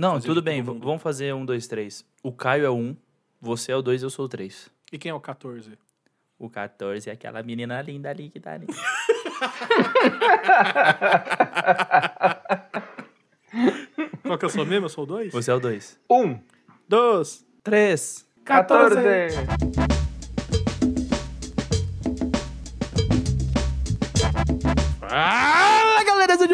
Não, 0.00 0.14
Fazer 0.14 0.28
tudo 0.28 0.40
bem. 0.40 0.62
Vamos 0.62 1.02
fazer 1.02 1.34
um, 1.34 1.44
dois, 1.44 1.66
três. 1.66 2.02
O 2.22 2.32
Caio 2.32 2.64
é 2.64 2.70
o 2.70 2.74
um, 2.74 2.96
você 3.38 3.70
é 3.70 3.76
o 3.76 3.82
dois, 3.82 4.02
eu 4.02 4.08
sou 4.08 4.24
o 4.24 4.28
três. 4.30 4.70
E 4.90 4.96
quem 4.96 5.10
é 5.10 5.14
o 5.14 5.20
14? 5.20 5.76
O 6.38 6.48
14 6.48 7.10
é 7.10 7.12
aquela 7.12 7.42
menina 7.42 7.82
linda 7.82 8.08
ali 8.08 8.30
que 8.30 8.40
tá 8.40 8.54
ali. 8.54 8.66
Qual 14.22 14.38
que 14.38 14.46
eu 14.46 14.48
sou 14.48 14.64
mesmo? 14.64 14.86
Eu 14.86 14.88
sou 14.88 15.04
o 15.04 15.06
2? 15.06 15.34
Você 15.34 15.50
é 15.50 15.54
o 15.54 15.60
dois. 15.60 16.00
Um, 16.10 16.38
Dois. 16.88 17.44
Três. 17.62 18.26
14. 18.46 18.94
Fala 18.94 19.02
galera, 19.02 19.46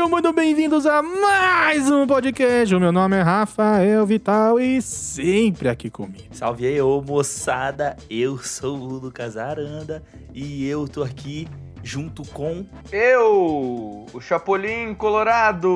sejam 0.07 0.11
muito 0.11 0.33
bem-vindos 0.33 0.87
a 0.87 1.03
mais 1.03 1.91
um 1.91 2.07
podcast. 2.07 2.73
O 2.75 2.79
meu 2.79 2.93
nome 2.93 3.17
é 3.17 3.23
Rafael 3.23 4.07
Vital 4.07 4.61
e 4.61 4.81
sempre 4.81 5.69
aqui 5.69 5.91
comigo. 5.91 6.29
Salve 6.31 6.65
aí, 6.67 6.81
ô 6.81 7.03
moçada. 7.03 7.97
Eu 8.09 8.39
sou 8.39 8.79
o 8.79 8.85
Lucas 9.01 9.37
Aranda 9.37 10.03
e 10.33 10.65
eu 10.69 10.87
tô 10.87 11.03
aqui 11.03 11.49
junto 11.83 12.23
com 12.31 12.65
Eu, 12.93 14.07
o 14.13 14.21
Chapolin 14.21 14.95
Colorado. 14.95 15.69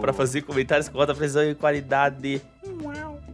pra 0.00 0.12
fazer 0.12 0.42
comentários 0.42 0.88
com 0.88 0.98
alta 1.00 1.14
precisão 1.14 1.44
e 1.44 1.54
qualidade. 1.54 2.42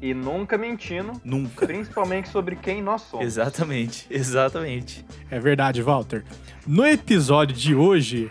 E 0.01 0.13
nunca 0.13 0.59
mentindo, 0.59 1.13
Nunca. 1.25 1.65
principalmente 1.65 2.29
sobre 2.29 2.57
quem 2.57 2.83
nós 2.83 3.03
somos. 3.03 3.25
Exatamente, 3.25 4.07
exatamente. 4.11 5.05
É 5.31 5.39
verdade, 5.39 5.81
Walter. 5.81 6.25
No 6.67 6.85
episódio 6.85 7.55
de 7.57 7.75
hoje. 7.75 8.29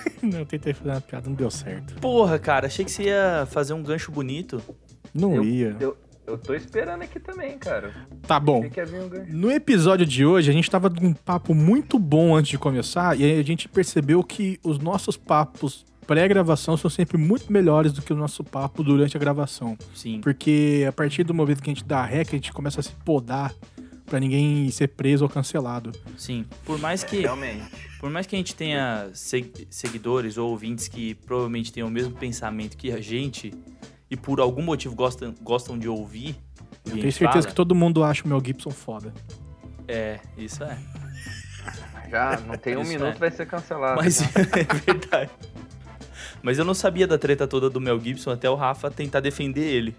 não, 0.22 0.40
eu 0.40 0.46
tentei 0.46 0.72
fazer 0.72 0.90
uma 0.90 1.00
piada, 1.00 1.28
não 1.28 1.36
deu 1.36 1.50
certo. 1.50 1.94
Porra, 2.00 2.38
cara, 2.38 2.66
achei 2.66 2.84
que 2.84 2.90
você 2.90 3.04
ia 3.04 3.46
fazer 3.50 3.72
um 3.72 3.82
gancho 3.82 4.10
bonito. 4.12 4.60
Não 5.14 5.34
Eu- 5.36 5.44
ia. 5.44 5.76
Eu, 5.80 5.96
eu 6.26 6.36
tô 6.38 6.54
esperando 6.54 7.02
aqui 7.02 7.18
também, 7.18 7.56
cara. 7.58 7.92
Tá 8.26 8.38
bom. 8.38 8.58
Achei 8.58 8.70
que 8.70 8.80
ia 8.80 8.86
vir 8.86 9.00
um 9.00 9.08
gancho. 9.08 9.32
No 9.34 9.50
episódio 9.50 10.04
de 10.04 10.24
hoje, 10.26 10.50
a 10.50 10.52
gente 10.52 10.70
tava 10.70 10.90
com 10.90 11.06
um 11.06 11.14
papo 11.14 11.54
muito 11.54 11.98
bom 11.98 12.36
antes 12.36 12.50
de 12.50 12.58
começar, 12.58 13.18
e 13.18 13.24
aí 13.24 13.40
a 13.40 13.42
gente 13.44 13.68
percebeu 13.68 14.22
que 14.22 14.58
os 14.62 14.78
nossos 14.78 15.16
papos 15.16 15.84
pré-gravação 16.06 16.74
são 16.74 16.88
sempre 16.90 17.18
muito 17.18 17.52
melhores 17.52 17.92
do 17.92 18.00
que 18.00 18.12
o 18.14 18.16
nosso 18.16 18.42
papo 18.42 18.82
durante 18.82 19.14
a 19.14 19.20
gravação. 19.20 19.76
Sim. 19.94 20.20
Porque 20.22 20.84
a 20.88 20.92
partir 20.92 21.22
do 21.22 21.34
momento 21.34 21.62
que 21.62 21.68
a 21.70 21.74
gente 21.74 21.84
dá 21.84 22.02
rec, 22.02 22.28
a 22.28 22.36
gente 22.36 22.50
começa 22.52 22.80
a 22.80 22.82
se 22.82 22.92
podar 23.04 23.54
pra 24.08 24.18
ninguém 24.20 24.70
ser 24.70 24.88
preso 24.88 25.24
ou 25.24 25.28
cancelado. 25.30 25.92
Sim. 26.16 26.44
Por 26.64 26.78
mais 26.78 27.04
que, 27.04 27.20
Realmente. 27.20 27.64
por 28.00 28.10
mais 28.10 28.26
que 28.26 28.34
a 28.34 28.38
gente 28.38 28.54
tenha 28.54 29.10
se- 29.14 29.66
seguidores 29.70 30.36
ou 30.38 30.50
ouvintes 30.50 30.88
que 30.88 31.14
provavelmente 31.14 31.72
tenham 31.72 31.88
o 31.88 31.90
mesmo 31.90 32.12
pensamento 32.14 32.76
que 32.76 32.90
a 32.90 33.00
gente 33.00 33.52
e 34.10 34.16
por 34.16 34.40
algum 34.40 34.62
motivo 34.62 34.94
gostam, 34.94 35.34
gostam 35.42 35.78
de 35.78 35.88
ouvir. 35.88 36.36
Eu 36.86 36.92
tenho 36.92 37.12
certeza 37.12 37.32
fala, 37.42 37.46
que 37.46 37.54
todo 37.54 37.74
mundo 37.74 38.02
acha 38.02 38.24
o 38.24 38.28
Mel 38.28 38.42
Gibson 38.44 38.70
foda. 38.70 39.12
É, 39.86 40.18
isso 40.36 40.64
é. 40.64 40.78
Já 42.10 42.40
não 42.46 42.56
tem 42.56 42.76
um 42.76 42.80
Isso 42.82 42.90
minuto, 42.92 43.16
é. 43.16 43.18
vai 43.18 43.30
ser 43.30 43.46
cancelado. 43.46 43.96
Mas 44.02 44.20
é 44.34 44.64
verdade. 44.86 45.30
Mas 46.42 46.58
eu 46.58 46.64
não 46.64 46.72
sabia 46.72 47.06
da 47.06 47.18
treta 47.18 47.46
toda 47.46 47.68
do 47.68 47.80
Mel 47.80 48.00
Gibson 48.00 48.30
até 48.30 48.48
o 48.48 48.54
Rafa 48.54 48.90
tentar 48.90 49.20
defender 49.20 49.64
ele. 49.66 49.94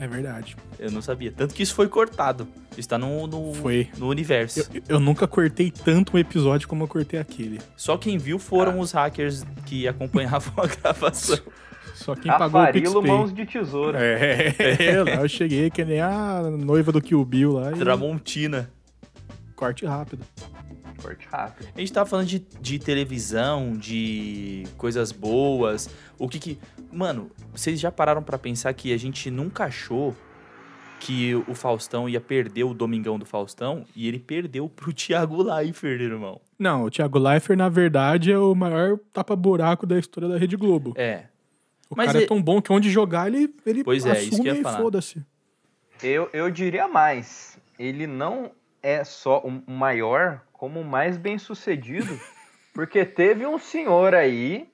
É 0.00 0.06
verdade. 0.06 0.56
Eu 0.78 0.90
não 0.92 1.02
sabia. 1.02 1.32
Tanto 1.32 1.54
que 1.54 1.62
isso 1.62 1.74
foi 1.74 1.88
cortado. 1.88 2.46
Está 2.76 2.96
no, 2.96 3.26
no, 3.26 3.52
Foi. 3.54 3.88
no 3.98 4.08
universo. 4.08 4.60
Eu, 4.72 4.82
eu 4.88 5.00
nunca 5.00 5.26
cortei 5.26 5.70
tanto 5.72 6.16
um 6.16 6.18
episódio 6.20 6.68
como 6.68 6.84
eu 6.84 6.88
cortei 6.88 7.18
aquele. 7.18 7.58
Só 7.76 7.96
quem 7.98 8.16
viu 8.16 8.38
foram 8.38 8.72
Ah. 8.72 8.76
os 8.82 8.92
hackers 8.92 9.44
que 9.66 9.88
acompanhavam 9.88 10.52
a 10.62 10.66
gravação. 10.80 11.38
Só 11.96 12.14
quem 12.14 12.30
pagou 12.30 12.62
o 12.62 12.72
PixPay. 12.72 13.02
mãos 13.02 13.34
de 13.34 13.44
tesoura. 13.44 13.98
É, 14.00 15.02
lá 15.02 15.22
eu 15.22 15.28
cheguei 15.28 15.68
que 15.68 15.84
nem 15.84 16.00
a 16.00 16.42
noiva 16.42 16.92
do 16.92 17.00
Kill 17.02 17.24
Bill 17.24 17.54
lá 17.54 17.72
e 17.72 17.78
Tramontina. 17.78 18.70
corte 19.56 19.84
rápido. 19.84 20.24
Corte 21.02 21.26
rápido. 21.30 21.68
A 21.74 21.80
gente 21.80 21.92
tava 21.92 22.08
falando 22.08 22.26
de, 22.26 22.38
de 22.60 22.78
televisão, 22.78 23.72
de 23.76 24.64
coisas 24.76 25.12
boas. 25.12 25.88
O 26.18 26.28
que 26.28 26.38
que. 26.38 26.58
Mano, 26.92 27.30
vocês 27.52 27.78
já 27.78 27.90
pararam 27.92 28.22
pra 28.22 28.36
pensar 28.38 28.72
que 28.74 28.92
a 28.92 28.96
gente 28.96 29.30
nunca 29.30 29.64
achou 29.64 30.14
que 31.00 31.34
o 31.46 31.54
Faustão 31.54 32.08
ia 32.08 32.20
perder 32.20 32.64
o 32.64 32.74
Domingão 32.74 33.18
do 33.18 33.24
Faustão 33.24 33.84
e 33.94 34.08
ele 34.08 34.18
perdeu 34.18 34.68
pro 34.68 34.92
Thiago 34.94 35.42
Leifert, 35.42 36.00
irmão. 36.00 36.40
Não, 36.58 36.84
o 36.84 36.90
Thiago 36.90 37.18
Leifert, 37.20 37.56
na 37.56 37.68
verdade, 37.68 38.32
é 38.32 38.38
o 38.38 38.52
maior 38.54 38.98
tapa-buraco 39.12 39.86
da 39.86 39.96
história 39.98 40.28
da 40.28 40.36
Rede 40.36 40.56
Globo. 40.56 40.92
É. 40.96 41.26
O 41.88 41.94
Mas 41.96 42.06
cara 42.06 42.20
e- 42.20 42.24
é 42.24 42.26
tão 42.26 42.42
bom 42.42 42.60
que 42.60 42.72
onde 42.72 42.90
jogar 42.90 43.28
ele, 43.28 43.54
ele 43.64 43.84
Pois 43.84 44.04
é, 44.04 44.20
isso 44.20 44.30
que 44.30 44.34
eu 44.34 44.34
assume 44.34 44.48
ia 44.48 44.54
e 44.58 44.62
falar. 44.62 44.78
foda-se. 44.78 45.22
Eu, 46.02 46.28
eu 46.32 46.50
diria 46.50 46.88
mais. 46.88 47.56
Ele 47.78 48.06
não 48.06 48.50
é 48.82 49.04
só 49.04 49.40
o 49.40 49.50
maior, 49.70 50.40
como 50.52 50.80
o 50.80 50.84
mais 50.84 51.16
bem 51.16 51.38
sucedido. 51.38 52.18
porque 52.74 53.04
teve 53.04 53.46
um 53.46 53.58
senhor 53.58 54.14
aí 54.14 54.68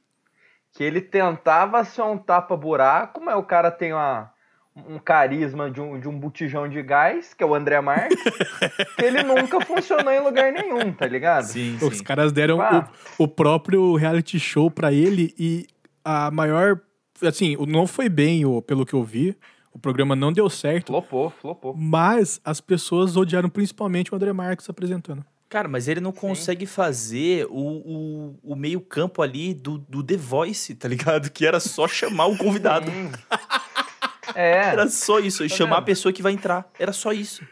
que 0.72 0.82
ele 0.82 1.00
tentava 1.00 1.84
ser 1.84 2.03
um 2.03 2.19
tapa-buraco, 2.19 3.20
mas 3.25 3.37
o 3.37 3.42
cara 3.44 3.70
tem 3.70 3.92
uma, 3.92 4.31
um 4.75 4.98
carisma 4.98 5.70
de 5.70 5.81
um, 5.81 6.00
de 6.00 6.09
um 6.09 6.19
botijão 6.19 6.69
de 6.69 6.82
gás, 6.82 7.32
que 7.32 7.44
é 7.44 7.47
o 7.47 7.54
André 7.54 7.81
Marques, 7.81 8.19
que 8.98 9.04
ele 9.04 9.22
nunca 9.22 9.60
funcionou 9.60 10.12
em 10.12 10.21
lugar 10.21 10.53
nenhum, 10.53 10.92
tá 10.92 11.06
ligado? 11.06 11.44
Sim, 11.44 11.76
Os 11.81 11.98
sim. 11.98 12.03
caras 12.04 12.32
deram 12.32 12.60
Ah. 12.60 12.88
o, 13.19 13.25
o 13.25 13.28
próprio 13.28 13.94
reality 13.94 14.38
show 14.38 14.69
pra 14.71 14.92
ele 14.92 15.32
e 15.38 15.66
a 16.04 16.31
maior. 16.31 16.81
Assim, 17.22 17.56
não 17.69 17.86
foi 17.86 18.09
bem, 18.09 18.42
pelo 18.66 18.84
que 18.84 18.94
eu 18.94 19.03
vi. 19.04 19.38
O 19.74 19.78
programa 19.78 20.14
não 20.16 20.32
deu 20.32 20.48
certo. 20.48 20.86
Flopou, 20.86 21.28
flopou. 21.30 21.74
Mas 21.76 22.40
as 22.44 22.60
pessoas 22.60 23.16
odiaram 23.16 23.48
principalmente 23.50 24.12
o 24.12 24.16
André 24.16 24.32
Marques 24.32 24.70
apresentando. 24.70 25.22
Cara, 25.48 25.68
mas 25.68 25.88
ele 25.88 26.00
não 26.00 26.12
consegue 26.12 26.64
fazer 26.64 27.46
o, 27.50 27.58
o, 27.58 28.38
o 28.42 28.56
meio-campo 28.56 29.20
ali 29.20 29.52
do, 29.52 29.78
do 29.78 30.02
The 30.02 30.16
Voice, 30.16 30.74
tá 30.74 30.88
ligado? 30.88 31.30
Que 31.30 31.44
era 31.46 31.60
só 31.60 31.86
chamar 31.86 32.26
o 32.26 32.36
convidado. 32.38 32.90
Sim. 32.90 33.10
É, 34.34 34.70
Era 34.70 34.88
só 34.88 35.20
isso, 35.20 35.46
Tá 35.46 35.54
chamar 35.54 35.76
a 35.76 35.80
vendo? 35.80 35.86
pessoa 35.86 36.12
que 36.12 36.22
vai 36.22 36.32
entrar. 36.32 36.68
Era 36.78 36.92
só 36.92 37.12
isso. 37.12 37.46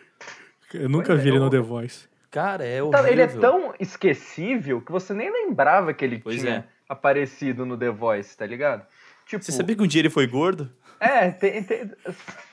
Eu 0.73 0.89
nunca 0.89 1.09
Pois 1.09 1.21
é, 1.21 1.23
vi 1.23 1.29
ele 1.29 1.39
no 1.39 1.51
The 1.51 1.61
Voice. 1.61 2.09
Cara, 2.31 2.65
é 2.65 2.79
Então, 2.79 2.89
horrível. 2.89 3.13
ele 3.13 3.23
é 3.23 3.27
tão 3.29 3.75
esquecível 3.79 4.81
que 4.81 4.91
você 4.91 5.13
nem 5.13 5.31
lembrava 5.31 5.93
que 5.93 6.05
ele 6.05 6.19
Pois 6.19 6.41
tinha 6.41 6.53
é. 6.57 6.65
aparecido 6.89 7.65
no 7.67 7.77
The 7.77 7.91
Voice, 7.91 8.37
tá 8.37 8.47
ligado? 8.47 8.85
Tipo, 9.27 9.45
Você 9.45 9.53
sabia 9.53 9.77
que 9.77 9.83
um 9.83 9.87
dia 9.87 10.01
ele 10.01 10.11
foi 10.11 10.27
gordo? 10.27 10.73
É, 11.03 11.31
tem, 11.31 11.63
tem, 11.63 11.91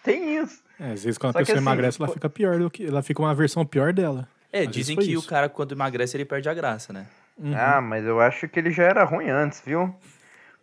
tem 0.03 0.37
isso. 0.37 0.61
É, 0.79 0.91
às 0.91 1.03
vezes 1.03 1.17
quando 1.17 1.33
Só 1.33 1.39
a 1.39 1.41
que 1.41 1.45
pessoa 1.47 1.57
assim, 1.59 1.65
emagrece, 1.67 1.97
ela 1.99 2.07
pô- 2.07 2.13
fica 2.13 2.29
pior 2.29 2.57
do 2.59 2.69
que. 2.69 2.85
Ela 2.85 3.03
fica 3.03 3.21
uma 3.21 3.33
versão 3.35 3.65
pior 3.65 3.93
dela. 3.93 4.27
É, 4.51 4.61
Às 4.61 4.69
dizem 4.69 4.95
que 4.95 5.03
foi 5.05 5.15
o 5.15 5.19
isso. 5.19 5.27
cara, 5.27 5.47
quando 5.49 5.73
emagrece, 5.73 6.17
ele 6.17 6.25
perde 6.25 6.49
a 6.49 6.53
graça, 6.53 6.91
né? 6.91 7.05
Uhum. 7.37 7.53
Ah, 7.55 7.79
mas 7.79 8.05
eu 8.05 8.19
acho 8.19 8.47
que 8.47 8.59
ele 8.59 8.71
já 8.71 8.83
era 8.83 9.03
ruim 9.03 9.29
antes, 9.29 9.61
viu? 9.65 9.93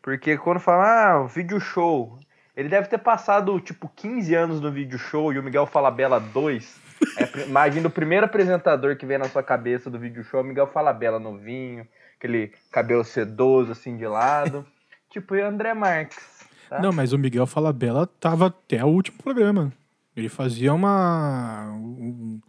Porque 0.03 0.37
quando 0.37 0.61
fala, 0.61 1.11
ah, 1.13 1.21
o 1.23 1.27
vídeo 1.29 1.59
show, 1.61 2.19
ele 2.57 2.69
deve 2.69 2.89
ter 2.89 2.99
passado, 2.99 3.59
tipo, 3.61 3.89
15 3.95 4.35
anos 4.35 4.61
no 4.61 4.71
vídeo 4.71 4.99
show 4.99 5.33
e 5.33 5.39
o 5.39 5.43
Miguel 5.43 5.67
Falabella 5.67 6.19
2. 6.21 6.81
É, 7.19 7.43
imagina 7.47 7.89
o 7.89 7.91
primeiro 7.91 8.27
apresentador 8.27 8.97
que 8.97 9.05
vem 9.07 9.19
na 9.19 9.29
sua 9.29 9.43
cabeça 9.43 9.91
do 9.91 9.99
vídeo 9.99 10.25
show, 10.25 10.41
o 10.41 10.45
Miguel 10.45 10.67
Falabella 10.67 11.19
novinho, 11.19 11.87
aquele 12.19 12.53
cabelo 12.71 13.05
sedoso, 13.05 13.73
assim, 13.73 13.97
de 13.97 14.07
lado. 14.07 14.67
tipo, 15.11 15.35
e 15.37 15.41
André 15.43 15.75
Marques. 15.75 16.46
Tá? 16.69 16.81
Não, 16.81 16.93
mas 16.93 17.13
o 17.13 17.19
Miguel 17.19 17.47
Falabella 17.47 18.07
tava 18.07 18.47
até 18.47 18.85
o 18.85 18.89
último 18.89 19.19
programa. 19.19 19.73
Ele 20.17 20.29
fazia 20.29 20.73
uma. 20.73 21.73
um- 21.75 22.41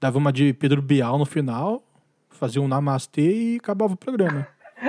dava 0.00 0.18
uma 0.18 0.32
de 0.32 0.52
Pedro 0.52 0.82
Bial 0.82 1.18
no 1.18 1.24
final, 1.24 1.82
fazia 2.30 2.60
um 2.60 2.68
namastê 2.68 3.54
e 3.54 3.56
acabava 3.56 3.94
o 3.94 3.96
programa. 3.96 4.46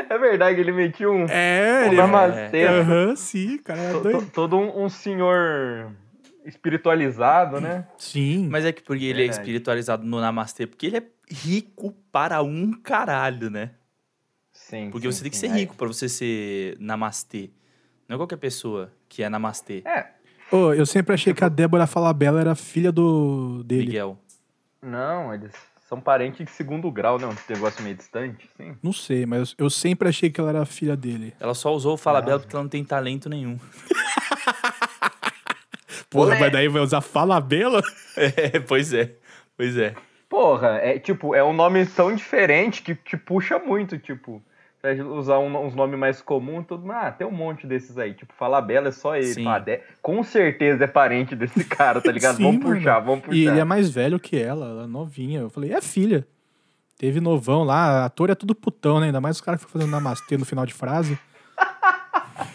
É 0.09 0.17
verdade, 0.17 0.59
ele 0.59 0.73
metia 0.73 1.09
um, 1.09 1.25
É, 1.29 1.83
um 1.83 1.87
ele. 1.87 1.95
namastê. 1.95 2.65
Aham, 2.67 3.15
sim, 3.15 3.57
cara. 3.59 3.79
É 3.79 3.91
To- 3.93 4.01
to- 4.11 4.25
todo 4.33 4.57
um, 4.57 4.83
um 4.83 4.89
senhor 4.89 5.91
espiritualizado, 6.45 7.61
né? 7.61 7.87
Sim. 7.97 8.47
Mas 8.49 8.65
é 8.65 8.71
que 8.71 8.81
porque 8.81 9.05
ele 9.05 9.19
é 9.21 9.25
Verdade. 9.25 9.39
espiritualizado 9.39 10.03
no 10.05 10.19
Namastê, 10.19 10.65
porque 10.67 10.87
ele 10.87 10.97
é 10.97 11.03
rico 11.29 11.93
para 12.11 12.41
um 12.41 12.71
caralho, 12.73 13.49
né? 13.49 13.71
Sim. 14.51 14.89
Porque 14.91 15.07
sim, 15.09 15.13
você 15.17 15.21
tem 15.23 15.31
que 15.31 15.37
sim. 15.37 15.47
ser 15.47 15.53
rico 15.53 15.75
pra 15.75 15.87
você 15.87 16.09
ser 16.09 16.75
Namastê. 16.79 17.51
Não 18.07 18.15
é 18.15 18.17
qualquer 18.17 18.37
pessoa 18.37 18.91
que 19.09 19.21
é 19.23 19.29
Namastê. 19.29 19.83
É, 19.85 20.07
Ô, 20.51 20.73
eu 20.73 20.85
sempre 20.85 21.13
achei 21.13 21.33
que 21.33 21.43
a 21.43 21.49
Débora 21.49 21.85
Falabella 21.85 22.39
era 22.39 22.55
filha 22.55 22.91
do 22.91 23.63
dele. 23.65 23.87
Miguel. 23.87 24.17
não, 24.81 25.33
eles 25.33 25.51
são 25.89 25.99
parentes 26.01 26.45
de 26.45 26.51
segundo 26.51 26.89
grau, 26.91 27.17
né? 27.19 27.25
Um 27.27 27.35
negócio 27.53 27.83
meio 27.83 27.95
distante, 27.95 28.49
sim. 28.57 28.77
Não 28.81 28.93
sei, 28.93 29.25
mas 29.25 29.55
eu 29.57 29.69
sempre 29.69 30.07
achei 30.09 30.29
que 30.29 30.39
ela 30.39 30.49
era 30.49 30.65
filha 30.65 30.95
dele. 30.97 31.33
Ela 31.39 31.53
só 31.53 31.73
usou 31.73 31.93
o 31.93 31.97
Falabella 31.97 32.39
porque 32.39 32.55
ela 32.55 32.63
não 32.63 32.69
tem 32.69 32.83
talento 32.83 33.29
nenhum. 33.29 33.57
Porra, 36.09 36.27
Olé. 36.31 36.39
mas 36.39 36.51
daí 36.51 36.67
vai 36.67 36.81
usar 36.81 37.01
Falabella? 37.01 37.81
É, 38.17 38.59
pois 38.59 38.93
é. 38.93 39.13
Pois 39.55 39.77
é. 39.77 39.93
Porra, 40.27 40.79
é 40.81 40.97
tipo, 40.97 41.35
é 41.35 41.43
um 41.43 41.53
nome 41.53 41.85
tão 41.85 42.13
diferente 42.15 42.81
que, 42.81 42.95
que 42.95 43.15
puxa 43.15 43.59
muito, 43.59 43.97
tipo. 43.99 44.41
Pra 44.81 44.93
usar 44.93 45.39
um- 45.39 45.65
uns 45.65 45.73
nomes 45.73 45.97
mais 45.99 46.21
comuns, 46.21 46.65
tudo. 46.67 46.89
Ah, 46.91 47.11
tem 47.11 47.25
um 47.25 47.31
monte 47.31 47.65
desses 47.65 47.97
aí. 47.97 48.13
Tipo, 48.13 48.31
Falabella 48.37 48.89
é 48.89 48.91
só 48.91 49.15
ele. 49.15 49.33
"De- 49.65 49.79
com 50.01 50.23
certeza 50.23 50.83
é 50.83 50.87
parente 50.87 51.35
desse 51.35 51.63
cara, 51.65 51.99
tá 51.99 52.11
ligado? 52.11 52.37
Sim, 52.37 52.43
vamos 52.43 52.63
mano. 52.63 52.75
puxar, 52.75 52.99
vamos 52.99 53.21
puxar. 53.25 53.35
E 53.37 53.47
ele 53.47 53.59
é 53.59 53.63
mais 53.63 53.89
velho 53.89 54.19
que 54.19 54.39
ela, 54.39 54.67
ela 54.67 54.83
é 54.83 54.87
novinha. 54.87 55.39
Eu 55.41 55.49
falei, 55.49 55.73
é 55.73 55.81
filha. 55.81 56.25
Teve 56.99 57.19
novão 57.19 57.63
lá, 57.63 58.05
ator 58.05 58.29
é 58.29 58.35
tudo 58.35 58.55
putão, 58.55 58.99
né? 58.99 59.07
Ainda 59.07 59.21
mais 59.21 59.35
os 59.37 59.41
caras 59.41 59.59
que 59.59 59.67
ficam 59.67 59.79
fazendo 59.81 59.91
namastê 59.93 60.37
no 60.37 60.45
final 60.45 60.65
de 60.65 60.73
frase. 60.73 61.17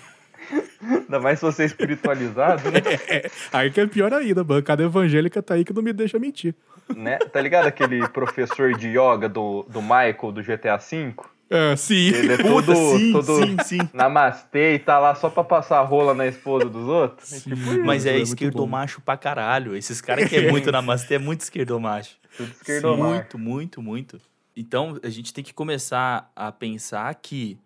Ainda 0.83 1.21
mais 1.21 1.39
se 1.39 1.45
você 1.45 1.63
é 1.63 1.67
espiritualizado, 1.67 2.71
né? 2.71 2.81
Aí 3.53 3.71
que 3.71 3.81
é 3.81 3.87
pior 3.87 4.13
ainda, 4.13 4.41
a 4.41 4.45
bancada 4.45 4.83
evangélica 4.83 5.43
tá 5.43 5.55
aí 5.55 5.65
que 5.65 5.73
não 5.73 5.83
me 5.83 5.93
deixa 5.93 6.19
mentir. 6.19 6.55
né? 6.97 7.19
Tá 7.19 7.41
ligado 7.41 7.67
aquele 7.67 8.07
professor 8.09 8.75
de 8.75 8.89
yoga 8.89 9.29
do, 9.29 9.65
do 9.69 9.81
Michael 9.81 10.33
do 10.33 10.43
GTA 10.43 10.77
V? 10.79 11.15
É, 11.53 11.77
sim. 11.77 12.09
Ele 12.09 12.33
é 12.33 12.37
todo, 12.43 12.75
sim, 12.75 13.13
todo 13.13 13.37
sim, 13.37 13.57
sim. 13.65 13.79
namastê 13.93 14.75
e 14.75 14.79
tá 14.79 14.99
lá 14.99 15.15
só 15.15 15.29
pra 15.29 15.45
passar 15.45 15.83
rola 15.83 16.15
na 16.15 16.27
esposa 16.27 16.65
dos 16.65 16.89
outros. 16.89 17.31
É 17.31 17.41
tipo 17.41 17.55
isso, 17.55 17.85
Mas 17.85 18.07
é 18.07 18.15
muito 18.15 18.27
esquerdomacho 18.29 19.03
pra 19.03 19.19
caralho. 19.19 19.77
Esses 19.77 20.01
caras 20.01 20.29
que 20.29 20.35
é 20.35 20.51
muito 20.51 20.71
namastê 20.73 21.17
é 21.17 21.19
muito 21.19 21.43
esquerdomacho. 21.43 22.17
tudo. 22.37 22.97
Muito, 22.97 23.39
muito, 23.39 23.83
muito. 23.83 24.21
Então, 24.57 24.99
a 25.03 25.11
gente 25.11 25.33
tem 25.35 25.45
que 25.45 25.53
começar 25.53 26.33
a 26.35 26.51
pensar 26.51 27.15
que 27.17 27.59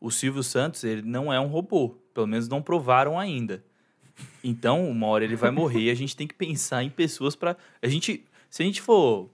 o 0.00 0.10
Silvio 0.10 0.42
Santos, 0.42 0.82
ele 0.82 1.02
não 1.02 1.30
é 1.30 1.38
um 1.38 1.46
robô. 1.46 1.96
Pelo 2.14 2.26
menos 2.26 2.48
não 2.48 2.62
provaram 2.62 3.18
ainda. 3.18 3.62
Então, 4.42 4.88
uma 4.88 5.06
hora 5.08 5.24
ele 5.24 5.36
vai 5.36 5.50
morrer 5.50 5.82
e 5.82 5.90
a 5.90 5.94
gente 5.94 6.16
tem 6.16 6.26
que 6.26 6.34
pensar 6.34 6.82
em 6.82 6.88
pessoas 6.88 7.36
para 7.36 7.56
A 7.82 7.88
gente, 7.88 8.24
se 8.48 8.62
a 8.62 8.66
gente 8.66 8.80
for 8.80 9.28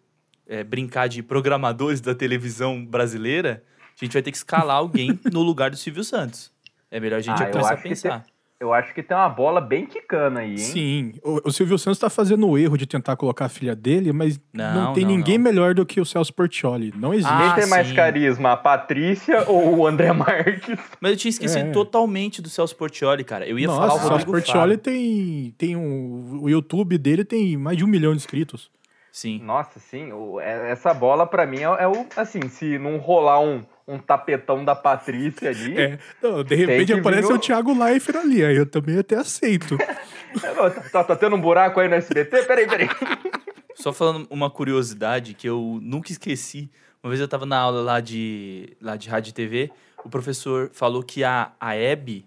é, 0.47 0.65
brincar 0.65 1.09
de 1.09 1.23
programadores 1.23 2.01
da 2.01 2.15
televisão 2.15 2.85
brasileira, 2.85 3.63
a 4.01 4.05
gente 4.05 4.13
vai 4.13 4.23
ter 4.23 4.31
que 4.31 4.37
escalar 4.37 4.77
alguém 4.77 5.19
no 5.33 5.43
lugar 5.43 5.71
do 5.71 5.77
Silvio 5.77 6.05
Santos. 6.05 6.51
É 6.91 6.99
melhor 6.99 7.19
a 7.19 7.21
gente 7.21 7.43
Ah, 7.43 7.47
começar 7.47 7.75
a 7.75 7.77
pensar. 7.77 8.25
Eu 8.59 8.75
acho 8.75 8.93
que 8.93 9.03
tem 9.03 9.17
uma 9.17 9.27
bola 9.29 9.59
bem 9.59 9.87
quicana 9.87 10.41
aí, 10.41 10.51
hein? 10.51 10.57
Sim, 10.59 11.15
o, 11.25 11.49
o 11.49 11.51
Silvio 11.51 11.79
Santos 11.79 11.99
tá 11.99 12.11
fazendo 12.11 12.47
o 12.47 12.59
erro 12.59 12.77
de 12.77 12.87
tentar 12.87 13.17
colocar 13.17 13.47
a 13.47 13.49
filha 13.49 13.75
dele, 13.75 14.13
mas 14.13 14.39
não, 14.53 14.75
Não, 14.75 14.93
tem 14.93 15.05
não, 15.05 15.13
ninguém 15.13 15.39
não. 15.39 15.45
melhor 15.45 15.73
do 15.73 15.87
que 15.87 15.99
o 15.99 16.05
Celso 16.05 16.35
Portioli. 16.35 16.93
Não 16.95 17.15
existe. 17.15 17.35
Quem 17.35 17.47
Ah, 17.47 17.55
tem 17.55 17.67
mais 17.67 17.91
carisma, 17.93 18.53
a 18.53 18.57
Patrícia 18.59 19.45
ou 19.49 19.79
o 19.79 19.87
André 19.87 20.13
Marques? 20.13 20.79
Mas 21.01 21.13
eu 21.13 21.17
tinha 21.17 21.31
esquecido 21.31 21.69
É. 21.69 21.73
totalmente 21.73 22.43
do 22.43 22.51
Celso 22.51 22.77
Portioli, 22.77 23.25
cara. 23.25 23.47
Eu 23.49 23.59
ia 23.59 23.67
Nossa, 23.67 23.81
falar 23.81 23.93
o 23.93 23.97
o 23.97 23.99
Celso 24.01 24.11
Rodrigo 24.13 24.33
Portioli 24.33 24.77
tem, 24.77 25.55
tem 25.57 25.75
um. 25.75 26.41
O 26.43 26.51
YouTube 26.51 26.99
dele 26.99 27.25
tem 27.25 27.57
mais 27.57 27.79
de 27.79 27.85
um 27.85 27.89
milhão 27.89 28.11
de 28.13 28.19
inscritos. 28.19 28.71
Sim. 29.11 29.41
Nossa, 29.43 29.81
sim, 29.81 30.13
o- 30.13 30.39
é- 30.39 30.71
essa 30.71 30.93
bola 30.93 31.27
pra 31.27 31.47
mim 31.47 31.61
é, 31.61 31.63
é 31.63 31.89
o. 31.89 32.07
Assim, 32.15 32.47
se 32.51 32.79
não 32.79 32.99
rolar 32.99 33.41
um, 33.41 33.63
um 33.93 33.99
tapetão 33.99 34.65
da 34.65 34.75
Patrícia 34.75 35.51
ali. 35.51 35.79
É. 35.79 35.99
Não, 36.23 36.43
de 36.45 36.55
repente 36.55 36.93
vir 36.95 37.01
aparece 37.01 37.33
o- 37.33 37.37
o 37.37 37.39
Thiago 37.39 37.77
Leifert 37.77 38.17
ali, 38.19 38.45
aí 38.45 38.57
eu 38.57 38.67
também 38.67 38.99
até 38.99 39.17
aceito. 39.17 39.77
É, 40.45 40.55
não, 40.55 40.71
tá, 40.71 40.81
tá- 40.93 41.05
tá 41.05 41.17
tendo 41.17 41.35
um 41.35 41.41
buraco 41.41 41.81
aí 41.81 41.89
no 41.89 41.97
SBT? 41.97 42.45
Peraí, 42.45 42.65
peraí. 42.65 42.89
Só 43.75 43.93
falando 43.93 44.29
uma 44.31 44.49
curiosidade 44.49 45.35
que 45.35 45.49
eu 45.49 45.81
nunca 45.83 46.13
esqueci. 46.13 46.71
Uma 47.03 47.11
vez 47.11 47.21
eu 47.21 47.27
tava 47.27 47.45
na 47.45 47.59
aula 47.59 47.83
lá 47.83 47.99
de, 48.01 48.77
lá 48.81 48.95
de 48.95 49.09
rádio 49.09 49.31
e 49.31 49.33
TV, 49.33 49.73
o 50.05 50.09
professor 50.09 50.71
falou 50.73 51.03
que 51.03 51.25
a, 51.25 51.51
a 51.59 51.75
Hebe, 51.75 52.27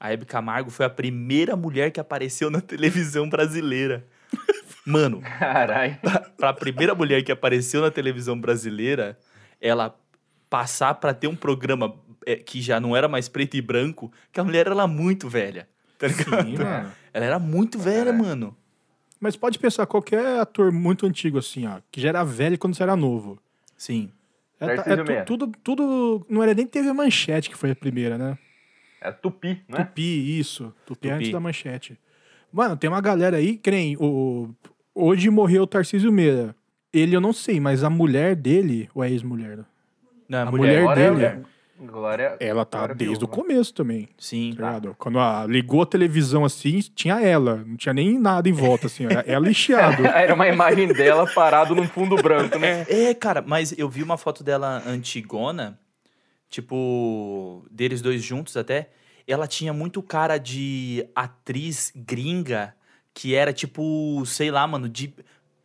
a 0.00 0.12
Hebe 0.12 0.24
Camargo, 0.24 0.68
foi 0.68 0.84
a 0.84 0.90
primeira 0.90 1.54
mulher 1.54 1.92
que 1.92 2.00
apareceu 2.00 2.50
na 2.50 2.60
televisão 2.60 3.28
brasileira. 3.28 4.04
Mano, 4.84 5.20
Caralho. 5.38 5.96
pra 6.36 6.52
primeira 6.52 6.92
mulher 6.92 7.22
que 7.22 7.30
apareceu 7.30 7.80
na 7.82 7.90
televisão 7.92 8.36
brasileira, 8.36 9.16
ela 9.60 9.94
passar 10.54 10.94
pra 10.94 11.12
ter 11.12 11.26
um 11.26 11.34
programa 11.34 11.96
é, 12.24 12.36
que 12.36 12.62
já 12.62 12.78
não 12.78 12.94
era 12.94 13.08
mais 13.08 13.28
preto 13.28 13.56
e 13.56 13.60
branco, 13.60 14.12
que 14.30 14.38
a 14.38 14.44
mulher 14.44 14.68
era 14.68 14.86
muito 14.86 15.28
velha. 15.28 15.68
Tá 15.98 16.06
ligado? 16.06 16.46
Sim, 16.46 16.58
mano. 16.58 16.92
Ela 17.12 17.24
era 17.24 17.38
muito 17.40 17.76
velha, 17.76 18.04
Caralho. 18.12 18.24
mano. 18.24 18.56
Mas 19.18 19.34
pode 19.34 19.58
pensar, 19.58 19.84
qualquer 19.84 20.38
ator 20.38 20.70
muito 20.70 21.06
antigo, 21.06 21.38
assim, 21.38 21.66
ó, 21.66 21.80
que 21.90 22.00
já 22.00 22.10
era 22.10 22.22
velho 22.22 22.56
quando 22.56 22.76
você 22.76 22.84
era 22.84 22.94
novo. 22.94 23.36
Sim. 23.76 24.12
É, 24.60 24.66
é 24.92 25.22
tudo, 25.24 25.50
tudo. 25.60 26.24
Não 26.30 26.40
era 26.40 26.54
nem 26.54 26.68
TV 26.68 26.92
Manchete 26.92 27.50
que 27.50 27.56
foi 27.56 27.72
a 27.72 27.76
primeira, 27.76 28.16
né? 28.16 28.38
É 29.00 29.10
tupi, 29.10 29.60
né? 29.68 29.84
Tupi, 29.84 30.38
isso. 30.38 30.72
Tupi, 30.86 31.00
Tupi. 31.00 31.10
antes 31.10 31.32
da 31.32 31.40
manchete. 31.40 31.98
Mano, 32.52 32.76
tem 32.76 32.88
uma 32.88 33.00
galera 33.00 33.38
aí, 33.38 33.58
que 33.58 33.72
nem 33.72 33.96
o. 33.98 34.54
Hoje 34.94 35.28
morreu 35.30 35.64
o 35.64 35.66
Tarcísio 35.66 36.12
Meira. 36.12 36.54
Ele 36.92 37.16
eu 37.16 37.20
não 37.20 37.32
sei, 37.32 37.58
mas 37.58 37.82
a 37.82 37.90
mulher 37.90 38.36
dele, 38.36 38.88
ou 38.94 39.02
é 39.02 39.10
ex-mulher? 39.10 39.64
Não, 40.28 40.38
a 40.48 40.50
mulher, 40.50 40.82
mulher 40.82 41.10
Glória- 41.10 41.30
dele. 41.30 41.46
Glória, 41.76 42.36
Ela 42.38 42.64
tá 42.64 42.78
Glória 42.78 42.94
desde 42.94 43.24
o 43.24 43.28
começo 43.28 43.74
também, 43.74 44.08
Sim. 44.16 44.54
tá 44.56 44.64
ligado? 44.68 44.94
Quando 44.96 45.18
a, 45.18 45.44
ligou 45.44 45.82
a 45.82 45.86
televisão 45.86 46.44
assim, 46.44 46.78
tinha 46.94 47.20
ela. 47.20 47.64
Não 47.66 47.76
tinha 47.76 47.92
nem 47.92 48.16
nada 48.16 48.48
em 48.48 48.52
volta, 48.52 48.86
assim. 48.86 49.04
Era 49.06 49.20
ela 49.26 49.50
e 49.50 49.54
chiado. 49.54 50.06
Era 50.06 50.32
uma 50.34 50.46
imagem 50.46 50.86
dela 50.92 51.26
parado 51.34 51.74
num 51.74 51.86
fundo 51.88 52.14
branco, 52.14 52.58
né? 52.60 52.86
É, 52.88 53.12
cara, 53.12 53.42
mas 53.44 53.76
eu 53.76 53.88
vi 53.88 54.04
uma 54.04 54.16
foto 54.16 54.44
dela 54.44 54.82
antigona, 54.86 55.76
tipo, 56.48 57.66
deles 57.70 58.00
dois 58.00 58.22
juntos 58.22 58.56
até. 58.56 58.90
Ela 59.26 59.46
tinha 59.46 59.72
muito 59.72 60.02
cara 60.02 60.38
de 60.38 61.04
atriz 61.14 61.92
gringa, 61.94 62.74
que 63.12 63.34
era 63.34 63.52
tipo, 63.52 64.22
sei 64.26 64.50
lá, 64.50 64.66
mano, 64.66 64.88
de, 64.88 65.12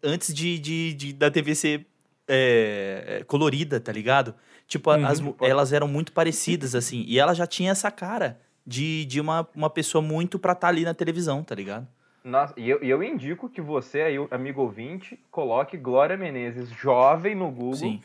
antes 0.04 0.34
de, 0.34 0.58
de, 0.58 0.94
de- 0.94 1.14
da 1.14 1.30
TV 1.30 1.54
ser 1.56 1.86
é, 2.28 3.20
é, 3.20 3.24
colorida, 3.26 3.80
tá 3.80 3.92
ligado? 3.92 4.34
Tipo, 4.70 4.92
Uhum. 4.94 5.06
as 5.06 5.20
elas 5.42 5.74
eram 5.74 5.88
muito 5.88 6.14
parecidas, 6.14 6.76
assim. 6.76 7.04
E 7.08 7.20
ela 7.20 7.34
já 7.34 7.46
tinha 7.48 7.72
essa 7.72 7.90
cara 7.92 8.40
de, 8.66 9.04
de 9.06 9.20
uma, 9.20 9.46
uma 9.56 9.70
pessoa 9.70 10.02
muito 10.02 10.38
pra 10.40 10.54
estar 10.54 10.68
ali 10.70 10.86
na 10.86 10.94
televisão, 10.94 11.44
tá 11.44 11.54
ligado? 11.56 11.86
Nossa, 12.24 12.54
e 12.56 12.70
eu, 12.70 12.78
eu 12.84 13.02
indico 13.02 13.50
que 13.50 13.60
você 13.62 14.02
aí, 14.02 14.16
amigo 14.30 14.62
ouvinte, 14.62 15.20
coloque 15.32 15.76
Glória 15.76 16.16
Menezes 16.16 16.70
jovem 16.70 17.34
no 17.34 17.50
Google 17.50 17.74
Sim. 17.76 18.02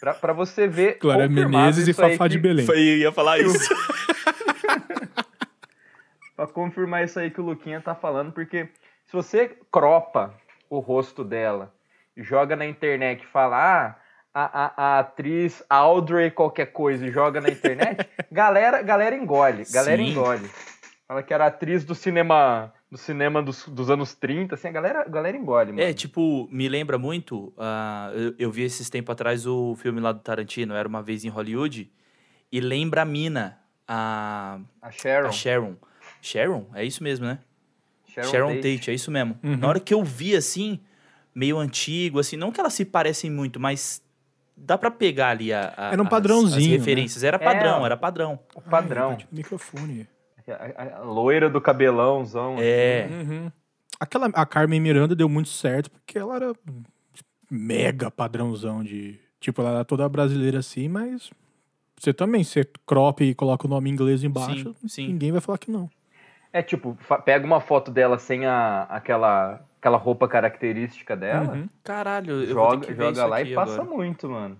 pra, 0.00 0.14
pra 0.14 0.32
você 0.32 0.66
ver. 0.66 0.96
Glória 1.02 1.28
Menezes 1.28 1.86
e 1.86 1.92
Fafá 1.92 2.26
de 2.28 2.36
que- 2.36 2.42
Belém. 2.42 2.66
Eu 2.66 2.76
ia 2.98 3.12
falar 3.12 3.38
isso. 3.38 3.58
Pra 6.34 6.46
confirmar 6.46 7.02
isso 7.04 7.18
aí 7.18 7.30
que 7.30 7.40
o 7.40 7.44
Luquinha 7.44 7.80
tá 7.80 7.94
falando, 7.94 8.30
porque 8.30 8.68
se 9.06 9.12
você 9.12 9.56
cropa 9.72 10.34
o 10.68 10.80
rosto 10.80 11.24
dela 11.24 11.72
e 12.16 12.22
joga 12.22 12.54
na 12.54 12.66
internet 12.66 13.22
e 13.22 13.26
fala, 13.26 13.56
ah, 13.86 13.96
a, 14.38 14.66
a, 14.66 14.96
a 14.96 14.98
atriz 14.98 15.64
Audrey 15.70 16.30
qualquer 16.30 16.66
coisa 16.66 17.06
e 17.06 17.10
joga 17.10 17.40
na 17.40 17.48
internet, 17.48 18.06
galera, 18.30 18.82
galera 18.82 19.16
engole, 19.16 19.64
galera 19.72 19.96
Sim. 19.96 20.10
engole. 20.10 20.50
Fala 21.08 21.22
que 21.22 21.32
era 21.32 21.46
atriz 21.46 21.84
do 21.86 21.94
cinema 21.94 22.70
do 22.90 22.98
cinema 22.98 23.42
dos, 23.42 23.66
dos 23.66 23.88
anos 23.90 24.14
30, 24.14 24.54
assim, 24.54 24.68
a 24.68 24.72
galera, 24.72 25.00
a 25.00 25.08
galera 25.08 25.36
engole, 25.36 25.72
mano. 25.72 25.82
É, 25.82 25.92
tipo, 25.94 26.46
me 26.52 26.68
lembra 26.68 26.98
muito. 26.98 27.52
ah, 27.56 28.10
eu, 28.14 28.34
eu 28.38 28.50
vi 28.50 28.62
esses 28.62 28.90
tempos 28.90 29.12
atrás 29.12 29.46
o 29.46 29.74
filme 29.76 30.00
lá 30.00 30.12
do 30.12 30.20
Tarantino, 30.20 30.74
Era 30.74 30.86
uma 30.86 31.02
Vez 31.02 31.24
em 31.24 31.28
Hollywood. 31.28 31.90
E 32.52 32.60
lembra 32.60 33.02
a 33.02 33.04
mina, 33.04 33.58
a, 33.88 34.60
a 34.82 34.90
Sharon. 34.90 35.28
a 35.28 35.32
Sharon. 35.32 35.76
Sharon? 36.20 36.66
É 36.74 36.84
isso 36.84 37.02
mesmo, 37.02 37.26
né? 37.26 37.38
Sharon, 38.06 38.30
Sharon, 38.30 38.54
Tate. 38.56 38.76
Tate. 38.76 38.90
é 38.90 38.94
isso 38.94 39.10
mesmo. 39.10 39.38
Uhum. 39.42 39.56
Na 39.56 39.68
hora 39.68 39.80
que 39.80 39.94
eu 39.94 40.04
vi 40.04 40.36
assim, 40.36 40.80
meio 41.34 41.58
antigo, 41.58 42.20
assim, 42.20 42.36
não 42.36 42.52
que 42.52 42.60
elas 42.60 42.74
se 42.74 42.84
parecem 42.84 43.30
muito, 43.30 43.58
mas 43.58 44.00
dá 44.56 44.78
pra 44.78 44.90
pegar 44.90 45.30
ali 45.30 45.52
a, 45.52 45.72
a- 45.76 45.92
Era 45.92 46.00
um 46.00 46.04
as- 46.04 46.10
padrãozinho, 46.10 46.56
As 46.58 46.66
né? 46.72 46.76
referências. 46.78 47.22
Era 47.24 47.38
padrão, 47.38 47.82
É. 47.82 47.86
era 47.86 47.96
padrão. 47.96 48.38
O 48.54 48.60
padrão. 48.60 49.10
Ai, 49.10 49.26
microfone. 49.30 50.08
A, 50.48 50.52
a- 50.82 50.96
a 50.98 51.02
loira 51.02 51.50
do 51.50 51.60
cabelãozão. 51.60 52.56
É. 52.58 53.08
Uhum. 53.10 53.50
Aquela, 53.98 54.26
a 54.26 54.46
Carmen 54.46 54.80
Miranda 54.80 55.14
deu 55.16 55.28
muito 55.28 55.48
certo 55.48 55.90
porque 55.90 56.18
ela 56.18 56.36
era 56.36 56.52
mega 57.50 58.10
padrãozão 58.10 58.82
de. 58.82 59.18
Tipo, 59.40 59.62
ela 59.62 59.70
era 59.70 59.84
toda 59.84 60.08
brasileira 60.08 60.58
assim, 60.58 60.88
mas. 60.88 61.30
Você 61.98 62.12
também, 62.12 62.44
você 62.44 62.62
crop 62.86 63.22
e 63.24 63.34
coloca 63.34 63.66
o 63.66 63.70
nome 63.70 63.88
em 63.88 63.92
inglês 63.94 64.22
embaixo, 64.22 64.74
Sim, 64.82 64.88
sim. 64.88 65.06
ninguém 65.08 65.32
vai 65.32 65.40
falar 65.40 65.56
que 65.56 65.70
não. 65.70 65.88
É 66.52 66.60
tipo, 66.62 66.96
pega 67.24 67.46
uma 67.46 67.58
foto 67.60 67.90
dela 67.90 68.18
sem 68.18 68.44
a, 68.44 68.82
aquela, 68.82 69.64
aquela 69.86 69.96
roupa 69.98 70.26
característica 70.26 71.16
dela, 71.16 71.52
Uhum. 71.54 71.68
Caralho, 71.84 72.30
eu 72.32 72.36
vou 72.36 72.46
ter 72.46 72.52
joga, 72.52 72.86
que 72.86 72.92
ver 72.92 73.04
joga 73.04 73.12
isso 73.20 73.26
lá 73.28 73.38
aqui 73.38 73.50
e 73.52 73.54
passa 73.54 73.82
agora. 73.82 73.96
muito, 73.96 74.28
mano. 74.28 74.56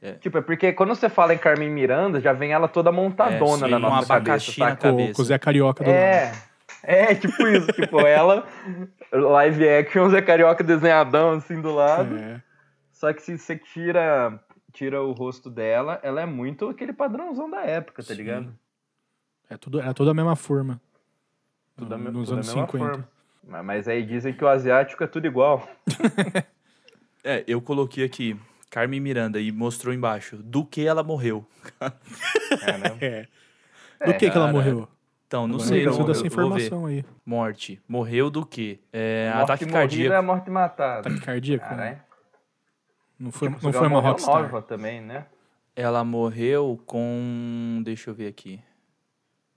É. 0.00 0.12
Tipo, 0.12 0.38
é 0.38 0.42
porque 0.42 0.72
quando 0.74 0.90
você 0.94 1.08
fala 1.08 1.32
em 1.34 1.38
Carmen 1.38 1.70
Miranda, 1.70 2.20
já 2.20 2.32
vem 2.34 2.52
ela 2.52 2.68
toda 2.68 2.92
montadona 2.92 3.66
É, 3.66 3.70
na 3.70 3.78
sim, 3.78 3.84
um 3.84 3.88
nossa 3.88 4.14
abacaxi 4.14 4.46
cabeça, 4.52 4.60
na 4.60 4.70
saca? 4.70 4.76
Com, 4.90 4.96
cabeça. 4.98 5.12
com 5.14 5.22
o 5.22 5.24
Zé 5.24 5.38
Carioca 5.38 5.82
do 5.84 5.90
lado. 5.90 5.98
É, 5.98 6.32
é, 6.82 7.14
tipo 7.14 7.48
isso, 7.48 7.66
tipo, 7.72 7.98
ela, 8.00 8.46
live 9.10 9.68
action, 9.68 10.08
Zé 10.10 10.20
Carioca 10.22 10.62
desenhadão 10.62 11.30
assim 11.32 11.60
do 11.60 11.74
lado. 11.74 12.14
É. 12.16 12.40
Só 12.92 13.12
que 13.12 13.22
se 13.22 13.36
você 13.38 13.56
tira, 13.56 14.38
tira 14.72 15.02
o 15.02 15.12
rosto 15.12 15.48
dela, 15.50 15.98
ela 16.02 16.20
é 16.20 16.26
muito 16.26 16.68
aquele 16.68 16.92
padrãozão 16.92 17.48
da 17.50 17.62
época, 17.64 18.02
tá 18.02 18.08
Sim. 18.08 18.14
ligado? 18.14 18.54
É 19.50 19.56
tudo, 19.56 19.80
era 19.80 19.94
toda 19.94 20.10
a 20.10 20.14
mesma 20.14 20.36
forma. 20.36 20.78
Tudo 21.76 21.94
a 21.94 21.98
me- 21.98 22.10
nos 22.10 22.28
tudo 22.28 22.32
a 22.32 22.34
anos 22.36 22.46
mesma 22.48 22.66
50. 22.66 22.84
forma. 22.92 23.08
Mas- 23.48 23.64
Mas 23.64 23.88
aí 23.88 24.04
dizem 24.04 24.32
que 24.32 24.44
o 24.44 24.48
asiático 24.48 25.02
é 25.02 25.06
tudo 25.06 25.26
igual. 25.26 25.68
É, 27.24 27.42
eu 27.48 27.60
coloquei 27.60 28.04
aqui 28.04 28.38
Carmen 28.70 29.00
Miranda 29.00 29.40
e 29.40 29.50
mostrou 29.50 29.92
embaixo 29.92 30.36
do 30.36 30.64
que 30.64 30.86
ela 30.86 31.02
morreu. 31.02 31.44
Caramba. 31.78 32.96
É. 33.02 33.26
Do 34.06 34.12
que 34.12 34.30
que 34.30 34.36
ela 34.36 34.46
cara. 34.46 34.52
morreu? 34.52 34.88
Então, 35.26 35.48
não 35.48 35.56
Agora 35.56 35.68
sei, 35.68 35.80
eu 35.84 35.90
não, 35.90 35.90
dessa 35.90 36.00
eu 36.00 36.06
vou 36.06 36.14
ver. 36.14 36.26
informação 36.62 36.86
aí. 36.86 37.04
Morte. 37.26 37.82
Morreu 37.88 38.30
do 38.30 38.46
quê? 38.46 38.78
É, 38.92 39.30
morte 39.34 39.42
ataque 39.52 39.66
cardíaco. 39.66 40.14
é 40.14 40.20
morte 40.22 40.48
matada. 40.50 41.00
Ataque 41.08 41.20
cardíaco? 41.20 41.74
né? 41.74 42.00
Não 43.18 43.32
foi, 43.32 43.48
não 43.48 43.58
foi 43.58 43.70
uma 43.72 43.78
ela 43.78 43.88
morreu 43.88 44.10
rockstar. 44.12 44.42
nova 44.42 44.62
também, 44.62 45.00
né? 45.02 45.26
Ela 45.74 46.04
morreu 46.04 46.80
com. 46.86 47.82
Deixa 47.84 48.08
eu 48.10 48.14
ver 48.14 48.28
aqui. 48.28 48.60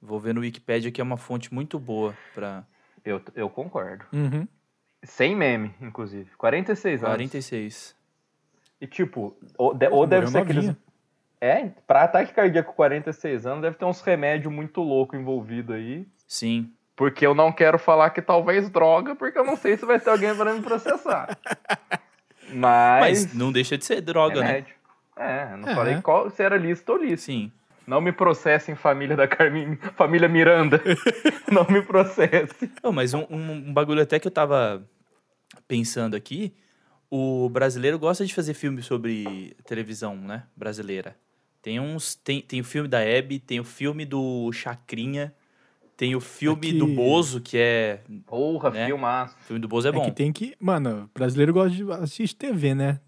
Vou 0.01 0.19
ver 0.19 0.33
no 0.33 0.41
Wikipedia 0.41 0.91
que 0.91 1.00
é 1.00 1.03
uma 1.03 1.17
fonte 1.17 1.53
muito 1.53 1.77
boa 1.79 2.15
pra. 2.33 2.63
Eu, 3.03 3.22
eu 3.36 3.50
concordo. 3.50 4.05
Uhum. 4.13 4.48
Sem 5.03 5.36
meme, 5.36 5.74
inclusive. 5.81 6.29
46 6.38 7.03
anos. 7.03 7.15
46. 7.15 7.96
E 8.79 8.88
tipo, 8.88 9.36
ou, 9.58 9.74
de- 9.74 9.88
ou 9.89 10.05
deve 10.05 10.27
ser 10.27 10.39
aqueles. 10.39 10.75
É, 11.39 11.70
pra 11.88 12.03
ataque 12.03 12.34
cardíaco 12.34 12.70
com 12.70 12.75
46 12.75 13.46
anos, 13.48 13.62
deve 13.63 13.75
ter 13.75 13.86
uns 13.86 14.01
remédios 14.01 14.53
muito 14.53 14.81
loucos 14.81 15.20
envolvidos 15.20 15.75
aí. 15.75 16.05
Sim. 16.27 16.72
Porque 16.96 17.25
eu 17.25 17.34
não 17.34 17.51
quero 17.51 17.79
falar 17.79 18.12
que 18.12 18.22
talvez 18.22 18.70
droga, 18.70 19.15
porque 19.15 19.39
eu 19.39 19.43
não 19.43 19.55
sei 19.55 19.75
se 19.75 19.84
vai 19.86 20.00
ter 20.00 20.12
alguém 20.12 20.36
para 20.36 20.53
me 20.53 20.62
processar. 20.62 21.36
Mas. 22.53 23.25
Mas 23.25 23.34
não 23.34 23.51
deixa 23.51 23.77
de 23.77 23.86
ser 23.86 24.01
droga, 24.01 24.39
né? 24.41 24.46
remédio. 24.48 24.75
É, 25.15 25.50
eu 25.53 25.58
não 25.58 25.70
É. 25.70 25.75
falei 25.75 26.01
qual, 26.01 26.29
se 26.29 26.41
era 26.43 26.58
lícito 26.58 26.91
ou 26.93 26.98
lícito. 27.00 27.22
Sim. 27.24 27.51
Não 27.88 28.00
me 28.00 28.11
processem, 28.11 28.75
família 28.75 29.15
da 29.15 29.27
Carmen, 29.27 29.75
família 29.95 30.29
Miranda. 30.29 30.81
não 31.51 31.65
me 31.69 31.81
processe. 31.81 32.71
Oh, 32.83 32.91
mas 32.91 33.13
um, 33.13 33.25
um- 33.29 33.51
um 33.69 33.73
bagulho 33.73 34.01
até 34.01 34.19
que 34.19 34.27
eu 34.27 34.31
tava 34.31 34.83
pensando 35.67 36.15
aqui. 36.15 36.53
O 37.09 37.50
brasileiro 37.50 38.00
gosta 38.00 38.25
de 38.25 38.33
fazer 38.33 38.53
filme 38.53 38.81
sobre 38.81 39.55
televisão, 39.65 40.15
né? 40.15 40.43
Brasileira. 40.55 41.15
Tem 41.61 41.79
uns. 41.79 42.15
Tem, 42.15 42.41
tem 42.41 42.61
o 42.61 42.63
filme 42.63 42.88
da 42.88 43.01
Hebe, 43.01 43.39
tem 43.39 43.59
o 43.59 43.63
filme 43.63 44.05
do 44.05 44.50
Chacrinha, 44.53 45.33
tem 45.97 46.15
o 46.15 46.21
filme 46.21 46.69
É 46.69 46.71
que- 46.71 46.77
do 46.77 46.88
Bozo, 46.88 47.41
que 47.41 47.57
é. 47.57 48.00
Porra, 48.25 48.69
Né? 48.69 48.85
filmaço. 48.85 49.35
O 49.41 49.43
filme 49.43 49.59
do 49.59 49.67
Bozo 49.67 49.88
é 49.88 49.89
É, 49.89 49.93
bom. 49.93 50.05
que 50.05 50.11
tem 50.11 50.31
que. 50.31 50.55
Mano, 50.59 51.09
brasileiro 51.13 51.51
gosta 51.51 51.75
de 51.75 51.91
assistir 51.91 52.35
TV, 52.38 52.73
né? 52.73 53.00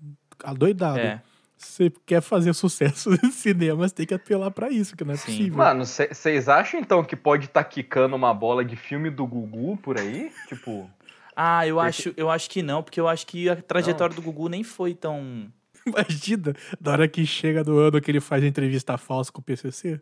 Adoidado. 0.43 0.99
É. 0.99 1.21
Você 1.63 1.91
quer 2.05 2.21
fazer 2.21 2.53
sucesso 2.53 3.09
no 3.23 3.31
cinema, 3.31 3.87
você 3.87 3.95
tem 3.95 4.05
que 4.05 4.13
apelar 4.13 4.51
pra 4.51 4.69
isso, 4.69 4.95
que 4.95 5.03
não 5.03 5.13
é 5.13 5.17
Sim. 5.17 5.25
possível. 5.25 5.57
Mano, 5.57 5.85
vocês 5.85 6.47
acham 6.49 6.79
então 6.79 7.03
que 7.03 7.15
pode 7.15 7.45
estar 7.45 7.63
quicando 7.63 8.15
uma 8.15 8.33
bola 8.33 8.63
de 8.63 8.75
filme 8.75 9.09
do 9.09 9.25
Gugu 9.25 9.77
por 9.77 9.97
aí? 9.99 10.31
Tipo, 10.47 10.89
Ah, 11.35 11.65
eu 11.67 11.75
Porque- 11.75 11.87
acho, 11.89 12.13
eu 12.15 12.29
acho 12.29 12.49
que 12.49 12.61
não, 12.61 12.83
porque 12.83 12.99
eu 12.99 13.07
acho 13.07 13.25
que 13.25 13.49
a 13.49 13.55
trajetória 13.55 14.15
do 14.15 14.21
Gugu 14.21 14.49
nem 14.49 14.63
foi 14.63 14.93
tão. 14.93 15.47
Imagina, 15.85 16.53
da 16.79 16.91
hora 16.91 17.07
que 17.07 17.25
chega 17.25 17.63
do 17.63 17.77
ano 17.79 17.99
que 17.99 18.09
ele 18.11 18.21
faz 18.21 18.43
a 18.43 18.47
entrevista 18.47 18.97
falsa 18.97 19.31
com 19.31 19.41
o 19.41 19.43
PCC. 19.43 19.99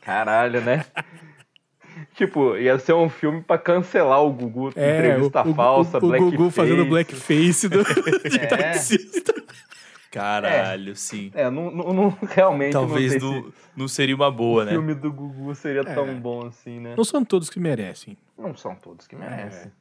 caralho, 0.00 0.60
né? 0.60 0.84
tipo, 2.14 2.56
ia 2.56 2.78
ser 2.78 2.94
um 2.94 3.08
filme 3.10 3.42
pra 3.42 3.58
cancelar 3.58 4.22
o 4.22 4.32
Gugu, 4.32 4.68
entrevista 4.70 5.40
É, 5.40 5.42
o, 5.44 5.50
o- 5.50 5.54
falsa, 5.54 5.98
o, 5.98 6.04
o 6.04 6.08
blackface. 6.08 6.36
Gugu 6.36 6.50
fazendo 6.50 6.84
blackface 6.86 7.68
do, 7.68 7.82
de 7.84 8.36
É. 8.40 8.46
taxista. 8.46 9.34
Caralho, 10.12 10.94
sim. 10.94 11.30
É, 11.34 11.50
não, 11.50 11.70
não, 11.70 11.92
não- 11.92 12.18
realmente 12.28 12.72
Talvez 12.72 13.20
não 13.20 13.32
não, 13.42 13.52
não 13.76 13.88
seria 13.88 14.14
uma 14.14 14.30
boa, 14.30 14.62
se 14.64 14.70
né? 14.70 14.72
o 14.72 14.80
filme 14.80 14.94
do 14.94 15.12
Gugu 15.12 15.54
seria 15.54 15.80
É. 15.80 15.94
tão 15.94 16.14
bom 16.20 16.46
assim, 16.46 16.78
né? 16.78 16.94
Não 16.96 17.04
são 17.04 17.24
todos 17.24 17.48
que 17.50 17.58
merecem. 17.58 18.16
Não 18.38 18.54
são 18.56 18.74
todos 18.74 19.06
que 19.06 19.14
É. 19.16 19.18
merecem. 19.18 19.72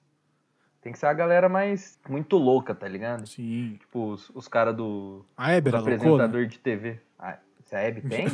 Tem 0.82 0.92
que 0.92 0.98
ser 0.98 1.06
a 1.06 1.14
galera 1.14 1.48
mais 1.48 2.00
muito 2.10 2.38
louca, 2.38 2.74
tá 2.74 2.88
ligado? 2.88 3.28
Sim. 3.28 3.76
Tipo, 3.80 4.14
os, 4.14 4.32
os 4.34 4.48
caras 4.48 4.76
do, 4.76 5.24
A 5.38 5.52
Hebe 5.52 5.70
do 5.70 5.76
loucona? 5.78 5.96
apresentador 5.96 6.46
de 6.48 6.58
TV. 6.58 6.98
Ah, 7.20 7.38
se 7.66 7.76
a 7.76 7.80
Hebe 7.82 8.02
tem? 8.10 8.26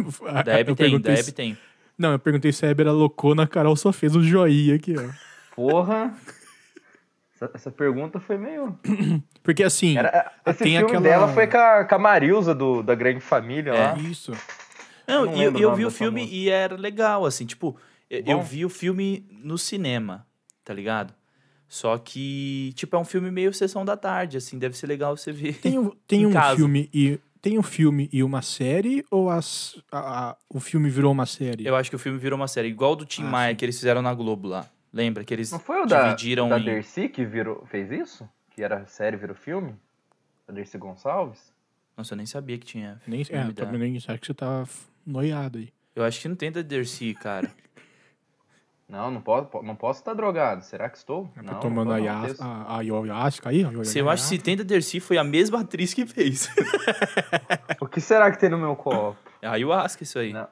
Da 0.46 0.58
Hebe 0.60 0.76
tem, 0.76 1.00
da 1.02 1.12
Hebe 1.12 1.24
se- 1.24 1.32
tem. 1.34 1.58
Não, 1.98 2.12
eu 2.14 2.20
perguntei 2.20 2.52
se 2.54 2.66
a 2.66 2.70
Hebe 2.70 2.84
era 2.84 2.92
loucona, 2.92 3.44
a 3.44 3.48
Carol 3.48 3.76
só 3.76 3.92
fez 3.92 4.16
um 4.16 4.22
joinha 4.22 4.76
aqui, 4.76 4.96
ó. 4.98 5.10
Porra! 5.56 6.14
Essa, 7.40 7.52
essa 7.54 7.72
pergunta 7.72 8.20
foi 8.20 8.38
meio. 8.38 8.78
Porque 9.44 9.64
assim, 9.64 9.96
Era, 9.98 10.32
esse 10.46 10.58
tem 10.64 10.72
filme 10.74 10.86
aquela- 10.88 11.02
dela 11.02 11.28
foi 11.28 11.46
com 11.48 11.58
a, 11.58 11.86
com 11.86 11.96
a 11.96 12.00
Marilza 12.00 12.56
do, 12.56 12.82
da 12.82 12.96
Grande 12.96 13.20
Família 13.22 13.72
É. 13.72 13.88
lá. 13.92 13.98
isso. 14.00 14.32
Não, 15.08 15.26
não 15.26 15.36
e 15.38 15.44
eu, 15.44 15.56
eu 15.58 15.76
vi 15.76 15.86
o 15.86 15.92
filme 15.92 16.22
moça. 16.22 16.34
e 16.34 16.50
era 16.50 16.76
legal, 16.76 17.26
assim, 17.26 17.46
tipo, 17.46 17.78
eu- 18.10 18.20
eu 18.26 18.38
Bom? 18.38 18.44
vi 18.44 18.66
o 18.66 18.70
filme 18.70 19.24
no 19.32 19.58
cinema, 19.58 20.26
tá 20.66 20.74
ligado? 20.74 21.14
Só 21.70 21.98
que, 21.98 22.72
tipo, 22.76 22.96
é 22.96 23.00
um 23.00 23.06
filme 23.06 23.30
meio 23.30 23.54
sessão 23.54 23.86
da 23.86 23.96
tarde, 23.96 24.38
assim, 24.38 24.58
deve 24.58 24.76
ser 24.78 24.88
legal 24.88 25.16
você 25.16 25.32
ver. 25.32 25.54
Tem, 25.60 25.78
um- 25.78 25.92
tem 26.08 26.22
Em 26.24 26.26
um 26.26 26.32
casa. 26.34 26.56
filme 26.58 26.90
e 26.94 27.20
tem 27.42 27.60
um 27.60 27.64
filme 27.64 28.10
e 28.12 28.24
uma 28.24 28.42
série 28.42 29.06
ou 29.12 29.30
as, 29.30 29.76
a- 29.92 30.30
a- 30.32 30.38
o 30.50 30.60
filme 30.60 30.90
virou 30.90 31.12
uma 31.12 31.26
série? 31.26 31.66
Eu 31.68 31.76
acho 31.76 31.90
que 31.90 31.96
o 31.96 32.00
filme 32.00 32.18
virou 32.18 32.36
uma 32.38 32.48
série, 32.48 32.68
igual 32.68 32.96
do 32.96 33.06
Tim 33.06 33.24
Ah, 33.24 33.30
Maia, 33.30 33.52
sim. 33.52 33.56
que 33.58 33.64
eles 33.66 33.76
fizeram 33.78 34.02
na 34.02 34.14
Globo 34.14 34.48
lá. 34.48 34.66
Lembra? 34.98 35.24
Que 35.24 35.32
eles 35.32 35.52
Não 35.52 35.60
foi 35.60 35.80
o 35.84 35.86
da, 35.86 36.06
dividiram 36.06 36.50
da 36.50 36.58
em... 36.58 36.66
Dercy 36.66 37.08
que 37.08 37.24
virou, 37.24 37.64
fez 37.68 37.92
isso? 37.92 38.28
Que 38.50 38.64
era 38.64 38.84
série, 38.88 39.16
virou 39.16 39.36
filme? 39.36 39.76
Da 40.48 40.54
Dercy 40.56 40.76
Gonçalves? 40.76 41.54
Nossa, 41.96 42.14
eu 42.16 42.18
nem 42.18 42.26
sabia 42.26 42.58
que 42.58 42.66
tinha 42.66 43.00
Nem, 43.06 43.24
filme 43.24 43.44
é, 43.44 43.54
da- 43.54 43.66
também 43.66 43.80
nem 43.80 43.98
acho 43.98 44.08
que 44.20 44.26
você 44.26 44.34
tá 44.34 44.66
noiado 45.06 45.60
aí. 45.60 45.70
Eu 45.96 46.04
acho 46.04 46.20
que 46.20 46.28
não 46.28 46.36
tem 46.36 46.52
da 46.52 46.64
Dercy, 46.64 47.14
cara. 47.14 47.48
Não, 48.90 49.12
não 49.12 49.20
posso 49.20 49.48
estar 49.48 49.62
não 49.64 49.76
posso 49.76 50.00
estar 50.00 50.14
drogado. 50.14 50.64
Será 50.64 50.90
que 50.90 50.98
estou? 50.98 51.28
Tá 51.36 51.42
não, 51.44 51.60
tomando 51.60 51.90
não 51.90 51.96
a, 52.40 52.78
ayahuasca 52.78 53.50
aí? 53.50 53.66
a 53.66 53.84
Se 53.84 54.00
eu 54.00 54.10
acho 54.10 54.24
que 54.24 54.30
se 54.30 54.38
tem 54.38 54.56
da 54.56 54.64
Dercy, 54.64 55.02
foi 55.02 55.18
a 55.18 55.26
mesma 55.26 55.60
atriz 55.60 55.94
que 55.94 56.06
fez. 56.06 56.50
O 57.82 57.86
que 57.86 58.00
será 58.00 58.32
que 58.32 58.40
tem 58.40 58.50
no 58.50 58.58
meu 58.58 58.78
copo? 58.78 59.20
É 59.42 59.48
ayahuasca 59.48 60.04
isso 60.04 60.18
aí. 60.18 60.32
Não. 60.32 60.48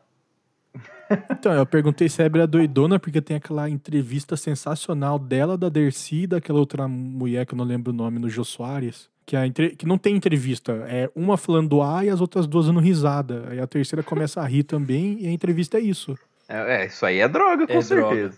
Então, 1.30 1.54
eu 1.54 1.66
perguntei 1.66 2.10
se 2.10 2.22
a 2.22 2.26
Hebe 2.26 2.40
era 2.40 2.48
doidona, 2.48 3.00
porque 3.00 3.22
tem 3.22 3.38
aquela 3.38 3.70
entrevista 3.70 4.36
sensacional 4.36 5.20
dela, 5.20 5.58
da 5.58 5.70
Dercy, 5.70 6.24
e 6.24 6.28
daquela 6.28 6.60
outra 6.60 6.88
mulher 6.88 7.46
que 7.46 7.54
eu 7.54 7.58
não 7.58 7.66
lembro 7.66 7.92
o 7.92 7.96
nome, 7.96 8.20
no 8.20 8.30
Jô 8.30 8.44
Soares. 8.44 9.10
Que, 9.26 9.36
a 9.36 9.46
entre- 9.46 9.76
que 9.76 9.86
não 9.88 9.98
tem 9.98 10.16
entrevista. 10.16 10.72
É 10.88 11.10
uma 11.16 11.36
falando 11.38 11.82
A 11.82 12.06
e 12.06 12.10
as 12.10 12.22
outras 12.22 12.46
duas 12.46 12.68
dando 12.68 12.80
risada. 12.80 13.46
Aí 13.50 13.60
a 13.60 13.66
terceira 13.68 14.04
começa 14.04 14.40
a 14.42 14.46
rir 14.46 14.64
também, 14.64 15.18
e 15.22 15.28
a 15.28 15.32
entrevista 15.32 15.78
é 15.78 15.82
isso. 15.82 16.18
É, 16.48 16.84
é, 16.84 16.86
isso 16.88 17.06
aí 17.06 17.20
é 17.20 17.28
droga, 17.28 17.66
com 17.66 17.74
É 17.74 17.82
certeza. 17.82 18.38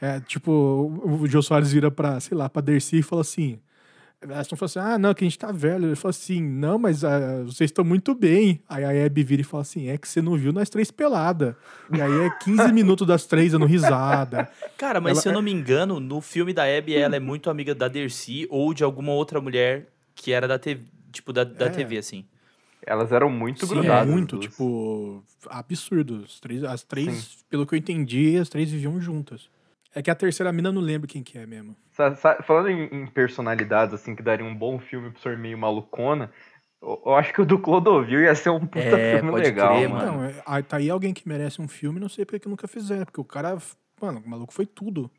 É, 0.00 0.20
tipo, 0.20 0.50
o 0.52 1.22
o 1.22 1.26
Jô 1.26 1.40
Soares 1.42 1.72
vira 1.72 1.90
pra, 1.90 2.18
sei 2.20 2.36
lá, 2.36 2.48
pra 2.48 2.60
Dercy 2.62 2.98
e 2.98 3.02
fala 3.02 3.22
assim. 3.22 3.58
Elas 4.24 4.40
estão 4.46 4.56
falando 4.56 4.70
assim, 4.70 4.78
ah, 4.94 4.98
não, 4.98 5.12
que 5.14 5.22
a 5.24 5.26
gente 5.28 5.38
tá 5.38 5.52
velho. 5.52 5.86
Ele 5.86 5.94
fala 5.96 6.10
assim, 6.10 6.42
não, 6.42 6.78
mas 6.78 7.04
ah, 7.04 7.42
vocês 7.44 7.68
estão 7.70 7.84
muito 7.84 8.14
bem. 8.14 8.62
Aí 8.68 8.82
a 8.84 8.92
Hebe 8.92 9.22
vira 9.22 9.42
e 9.42 9.44
fala 9.44 9.60
assim, 9.62 9.88
é 9.88 9.98
que 9.98 10.08
você 10.08 10.22
não 10.22 10.36
viu 10.36 10.52
nós 10.52 10.70
três 10.70 10.90
pelada. 10.90 11.56
E 11.92 12.00
aí 12.00 12.20
é 12.20 12.30
15 12.42 12.72
minutos 12.72 13.06
das 13.06 13.26
três 13.26 13.52
dando 13.52 13.66
risada. 13.66 14.48
Cara, 14.78 15.00
mas 15.00 15.12
Ela- 15.12 15.20
se 15.22 15.28
eu 15.28 15.32
não 15.32 15.42
me 15.42 15.52
engano, 15.52 16.00
no 16.00 16.20
filme 16.20 16.52
da 16.54 16.64
Abby, 16.64 16.94
ela 16.96 17.16
é 17.16 17.20
muito 17.20 17.50
amiga 17.50 17.74
da 17.74 17.86
Dercy 17.88 18.46
ou 18.50 18.72
de 18.72 18.82
alguma 18.82 19.12
outra 19.12 19.40
mulher 19.40 19.88
que 20.14 20.32
era 20.32 20.48
da 20.48 20.58
TV, 20.58 20.82
tipo, 21.12 21.32
da, 21.32 21.44
da 21.44 21.66
É. 21.66 21.68
TV, 21.70 21.98
assim. 21.98 22.24
Elas 22.86 23.12
eram 23.12 23.30
muito 23.30 23.66
Sim, 23.66 23.74
grudadas. 23.74 24.06
é 24.08 24.10
muito, 24.10 24.38
tipo, 24.38 25.24
absurdo. 25.48 26.22
As 26.26 26.38
três, 26.38 26.62
as 26.64 26.82
três 26.82 27.38
pelo 27.48 27.66
que 27.66 27.74
eu 27.74 27.78
entendi, 27.78 28.36
as 28.36 28.48
três 28.48 28.70
viviam 28.70 29.00
juntas. 29.00 29.48
É 29.94 30.02
que 30.02 30.10
a 30.10 30.14
terceira 30.14 30.52
mina 30.52 30.68
eu 30.68 30.72
não 30.72 30.82
lembro 30.82 31.06
quem 31.08 31.22
que 31.22 31.38
é 31.38 31.46
mesmo. 31.46 31.76
Sa- 31.92 32.14
sa- 32.16 32.42
Falando 32.42 32.68
em, 32.68 32.84
em 32.92 33.06
personalidades, 33.06 33.94
assim, 33.94 34.14
que 34.14 34.22
daria 34.22 34.44
um 34.44 34.54
bom 34.54 34.78
filme 34.78 35.10
pro 35.10 35.20
senhor 35.20 35.38
meio 35.38 35.56
malucona, 35.56 36.32
eu, 36.82 37.00
eu 37.06 37.14
acho 37.14 37.32
que 37.32 37.40
o 37.40 37.46
do 37.46 37.58
Clodovil 37.58 38.20
ia 38.22 38.34
ser 38.34 38.50
um 38.50 38.66
puta 38.66 38.96
É, 38.96 39.10
filme 39.18 39.30
pode 39.30 39.44
legal, 39.44 39.76
crer, 39.76 39.88
mano. 39.88 40.12
Não, 40.12 40.24
é, 40.24 40.42
aí 40.44 40.62
tá 40.62 40.76
aí 40.78 40.90
alguém 40.90 41.14
que 41.14 41.28
merece 41.28 41.62
um 41.62 41.68
filme, 41.68 42.00
não 42.00 42.08
sei 42.08 42.24
porque 42.24 42.40
que 42.40 42.48
nunca 42.48 42.66
fizeram. 42.66 43.04
Porque 43.04 43.20
o 43.20 43.24
cara, 43.24 43.56
mano, 44.00 44.20
o 44.24 44.28
maluco 44.28 44.52
foi 44.52 44.66
tudo, 44.66 45.10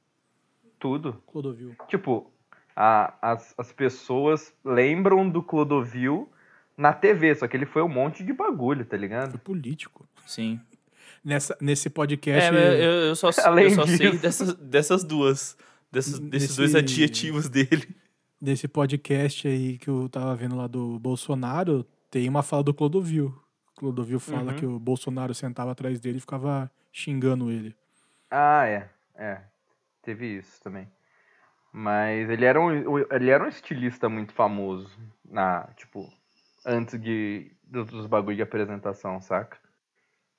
Tudo. 0.77 1.23
Clodovil. 1.25 1.73
Tipo, 1.87 2.29
a- 2.75 3.13
as, 3.21 3.53
as 3.57 3.71
pessoas 3.71 4.53
lembram 4.63 5.27
do 5.29 5.41
Clodovil 5.41 6.29
na 6.77 6.91
TV, 6.91 7.33
só 7.35 7.47
que 7.47 7.55
ele 7.55 7.65
foi 7.65 7.81
um 7.81 7.87
monte 7.87 8.23
de 8.25 8.33
bagulho, 8.33 8.83
tá 8.85 8.97
ligado? 8.97 9.31
Foi 9.31 9.39
político. 9.39 10.05
Sim. 10.25 10.59
Nessa, 11.25 11.57
nesse 11.59 11.87
É, 11.87 11.91
podcast. 11.91 12.51
mas 12.51 12.61
eu, 12.79 12.91
eu 13.07 13.15
só, 13.15 13.29
Além 13.45 13.65
eu 13.65 13.71
só 13.71 13.87
sei 13.87 14.11
disso. 14.11 14.21
dessas, 14.21 14.53
dessas 14.55 15.03
duas. 15.03 15.57
Desses, 15.91 16.19
desses 16.19 16.49
Nesse- 16.49 16.57
dois 16.57 16.75
adjetivos 16.75 17.49
dele. 17.49 17.87
Nesse 18.39 18.67
podcast 18.67 19.47
aí 19.47 19.77
que 19.79 19.89
eu 19.89 20.07
tava 20.07 20.35
vendo 20.35 20.55
lá 20.55 20.67
do 20.67 20.99
Bolsonaro, 20.99 21.83
tem 22.11 22.29
uma 22.29 22.43
fala 22.43 22.61
do 22.63 22.73
Clodovil. 22.73 23.27
O 23.75 23.79
Clodovil 23.79 24.19
fala 24.19 24.51
Uhum. 24.51 24.57
que 24.57 24.65
o 24.65 24.77
Bolsonaro 24.79 25.33
sentava 25.33 25.71
atrás 25.71 25.99
dele 25.99 26.17
e 26.17 26.21
ficava 26.21 26.69
xingando 26.91 27.49
ele. 27.49 27.75
Ah, 28.29 28.67
é. 28.67 28.89
É. 29.15 29.41
Teve 30.03 30.27
isso 30.37 30.61
também. 30.61 30.87
Mas 31.73 32.29
ele 32.29 32.45
era 32.45 32.61
um, 32.61 32.99
ele 33.11 33.29
era 33.29 33.43
um 33.43 33.47
estilista 33.49 34.07
muito 34.07 34.31
famoso 34.33 34.89
na, 35.27 35.67
tipo, 35.75 36.07
antes 36.65 36.99
de, 37.01 37.51
dos, 37.63 37.87
dos 37.87 38.05
bagulho 38.05 38.35
de 38.35 38.41
apresentação, 38.43 39.19
saca? 39.21 39.57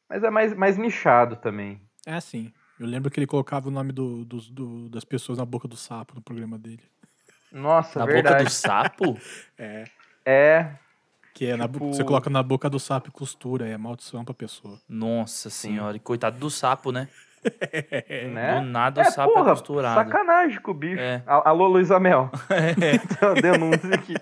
Mas 0.08 0.22
é 0.22 0.30
mais, 0.30 0.54
mais 0.54 0.76
nichado 0.78 1.36
também. 1.36 1.80
É 2.06 2.14
assim. 2.14 2.52
Eu 2.78 2.86
lembro 2.86 3.10
que 3.10 3.18
ele 3.18 3.26
colocava 3.26 3.68
o 3.68 3.70
nome 3.70 3.90
do, 3.92 4.24
dos- 4.24 4.50
do- 4.50 4.88
das 4.90 5.04
pessoas 5.04 5.38
na 5.38 5.44
boca 5.44 5.66
do 5.66 5.76
sapo 5.76 6.14
no 6.14 6.20
programa 6.22 6.58
dele. 6.58 6.82
Nossa, 7.50 7.98
Na 8.00 8.06
verdade. 8.06 8.34
boca 8.36 8.44
do 8.44 8.50
sapo? 8.50 9.18
É. 9.58 9.84
É. 10.24 10.70
Que 11.34 11.46
é 11.46 11.56
na 11.56 11.66
Tipo- 11.68 11.92
você 11.92 12.04
coloca 12.04 12.28
na 12.30 12.42
boca 12.42 12.68
do 12.68 12.78
sapo 12.78 13.08
e 13.08 13.12
costura, 13.12 13.66
é 13.68 13.76
maldição 13.76 14.24
pra 14.24 14.34
pessoa. 14.34 14.78
Nossa 14.88 15.48
senhora, 15.50 15.96
e 15.96 16.00
coitado 16.00 16.38
do 16.38 16.50
sapo, 16.50 16.90
né? 16.92 17.08
né? 18.32 18.60
Do 18.60 18.66
nada 18.66 19.00
o 19.02 19.04
É, 19.04 19.10
sapo 19.10 19.32
porra, 19.34 19.46
é 19.46 19.50
costurado. 19.50 19.94
sacanagem 20.10 20.60
com 20.60 20.70
o 20.70 20.74
bicho. 20.74 21.00
É. 21.00 21.22
Alô, 21.26 21.66
Luísa 21.68 21.98
Mel. 22.00 22.30
Uma 23.22 23.34
denúncia 23.40 23.94
aqui. 23.94 24.14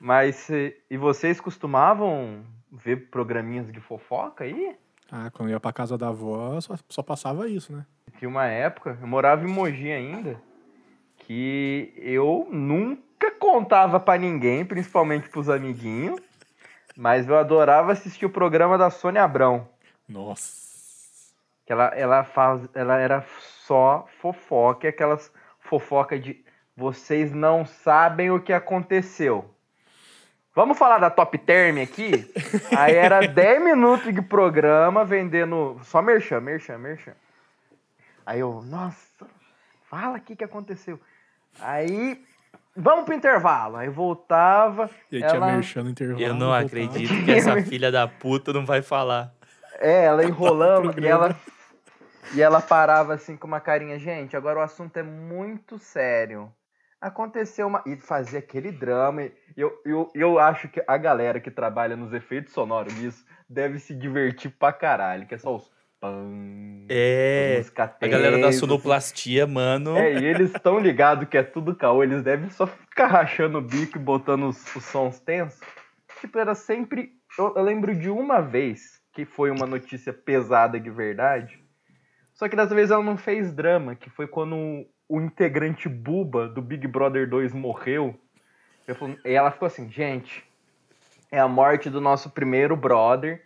Mas, 0.00 0.48
e 0.90 0.96
vocês 0.96 1.40
costumavam 1.40 2.44
ver 2.72 3.10
programinhas 3.10 3.70
de 3.70 3.80
fofoca 3.80 4.44
aí? 4.44 4.76
Ah, 5.10 5.30
quando 5.30 5.50
eu 5.50 5.54
ia 5.54 5.60
pra 5.60 5.72
casa 5.72 5.98
da 5.98 6.08
avó, 6.08 6.58
só, 6.60 6.74
só 6.88 7.02
passava 7.02 7.48
isso, 7.48 7.72
né? 7.72 7.84
Tinha 8.18 8.28
uma 8.28 8.46
época, 8.46 8.96
eu 9.00 9.06
morava 9.06 9.44
em 9.44 9.52
Mogi 9.52 9.92
ainda, 9.92 10.40
que 11.18 11.92
eu 11.96 12.48
nunca 12.50 13.30
contava 13.32 14.00
pra 14.00 14.16
ninguém, 14.16 14.64
principalmente 14.64 15.28
pros 15.28 15.50
amiguinhos, 15.50 16.18
mas 16.96 17.28
eu 17.28 17.36
adorava 17.36 17.92
assistir 17.92 18.24
o 18.24 18.30
programa 18.30 18.78
da 18.78 18.88
Sônia 18.88 19.22
Abrão. 19.22 19.68
Nossa. 20.08 20.62
Que 21.66 21.72
ela, 21.72 21.86
ela, 21.88 22.24
faz, 22.24 22.68
ela 22.74 22.98
era 22.98 23.24
só 23.66 24.06
fofoca, 24.18 24.88
aquelas 24.88 25.30
fofoca 25.60 26.18
de 26.18 26.44
vocês 26.76 27.32
não 27.32 27.66
sabem 27.66 28.30
o 28.30 28.40
que 28.40 28.52
aconteceu. 28.52 29.51
Vamos 30.54 30.76
falar 30.76 30.98
da 30.98 31.08
Top 31.08 31.36
Term 31.38 31.78
aqui? 31.78 32.30
Aí 32.76 32.94
era 32.94 33.26
10 33.26 33.62
minutos 33.62 34.12
de 34.12 34.20
programa 34.20 35.02
vendendo 35.02 35.80
só 35.84 36.02
merchan, 36.02 36.40
merchan, 36.40 36.76
merchan. 36.76 37.14
Aí 38.26 38.40
eu, 38.40 38.62
nossa, 38.62 39.26
fala 39.88 40.18
aqui 40.18 40.34
o 40.34 40.36
que 40.36 40.44
aconteceu. 40.44 41.00
Aí, 41.58 42.22
vamos 42.76 43.06
pro 43.06 43.14
intervalo. 43.14 43.76
Aí 43.76 43.88
voltava. 43.88 44.90
E 45.10 45.16
aí 45.16 45.22
tinha 45.22 45.36
ela... 45.36 45.52
merchan 45.52 45.84
no 45.84 45.90
intervalo. 45.90 46.20
Eu 46.20 46.34
não 46.34 46.48
voltava. 46.48 46.66
acredito 46.66 47.24
que 47.24 47.30
essa 47.30 47.60
filha 47.64 47.90
da 47.90 48.06
puta 48.06 48.52
não 48.52 48.66
vai 48.66 48.82
falar. 48.82 49.32
É, 49.78 50.04
ela 50.04 50.22
enrolando 50.22 51.00
e 51.00 51.06
ela, 51.06 51.34
e 52.34 52.42
ela 52.42 52.60
parava 52.60 53.14
assim 53.14 53.38
com 53.38 53.46
uma 53.46 53.58
carinha, 53.58 53.98
gente, 53.98 54.36
agora 54.36 54.58
o 54.58 54.62
assunto 54.62 54.98
é 54.98 55.02
muito 55.02 55.78
sério. 55.78 56.52
Aconteceu 57.02 57.66
uma. 57.66 57.82
E 57.84 57.96
fazia 57.96 58.38
aquele 58.38 58.70
drama. 58.70 59.24
E 59.24 59.32
eu, 59.56 59.72
eu, 59.84 60.08
eu 60.14 60.38
acho 60.38 60.68
que 60.68 60.80
a 60.86 60.96
galera 60.96 61.40
que 61.40 61.50
trabalha 61.50 61.96
nos 61.96 62.12
efeitos 62.12 62.52
sonoros 62.52 62.94
nisso 62.94 63.24
deve 63.50 63.80
se 63.80 63.92
divertir 63.92 64.52
pra 64.56 64.72
caralho, 64.72 65.26
que 65.26 65.34
é 65.34 65.38
só 65.38 65.56
os. 65.56 65.68
Pam, 66.00 66.86
É. 66.88 67.62
A 68.00 68.08
galera 68.08 68.38
da 68.38 68.52
sonoplastia, 68.52 69.46
mano. 69.46 69.96
É, 69.96 70.14
e 70.14 70.24
eles 70.24 70.52
estão 70.52 70.78
ligados 70.78 71.28
que 71.28 71.36
é 71.36 71.42
tudo 71.42 71.76
caô, 71.76 72.02
eles 72.02 72.22
devem 72.22 72.50
só 72.50 72.66
ficar 72.66 73.06
rachando 73.06 73.58
o 73.58 73.62
bico 73.62 73.98
e 73.98 74.00
botando 74.00 74.48
os, 74.48 74.74
os 74.74 74.84
sons 74.84 75.18
tensos. 75.20 75.60
Tipo, 76.20 76.38
era 76.38 76.54
sempre. 76.54 77.10
Eu, 77.36 77.54
eu 77.56 77.62
lembro 77.62 77.94
de 77.96 78.10
uma 78.10 78.40
vez 78.40 79.00
que 79.12 79.24
foi 79.24 79.50
uma 79.50 79.66
notícia 79.66 80.12
pesada 80.12 80.78
de 80.78 80.90
verdade. 80.90 81.58
Só 82.32 82.48
que 82.48 82.56
dessa 82.56 82.74
vez 82.74 82.90
ela 82.90 83.02
não 83.02 83.16
fez 83.16 83.52
drama, 83.52 83.94
que 83.94 84.08
foi 84.08 84.26
quando 84.26 84.86
o, 85.16 85.20
integrante 85.20 85.88
Buba 85.88 86.48
do 86.48 86.60
Big 86.62 86.86
Brother 86.86 87.28
2 87.28 87.52
morreu. 87.52 88.14
Eu 88.86 88.94
falo- 88.94 89.16
E 89.24 89.30
ela 89.32 89.50
ficou 89.50 89.66
assim, 89.66 89.90
gente, 89.90 90.44
é 91.30 91.38
a 91.38 91.48
morte 91.48 91.88
do 91.90 92.00
nosso 92.00 92.30
primeiro 92.30 92.76
brother. 92.76 93.42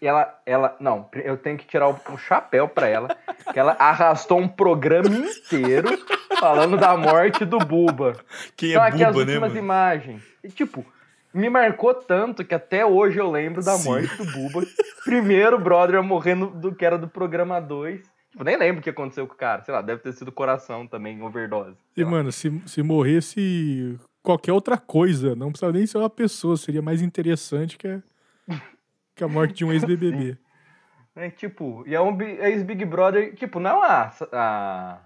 E 0.00 0.06
ela, 0.06 0.38
ela, 0.44 0.76
não, 0.78 1.08
eu 1.14 1.36
tenho 1.38 1.56
que 1.56 1.66
tirar 1.66 1.88
o, 1.88 1.98
o 2.10 2.18
chapéu 2.18 2.68
pra 2.68 2.86
ela, 2.86 3.16
que 3.52 3.58
ela 3.58 3.72
arrastou 3.78 4.38
um 4.38 4.46
programa 4.46 5.08
inteiro 5.08 5.88
falando 6.38 6.76
da 6.76 6.94
morte 6.96 7.46
do 7.46 7.58
Buba. 7.58 8.12
Quem 8.56 8.70
Então 8.72 8.84
é 8.84 8.88
aqui 8.88 9.02
as 9.02 9.12
buba, 9.14 9.24
né, 9.24 9.32
últimas 9.32 9.52
mano? 9.52 9.64
imagens. 9.64 10.22
E 10.44 10.48
tipo, 10.50 10.84
me 11.32 11.48
marcou 11.48 11.94
tanto 11.94 12.44
que 12.44 12.54
até 12.54 12.84
hoje 12.84 13.18
eu 13.18 13.30
lembro 13.30 13.64
da 13.64 13.72
Sim. 13.72 13.88
morte 13.88 14.14
do 14.18 14.24
Buba. 14.32 14.66
Primeiro 15.04 15.58
brother 15.58 15.96
a 15.98 16.02
morrer 16.02 16.34
no- 16.34 16.50
do 16.50 16.74
que 16.74 16.84
era 16.84 16.98
do 16.98 17.08
programa 17.08 17.58
2. 17.58 18.02
Tipo, 18.36 18.44
nem 18.44 18.56
lembro 18.58 18.80
o 18.80 18.82
que 18.82 18.90
aconteceu 18.90 19.26
com 19.26 19.32
o 19.32 19.36
cara. 19.36 19.62
Sei 19.64 19.72
lá, 19.72 19.80
deve 19.80 20.02
ter 20.02 20.12
sido 20.12 20.30
coração 20.30 20.86
também, 20.86 21.22
overdose. 21.22 21.74
E, 21.96 22.04
lá. 22.04 22.10
mano, 22.10 22.30
se, 22.30 22.52
se 22.66 22.82
morresse 22.82 23.98
qualquer 24.22 24.52
outra 24.52 24.76
coisa, 24.76 25.34
não 25.34 25.48
precisava 25.50 25.72
nem 25.72 25.86
ser 25.86 25.96
uma 25.98 26.10
pessoa, 26.10 26.56
seria 26.58 26.82
mais 26.82 27.00
interessante 27.00 27.78
que 27.78 27.88
a, 27.88 28.02
que 29.14 29.24
a 29.24 29.28
morte 29.28 29.54
de 29.54 29.64
um 29.64 29.72
ex-BBB. 29.72 30.36
É, 31.18 31.30
tipo, 31.30 31.82
e 31.86 31.94
é 31.94 32.00
um 32.02 32.14
bi- 32.14 32.36
ex-Big 32.42 32.84
Brother, 32.84 33.34
tipo, 33.34 33.58
não 33.58 33.82
a, 33.82 34.12
a- 34.32 34.98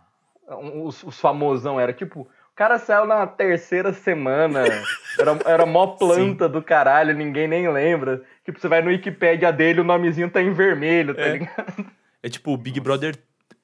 um- 0.56 0.82
os, 0.84 1.04
os 1.04 1.20
famosão, 1.20 1.78
era 1.78 1.92
tipo, 1.92 2.22
o 2.22 2.28
cara 2.56 2.80
saiu 2.80 3.06
na 3.06 3.24
terceira 3.28 3.92
semana, 3.92 4.64
era, 5.16 5.38
era 5.46 5.66
mó 5.66 5.86
planta 5.86 6.48
do 6.48 6.60
caralho, 6.60 7.14
ninguém 7.14 7.46
nem 7.46 7.70
lembra. 7.72 8.24
Tipo, 8.44 8.58
você 8.58 8.66
vai 8.66 8.82
no 8.82 8.88
Wikipedia 8.88 9.52
dele, 9.52 9.82
o 9.82 9.84
nomezinho 9.84 10.28
tá 10.28 10.42
em 10.42 10.52
vermelho, 10.52 11.14
tá 11.14 11.22
É. 11.22 11.32
ligado? 11.34 11.86
É 12.24 12.28
tipo 12.28 12.52
o 12.52 12.56
Big 12.56 12.80
Brother 12.80 13.14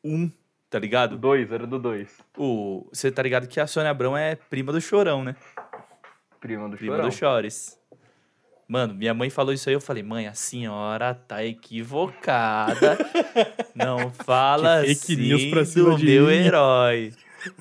1, 0.06 0.30
tá 0.70 0.78
ligado? 0.78 1.16
Dois, 1.18 1.50
era 1.50 1.66
do 1.66 1.78
dois. 1.78 2.08
O, 2.36 2.86
você 2.92 3.10
tá 3.10 3.22
ligado 3.22 3.46
que 3.48 3.58
a 3.60 3.66
Sônia 3.66 3.90
Abrão 3.90 4.16
é 4.16 4.34
prima 4.36 4.72
do 4.72 4.80
Chorão, 4.80 5.24
né? 5.24 5.34
Prima 6.40 6.68
do 6.68 6.76
Prima 6.76 6.96
Chorão. 6.96 7.08
do 7.08 7.14
Chores. 7.14 7.78
Mano, 8.68 8.94
minha 8.94 9.14
mãe 9.14 9.30
falou 9.30 9.52
isso 9.52 9.68
aí, 9.68 9.74
eu 9.76 9.80
falei, 9.80 10.02
mãe, 10.02 10.26
a 10.26 10.34
senhora 10.34 11.14
tá 11.14 11.44
equivocada. 11.44 12.98
Não 13.74 14.10
fala 14.10 14.80
assim 14.80 15.14
news 15.16 15.44
pra 15.46 15.64
cima 15.64 15.90
do 15.90 15.96
de 15.98 16.04
meu 16.06 16.26
mim." 16.26 16.32
herói. 16.32 17.12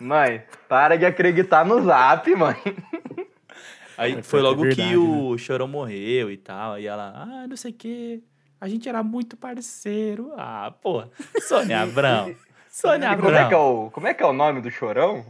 Mãe, 0.02 0.44
para 0.68 0.96
de 0.98 1.06
acreditar 1.06 1.64
no 1.64 1.80
zap, 1.84 2.34
mãe. 2.36 2.56
Aí 3.98 4.14
É, 4.14 4.22
foi 4.24 4.40
é 4.40 4.44
logo 4.44 4.64
verdade, 4.64 4.90
que 4.90 4.98
o 4.98 5.38
Chorão 5.38 5.68
morreu 5.68 6.32
e 6.32 6.38
tal. 6.38 6.74
Aí 6.74 6.88
ela, 6.88 7.14
ah, 7.16 7.48
não 7.48 7.56
sei 7.56 7.70
o 7.72 7.74
quê. 7.76 8.20
A 8.60 8.68
gente 8.68 8.88
era 8.90 9.04
muito 9.04 9.36
parceiro. 9.38 10.34
Ah, 10.38 10.74
pô. 10.82 11.04
Sônia 11.42 11.82
Abrão. 11.82 12.36
Sônia 12.70 13.12
E 13.14 13.16
como 13.18 13.30
é, 13.30 13.32
que 13.32 13.38
é 13.38 13.42
Abrão. 13.44 13.86
o, 13.86 13.92
como 13.92 14.08
é 14.08 14.14
que 14.14 14.24
é 14.24 14.26
o 14.26 14.34
nome 14.34 14.62
do 14.62 14.72
Chorão? 14.72 15.26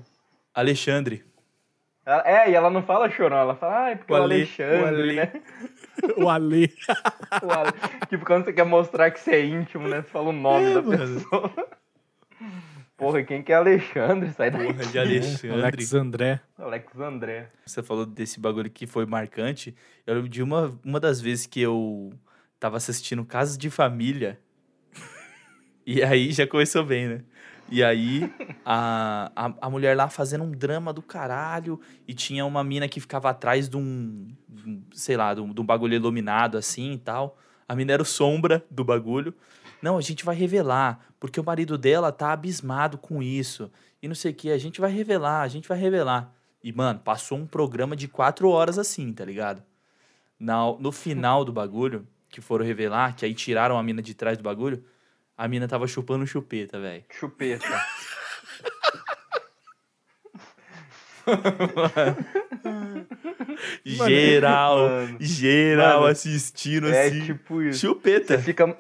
Alexandre. 0.53 1.23
Ela- 2.05 2.23
É, 2.25 2.49
e 2.51 2.53
ela 2.53 2.69
não 2.69 2.83
fala 2.83 3.09
Chorão, 3.09 3.37
ela 3.37 3.55
fala, 3.55 3.85
ah, 3.85 3.89
é 3.89 3.95
porque 3.95 4.13
O 4.13 4.15
o, 4.15 4.21
Ale- 4.21 4.35
Alexandre, 4.35 4.83
o 4.83 4.87
Ale- 4.87 5.15
né? 5.15 5.31
o 6.17 6.29
Ale. 6.29 6.73
O 7.43 7.51
Ale- 7.51 7.73
tipo, 8.09 8.25
quando 8.25 8.45
você 8.45 8.53
quer 8.53 8.63
mostrar 8.65 9.09
que 9.11 9.19
você 9.19 9.31
é 9.31 9.45
íntimo, 9.45 9.87
né? 9.87 10.01
Você 10.03 10.09
fala 10.09 10.29
o 10.29 10.31
nome 10.33 10.65
É, 10.71 10.73
da 10.75 10.81
mano. 10.83 10.97
pessoa. 10.97 11.51
Porra, 12.97 13.23
quem 13.23 13.43
que 13.43 13.51
é 13.51 13.55
Alexandre? 13.55 14.31
Sai 14.31 14.49
daí. 14.51 14.67
Porra 14.73 14.85
de 14.85 14.99
Alexandre. 14.99 15.51
Alex 15.61 15.93
André. 15.93 16.41
Alex 16.57 16.99
André. 16.99 17.49
Você 17.65 17.83
falou 17.83 18.05
desse 18.05 18.39
bagulho 18.39 18.69
que 18.69 18.87
foi 18.87 19.05
marcante. 19.05 19.75
Eu 20.07 20.13
lembro 20.15 20.29
de 20.29 20.41
uma, 20.41 20.79
uma 20.83 20.99
das 20.99 21.19
vezes 21.19 21.45
que 21.45 21.59
eu 21.61 22.13
tava 22.65 22.77
assistindo 22.77 23.23
Casas 23.23 23.57
de 23.57 23.69
Família. 23.69 24.39
E 25.87 26.01
aí 26.01 26.31
já 26.31 26.47
começou 26.47 26.83
bem, 26.83 27.07
né? 27.07 27.21
E 27.69 27.83
aí 27.83 28.33
a, 28.65 29.31
a, 29.35 29.53
a 29.61 29.69
mulher 29.69 29.95
lá 29.95 30.09
fazendo 30.09 30.43
um 30.43 30.49
drama 30.49 30.91
do 30.91 30.99
caralho. 31.03 31.79
E 32.07 32.13
tinha 32.15 32.43
uma 32.43 32.63
mina 32.63 32.87
que 32.87 32.99
ficava 32.99 33.29
atrás 33.29 33.69
de 33.69 33.77
um, 33.77 34.27
um, 34.65 34.81
sei 34.91 35.15
lá, 35.15 35.35
de 35.35 35.41
um, 35.41 35.53
de 35.53 35.61
um 35.61 35.63
bagulho 35.63 35.93
iluminado 35.93 36.57
assim 36.57 36.93
e 36.93 36.97
tal. 36.97 37.37
A 37.69 37.75
mina 37.75 37.93
era 37.93 38.01
o 38.01 38.05
sombra 38.05 38.65
do 38.71 38.83
bagulho. 38.83 39.31
Não, 39.79 39.95
a 39.95 40.01
gente 40.01 40.25
vai 40.25 40.35
revelar, 40.35 41.05
porque 41.19 41.39
o 41.39 41.43
marido 41.43 41.77
dela 41.77 42.11
tá 42.11 42.33
abismado 42.33 42.97
com 42.97 43.21
isso. 43.21 43.71
E 44.01 44.07
não 44.07 44.15
sei 44.15 44.31
o 44.31 44.35
que, 44.35 44.49
a 44.49 44.57
gente 44.57 44.81
vai 44.81 44.91
revelar, 44.91 45.41
a 45.41 45.47
gente 45.47 45.69
vai 45.69 45.77
revelar. 45.77 46.33
E, 46.63 46.73
mano, 46.73 46.99
passou 46.99 47.37
um 47.37 47.45
programa 47.45 47.95
de 47.95 48.07
quatro 48.07 48.49
horas 48.49 48.79
assim, 48.79 49.13
tá 49.13 49.23
ligado? 49.23 49.61
Na, 50.39 50.73
no 50.79 50.91
final 50.91 51.45
do 51.45 51.53
bagulho, 51.53 52.07
que 52.35 52.41
foram 52.41 52.65
revelar, 52.65 53.15
que 53.15 53.23
aí 53.23 53.33
tiraram 53.33 53.77
a 53.77 53.83
mina 53.83 54.01
de 54.01 54.13
trás 54.13 54.37
do 54.37 54.43
bagulho, 54.43 54.83
a 55.37 55.47
mina 55.47 55.69
tava 55.69 55.87
chupando 55.87 56.27
chupeta, 56.27 56.77
velho. 56.77 57.05
Chupeta. 57.09 57.65
Geral, 63.83 64.77
mano. 64.77 65.17
geral 65.19 65.99
Mano, 66.01 66.11
assistindo 66.11 66.87
É 66.89 67.07
assim. 67.07 67.25
tipo 67.25 67.61
isso. 67.61 67.79
Chupeta. 67.81 68.37
Você 68.37 68.43
fica, 68.43 68.77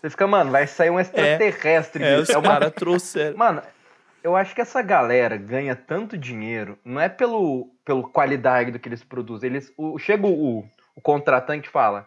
você 0.00 0.10
fica, 0.10 0.26
mano, 0.26 0.50
vai 0.50 0.66
sair 0.66 0.90
um 0.90 1.00
extraterrestre. 1.00 2.02
É, 2.02 2.10
disso. 2.16 2.22
os 2.24 2.30
É 2.30 2.38
uma- 2.38 2.48
caras 2.48 2.72
trouxeram. 2.72 3.36
Mano, 3.36 3.62
eu 4.22 4.36
acho 4.36 4.54
que 4.54 4.60
essa 4.60 4.82
galera 4.82 5.36
ganha 5.36 5.74
tanto 5.76 6.16
dinheiro, 6.16 6.78
não 6.84 7.00
é 7.00 7.08
pelo, 7.08 7.70
pelo 7.84 8.08
qualidade 8.08 8.70
do 8.70 8.78
que 8.78 8.88
eles 8.88 9.02
produzem. 9.02 9.50
Eles, 9.50 9.72
o, 9.76 9.98
chega 9.98 10.26
o, 10.26 10.64
o 10.94 11.00
contratante 11.00 11.68
e 11.68 11.72
fala: 11.72 12.06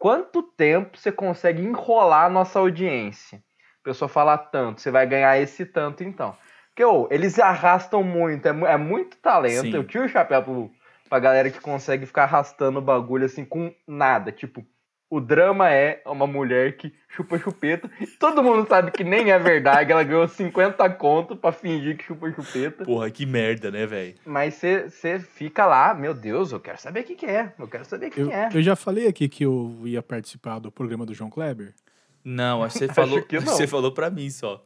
quanto 0.00 0.42
tempo 0.42 0.96
você 0.96 1.12
consegue 1.12 1.62
enrolar 1.62 2.24
a 2.24 2.30
nossa 2.30 2.58
audiência? 2.58 3.38
A 3.82 3.84
pessoa 3.84 4.08
fala 4.08 4.36
tanto, 4.36 4.80
você 4.80 4.90
vai 4.90 5.06
ganhar 5.06 5.38
esse 5.38 5.64
tanto 5.66 6.02
então. 6.02 6.34
Porque 6.68 6.84
ô, 6.84 7.06
eles 7.10 7.38
arrastam 7.38 8.02
muito, 8.02 8.46
é, 8.46 8.72
é 8.72 8.76
muito 8.78 9.18
talento. 9.18 9.62
Sim. 9.62 9.74
Eu 9.74 9.84
tiro 9.84 10.06
o 10.06 10.08
chapéu 10.08 10.42
pro, 10.42 10.70
pra 11.08 11.18
galera 11.18 11.50
que 11.50 11.60
consegue 11.60 12.06
ficar 12.06 12.22
arrastando 12.22 12.78
o 12.78 12.82
bagulho 12.82 13.26
assim 13.26 13.44
com 13.44 13.74
nada. 13.86 14.32
Tipo, 14.32 14.64
O 15.10 15.20
drama 15.20 15.68
é 15.68 16.00
uma 16.06 16.24
mulher 16.24 16.76
que 16.76 16.94
chupa 17.08 17.36
chupeta. 17.36 17.90
Todo 18.20 18.44
mundo 18.44 18.64
sabe 18.68 18.92
que 18.92 19.02
nem 19.02 19.32
é 19.32 19.38
verdade. 19.40 19.90
Ela 19.90 20.04
ganhou 20.04 20.28
50 20.28 20.88
conto 20.90 21.34
pra 21.34 21.50
fingir 21.50 21.96
que 21.96 22.04
chupa 22.04 22.30
chupeta. 22.30 22.84
Porra, 22.84 23.10
que 23.10 23.26
merda, 23.26 23.72
né, 23.72 23.84
velho? 23.86 24.14
Mas 24.24 24.54
você 24.54 25.18
fica 25.18 25.66
lá, 25.66 25.92
meu 25.92 26.14
Deus, 26.14 26.52
eu 26.52 26.60
quero 26.60 26.80
saber 26.80 27.00
o 27.00 27.04
que, 27.04 27.16
que 27.16 27.26
é. 27.26 27.52
Eu 27.58 27.66
quero 27.66 27.84
saber 27.84 28.06
o 28.06 28.10
que, 28.12 28.20
Eu, 28.20 28.28
que 28.28 28.32
é. 28.34 28.48
eu 28.54 28.62
já 28.62 28.76
falei 28.76 29.08
aqui 29.08 29.28
que 29.28 29.44
eu 29.44 29.76
ia 29.84 30.00
participar 30.00 30.60
do 30.60 30.70
programa 30.70 31.04
do 31.04 31.12
João 31.12 31.28
Kleber. 31.28 31.74
Não, 32.24 32.62
acho 32.62 32.78
que 32.78 32.86
você 32.86 32.92
falou, 32.94 33.20
que 33.22 33.40
não. 33.40 33.46
você 33.46 33.66
falou 33.66 33.90
pra 33.92 34.08
mim 34.10 34.30
só. 34.30 34.64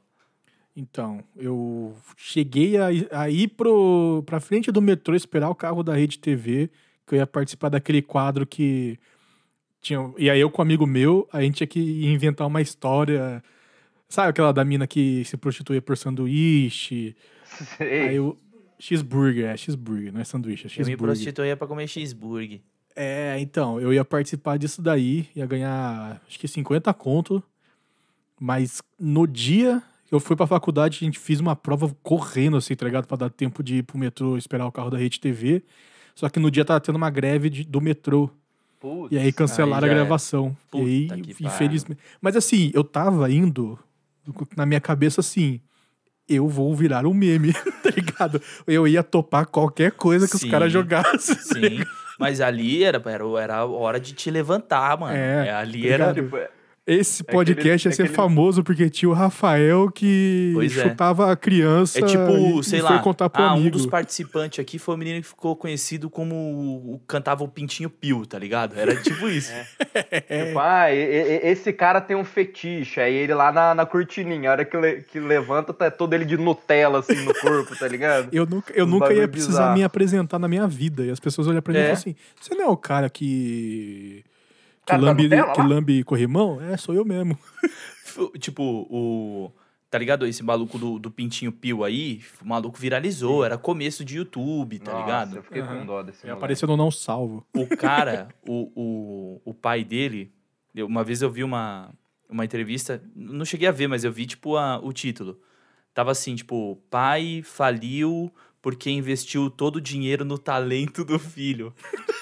Então, 0.77 1.23
eu 1.37 1.95
cheguei 2.17 2.77
a, 2.77 2.93
ir- 2.93 3.09
a 3.11 3.31
ir 3.31 3.49
pro, 3.49 4.23
pra 4.27 4.41
frente 4.41 4.73
do 4.73 4.83
metrô 4.83 5.15
esperar 5.15 5.49
o 5.49 5.55
carro 5.55 5.83
da 5.85 5.95
Rede 5.95 6.19
TV, 6.19 6.69
que 7.07 7.15
eu 7.15 7.19
ia 7.19 7.27
participar 7.27 7.69
daquele 7.69 8.03
quadro 8.03 8.45
que 8.45 8.99
tinha. 9.85 10.13
E 10.19 10.29
aí 10.29 10.41
eu 10.41 10.51
com 10.51 10.61
um 10.61 10.65
amigo 10.65 10.87
meu, 10.87 11.29
a 11.33 11.41
gente 11.43 11.57
tinha 11.57 11.67
que 11.67 12.05
inventar 12.07 12.47
uma 12.47 12.61
história. 12.61 13.43
Sabe 14.09 14.31
aquela 14.31 14.53
da 14.53 14.65
mina 14.65 14.87
que 14.87 15.25
se 15.25 15.37
prostituía 15.37 15.81
por 15.83 15.97
sanduíche? 15.97 17.15
Sei. 17.77 18.09
Aí 18.09 18.17
eu. 18.17 18.37
Cheeseburger, 18.77 19.47
é 19.47 19.57
cheeseburger, 19.57 20.13
não 20.13 20.21
é 20.21 20.25
sanduíche, 20.25 20.65
é 20.65 20.67
Eu 20.67 20.69
me 20.71 20.75
cheeseburger. 20.75 20.99
prostituía 21.15 21.57
pra 21.57 21.67
comer 21.67 21.87
cheeseburger. 21.87 22.61
É, 22.95 23.37
então, 23.41 23.81
eu 23.81 23.93
ia 23.93 24.05
participar 24.05 24.59
disso 24.59 24.83
daí, 24.83 25.29
ia 25.35 25.47
ganhar 25.47 26.21
acho 26.29 26.39
que 26.39 26.47
50 26.47 26.93
conto, 26.93 27.43
mas 28.39 28.83
no 28.99 29.27
dia 29.27 29.83
que 30.07 30.15
eu 30.15 30.21
fui 30.21 30.37
pra 30.37 30.47
faculdade, 30.47 30.99
a 31.01 31.05
gente 31.05 31.19
fez 31.19 31.41
uma 31.41 31.57
prova 31.57 31.95
correndo, 32.03 32.57
assim, 32.57 32.75
tá 32.75 32.85
ligado? 32.85 33.07
Pra 33.07 33.17
dar 33.17 33.31
tempo 33.31 33.63
de 33.63 33.77
ir 33.77 33.83
pro 33.85 33.97
metrô 33.97 34.37
esperar 34.37 34.67
o 34.67 34.73
carro 34.73 34.91
da 34.91 34.99
Rede 34.99 35.19
TV. 35.21 35.63
Só 36.15 36.29
que 36.29 36.39
no 36.39 36.51
dia 36.51 36.65
tava 36.65 36.81
tendo 36.81 36.97
uma 36.97 37.11
greve 37.11 37.49
de- 37.49 37.65
do 37.65 37.81
metrô. 37.81 38.29
Putz. 38.85 39.13
E 39.13 39.19
aí 39.19 39.33
cancelaram 39.33 39.87
aí 39.87 39.91
a 39.91 39.95
é. 39.95 39.97
gravação. 39.97 40.55
Puta 40.71 40.85
e 40.85 41.09
aí, 41.11 41.23
infelizmente. 41.41 41.99
Mas 42.21 42.37
assim, 42.37 42.71
eu 42.75 42.85
tava 42.85 43.31
indo 43.31 43.79
na 44.55 44.67
minha 44.67 44.81
cabeça 44.81 45.23
assim. 45.23 45.59
Eu 46.29 46.49
vou 46.49 46.75
virar 46.75 47.07
um 47.07 47.15
meme, 47.15 47.55
tá 47.83 47.91
ligado? 47.97 48.43
Eu 48.67 48.87
ia 48.87 49.03
topar 49.03 49.47
qualquer 49.47 49.93
coisa 49.93 50.27
que 50.27 50.37
Sim. 50.37 50.47
os 50.47 50.51
caras 50.51 50.71
jogassem. 50.71 51.35
Sim. 51.35 51.85
Mas 52.19 52.43
ali 52.43 52.85
era, 52.85 53.03
era, 53.07 53.25
era 53.41 53.57
a 53.57 53.65
hora 53.65 53.99
de 53.99 54.13
te 54.13 54.31
levantar, 54.31 54.99
mano. 54.99 55.17
É, 55.17 55.51
ali 55.51 55.83
tá 55.83 55.89
era. 55.89 56.15
Tipo, 56.15 56.37
é- 56.87 56.95
Esse 56.95 57.23
É 57.27 57.33
podcast 57.33 57.61
aquele- 57.61 57.69
ia 57.71 57.79
ser 57.79 57.89
é 57.89 58.05
aquele- 58.05 58.09
famoso 58.17 58.63
porque 58.63 58.91
tinha 58.91 59.09
o 59.09 59.13
Rafael 59.13 59.91
que 59.91 60.51
Pois 60.55 60.77
é. 60.77 60.83
chutava 60.83 61.33
a 61.33 61.37
criança 61.37 61.99
É 61.99 62.03
tipo, 62.03 62.61
e, 62.61 62.65
sei 62.65 62.79
e 62.79 62.83
lá, 62.83 62.91
foi 62.91 62.99
contar 63.01 63.31
pro 63.31 63.43
ah, 63.43 63.55
um 63.55 63.71
dos 63.71 63.87
participantes 63.87 64.59
aqui 64.61 64.79
foi 64.79 64.95
o 64.95 64.99
menino 64.99 65.21
que 65.23 65.27
ficou 65.29 65.57
conhecido 65.57 66.11
como 66.11 66.35
o, 66.35 66.95
o- 66.95 67.01
cantava 67.07 67.43
o 67.43 67.49
Pintinho 67.49 67.89
Pio, 67.89 68.27
tá 68.27 68.39
ligado? 68.39 68.79
Era 68.79 68.95
tipo 68.97 69.29
isso. 69.29 69.53
Tipo, 70.29 70.59
ah, 70.59 70.93
e- 70.93 70.97
e- 70.97 71.41
esse 71.51 71.73
cara 71.73 72.01
tem 72.01 72.17
um 72.17 72.25
fetiche. 72.25 73.01
Aí 73.01 73.15
ele 73.15 73.33
lá 73.35 73.51
na, 73.53 73.75
na 73.75 73.87
cortininha, 73.87 74.51
a 74.51 74.53
hora 74.53 74.65
que, 74.65 74.77
le- 74.77 75.03
que 75.03 75.19
levanta, 75.21 75.73
tá 75.73 75.91
todo 75.91 76.13
ele 76.15 76.25
de 76.25 76.37
Nutella, 76.37 76.99
assim, 76.99 77.15
no 77.25 77.33
corpo, 77.35 77.75
tá 77.77 77.87
ligado? 77.89 78.29
Eu 78.35 78.45
nunca, 78.47 78.73
eu 78.75 78.87
nunca 78.87 79.13
ia 79.13 79.27
precisar 79.29 79.61
bizarro. 79.61 79.75
me 79.79 79.85
apresentar 79.85 80.39
na 80.39 80.49
minha 80.49 80.67
vida. 80.67 81.05
E 81.05 81.11
as 81.11 81.21
pessoas 81.21 81.47
olham 81.47 81.63
pra 81.63 81.73
mim 81.73 81.79
e 81.79 81.83
É. 81.83 81.85
falam 81.87 81.99
assim: 81.99 82.15
você 82.41 82.55
não 82.55 82.65
é 82.65 82.69
o 82.69 82.77
cara 82.77 83.09
que. 83.09 84.23
Que 84.85 84.91
Cara 84.91 85.01
da 85.03 85.09
lambe, 85.09 85.23
Nutella 85.25 85.53
que 85.53 85.63
lambe 85.63 86.05
corrimão? 86.05 86.61
É, 86.61 86.77
sou 86.77 86.95
eu 86.95 87.05
mesmo. 87.05 87.39
Tipo, 88.39 88.63
o. 88.91 89.51
Tá 89.91 89.99
ligado? 89.99 90.27
Esse 90.27 90.43
maluco 90.43 90.77
do, 90.79 90.99
do 90.99 91.11
Pintinho 91.11 91.53
Pio 91.53 91.85
aí, 91.85 92.21
o 92.43 92.47
maluco 92.47 92.77
viralizou, 92.79 93.45
era 93.45 93.57
começo 93.57 94.05
de 94.05 94.17
YouTube, 94.17 94.81
tá 94.81 94.91
Nossa, 94.91 95.03
ligado? 95.03 95.37
Eu 95.37 95.43
fiquei 95.45 95.63
com 95.63 95.69
Aham. 95.69 95.85
dó 95.87 96.03
desse 96.03 96.29
aparecendo 96.29 96.71
no 96.71 96.77
não 96.77 96.91
salvo. 96.91 97.47
O 97.55 97.65
cara, 97.77 98.29
o, 98.47 98.71
o, 98.75 99.41
o 99.45 99.55
pai 99.55 99.85
dele, 99.85 100.33
eu- 100.75 100.87
uma 100.87 101.05
vez 101.05 101.23
eu 101.23 101.31
vi 101.31 101.45
uma, 101.45 101.93
uma 102.29 102.45
entrevista, 102.45 103.01
não 103.15 103.45
cheguei 103.45 103.69
a 103.69 103.73
ver, 103.73 103.87
mas 103.87 104.03
eu 104.03 104.11
vi, 104.13 104.27
tipo, 104.27 104.57
a, 104.57 104.79
o 104.83 104.93
título. 104.93 105.41
Tava 105.95 106.11
assim, 106.11 106.35
tipo, 106.35 106.77
pai 106.91 107.43
faliu 107.45 108.33
porque 108.61 108.91
investiu 108.91 109.49
todo 109.49 109.77
o 109.77 109.81
dinheiro 109.81 110.25
no 110.25 110.39
talento 110.39 111.05
do 111.05 111.19
filho. 111.21 111.73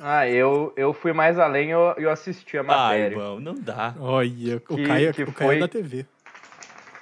Ah, 0.00 0.28
eu, 0.28 0.72
eu 0.76 0.92
fui 0.92 1.12
mais 1.12 1.38
além, 1.38 1.70
eu, 1.70 1.94
eu 1.96 2.10
assisti 2.10 2.56
a 2.56 2.60
Ai, 2.60 2.66
matéria. 2.66 3.14
irmão, 3.16 3.40
não 3.40 3.54
dá. 3.54 3.94
Olha, 3.98 4.56
o 4.56 4.60
Que- 4.76 4.86
Caio, 4.86 5.12
que 5.14 5.22
o 5.24 5.32
Caio 5.32 5.48
foi- 5.50 5.56
é 5.56 5.60
da 5.60 5.68
TV. 5.68 6.06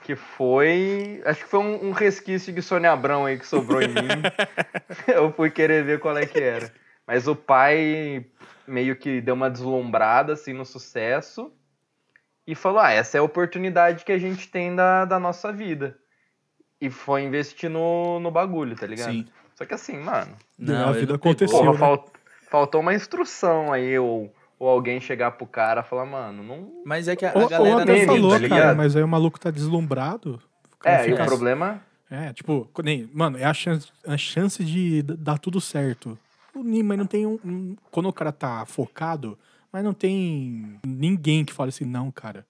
que 0.02 0.14
foi. 0.16 1.20
Acho 1.24 1.44
que 1.44 1.50
foi 1.50 1.60
um, 1.60 1.88
um 1.88 1.90
resquício 1.92 2.52
de 2.52 2.62
Sônia 2.62 2.92
Abrão 2.92 3.26
aí 3.26 3.38
que 3.38 3.46
sobrou 3.46 3.82
em 3.82 3.88
mim. 3.88 3.92
eu 5.08 5.32
fui 5.32 5.50
querer 5.50 5.84
ver 5.84 5.98
qual 6.00 6.16
é 6.16 6.24
que 6.26 6.38
era. 6.38 6.72
Mas 7.06 7.26
o 7.28 7.36
pai 7.36 8.24
meio 8.66 8.96
que 8.96 9.20
deu 9.20 9.34
uma 9.34 9.50
deslumbrada 9.50 10.32
assim 10.32 10.52
no 10.52 10.64
sucesso 10.64 11.52
e 12.46 12.54
falou: 12.54 12.78
Ah, 12.80 12.92
essa 12.92 13.16
é 13.18 13.20
a 13.20 13.22
oportunidade 13.24 14.04
que 14.04 14.12
a 14.12 14.18
gente 14.18 14.48
tem 14.48 14.74
da, 14.74 15.04
da 15.04 15.18
nossa 15.18 15.52
vida. 15.52 15.98
E 16.80 16.88
foi 16.90 17.22
investir 17.22 17.68
no, 17.70 18.20
no 18.20 18.30
bagulho, 18.30 18.76
tá 18.76 18.86
ligado? 18.86 19.10
Sim. 19.12 19.26
Só 19.54 19.64
que 19.64 19.72
assim, 19.74 19.96
mano, 19.98 20.36
Não, 20.58 20.88
a 20.88 20.90
ele 20.90 21.00
vida 21.00 21.12
não 21.12 21.16
aconteceu. 21.16 21.58
porra, 21.58 21.72
né? 21.72 21.78
fal- 21.78 22.04
faltou 22.50 22.80
uma 22.80 22.94
instrução 22.94 23.72
aí, 23.72 23.98
ou, 23.98 24.32
ou 24.58 24.68
alguém 24.68 25.00
chegar 25.00 25.32
pro 25.32 25.46
cara 25.46 25.80
e 25.80 25.84
falar, 25.84 26.06
mano, 26.06 26.42
não. 26.42 26.82
Mas 26.84 27.08
é 27.08 27.16
que 27.16 27.24
a, 27.24 27.30
a 27.30 27.34
Ou, 27.34 27.42
ou 27.42 27.48
galera 27.48 27.82
até 27.82 27.96
não 27.98 28.06
falou, 28.06 28.40
tá 28.40 28.48
cara, 28.48 28.74
mas 28.74 28.96
aí 28.96 29.02
o 29.02 29.08
maluco 29.08 29.38
tá 29.38 29.50
deslumbrado. 29.50 30.40
É, 30.84 31.08
e 31.08 31.12
o 31.12 31.16
fica 31.16 31.24
problema. 31.24 31.82
É, 32.10 32.32
tipo, 32.32 32.70
nem, 32.84 33.10
mano, 33.12 33.36
é 33.36 33.44
a 33.44 33.52
chance, 33.54 33.88
a 34.06 34.16
chance 34.16 34.64
de 34.64 35.02
dar 35.02 35.38
tudo 35.38 35.60
certo. 35.60 36.18
Mas 36.54 36.98
não 36.98 37.06
tem 37.06 37.26
um, 37.26 37.38
um- 37.44 37.76
Quando 37.90 38.08
o 38.08 38.12
cara 38.12 38.32
tá 38.32 38.64
focado, 38.64 39.38
mas 39.72 39.84
não 39.84 39.92
tem 39.92 40.78
ninguém 40.86 41.44
que 41.44 41.52
fale 41.52 41.68
assim, 41.70 41.84
não, 41.84 42.10
cara. 42.10 42.46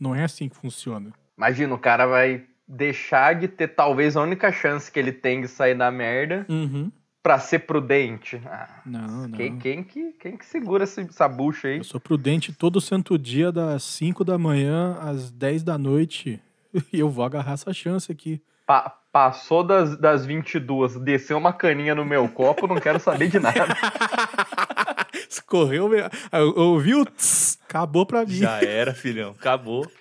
Não 0.00 0.14
é 0.14 0.24
assim 0.24 0.48
que 0.48 0.56
funciona. 0.56 1.12
Imagina, 1.36 1.74
o 1.74 1.78
cara 1.78 2.06
vai 2.06 2.44
deixar 2.66 3.34
de 3.34 3.48
ter 3.48 3.68
talvez 3.68 4.16
a 4.16 4.22
única 4.22 4.52
chance 4.52 4.90
que 4.90 4.98
ele 4.98 5.12
tem 5.12 5.40
de 5.40 5.48
sair 5.48 5.74
da 5.74 5.90
merda 5.90 6.44
Uhum. 6.48 6.92
Pra 7.28 7.38
ser 7.38 7.58
prudente. 7.58 8.40
Ah, 8.46 8.80
Não, 8.86 9.28
não. 9.28 9.30
quem, 9.36 9.58
quem 9.58 9.84
que, 9.84 10.12
quem 10.12 10.34
que 10.34 10.46
segura 10.46 10.84
esse- 10.84 11.02
essa 11.02 11.28
bucha 11.28 11.68
aí? 11.68 11.76
Eu 11.76 11.84
sou 11.84 12.00
prudente 12.00 12.54
todo 12.54 12.80
santo 12.80 13.18
dia, 13.18 13.52
das 13.52 13.82
5 13.82 14.24
da 14.24 14.38
manhã 14.38 14.96
às 14.98 15.30
10 15.30 15.62
da 15.62 15.76
noite. 15.76 16.40
E 16.92 16.98
eu 17.00 17.10
vou 17.10 17.24
agarrar 17.24 17.52
essa 17.52 17.70
chance 17.74 18.10
aqui. 18.10 18.40
Pa- 18.66 18.98
passou 19.12 19.62
das, 19.62 19.94
das 19.98 20.24
22, 20.24 20.96
desceu 21.00 21.36
uma 21.36 21.52
caninha 21.52 21.94
no 21.94 22.02
meu 22.04 22.26
copo, 22.30 22.66
não 22.66 22.76
quero 22.76 22.98
saber 22.98 23.28
de 23.28 23.38
nada. 23.38 23.66
Escorreu. 25.28 25.86
meu- 25.88 26.04
Eu 26.32 26.54
eu 26.56 26.62
ouvi 26.62 26.94
o 26.94 27.04
tss, 27.04 27.58
acabou 27.68 28.06
pra 28.06 28.24
mim. 28.24 28.32
Já 28.36 28.62
era, 28.62 28.94
filhão. 28.94 29.32
Acabou. 29.38 29.86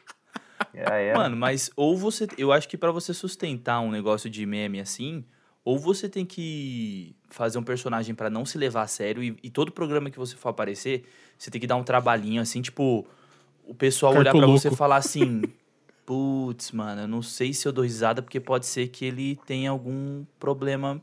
É, 0.73 1.09
é. 1.09 1.13
Mano, 1.15 1.35
mas 1.35 1.69
ou 1.75 1.97
você. 1.97 2.27
Eu 2.37 2.51
acho 2.51 2.67
que 2.69 2.77
pra 2.77 2.91
você 2.91 3.13
sustentar 3.13 3.79
um 3.79 3.91
negócio 3.91 4.29
de 4.29 4.45
meme 4.45 4.79
assim, 4.79 5.23
ou 5.63 5.77
você 5.79 6.07
tem 6.09 6.23
que 6.25 7.15
fazer 7.29 7.57
um 7.57 7.63
personagem 7.63 8.13
pra 8.15 8.29
não 8.29 8.45
se 8.45 8.57
levar 8.57 8.83
a 8.83 8.87
sério 8.87 9.21
e, 9.23 9.37
e 9.43 9.49
todo 9.49 9.71
programa 9.71 10.09
que 10.09 10.17
você 10.17 10.35
for 10.35 10.49
aparecer, 10.49 11.03
você 11.37 11.49
tem 11.51 11.59
que 11.61 11.67
dar 11.67 11.75
um 11.75 11.83
trabalhinho 11.83 12.41
assim, 12.41 12.61
tipo, 12.61 13.05
o 13.65 13.73
pessoal 13.75 14.13
olhar 14.13 14.31
pra 14.31 14.39
Cartoloco. 14.39 14.59
você 14.59 14.69
e 14.69 14.75
falar 14.75 14.97
assim: 14.97 15.41
putz, 16.05 16.71
mano, 16.71 17.01
eu 17.01 17.07
não 17.07 17.21
sei 17.21 17.53
se 17.53 17.67
eu 17.67 17.71
dou 17.71 17.83
risada 17.83 18.21
porque 18.21 18.39
pode 18.39 18.65
ser 18.65 18.87
que 18.87 19.03
ele 19.05 19.37
tenha 19.45 19.69
algum 19.71 20.23
problema 20.39 21.01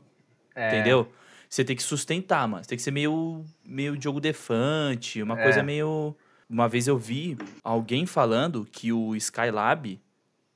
É, 0.55 0.67
Entendeu? 0.67 1.11
Você 1.49 1.63
tem 1.63 1.75
que 1.75 1.83
sustentar, 1.83 2.47
mano. 2.47 2.63
Você 2.63 2.69
tem 2.69 2.75
que 2.77 2.81
ser 2.83 2.91
meio, 2.91 3.45
meio 3.63 3.95
Diogo 3.95 4.19
Defante, 4.19 5.21
uma 5.21 5.37
É. 5.39 5.43
coisa 5.43 5.61
meio. 5.63 6.15
Uma 6.49 6.67
vez 6.67 6.87
eu 6.87 6.97
vi 6.97 7.37
alguém 7.63 8.05
falando 8.05 8.67
que 8.71 8.91
o 8.91 9.15
Skylab 9.15 9.99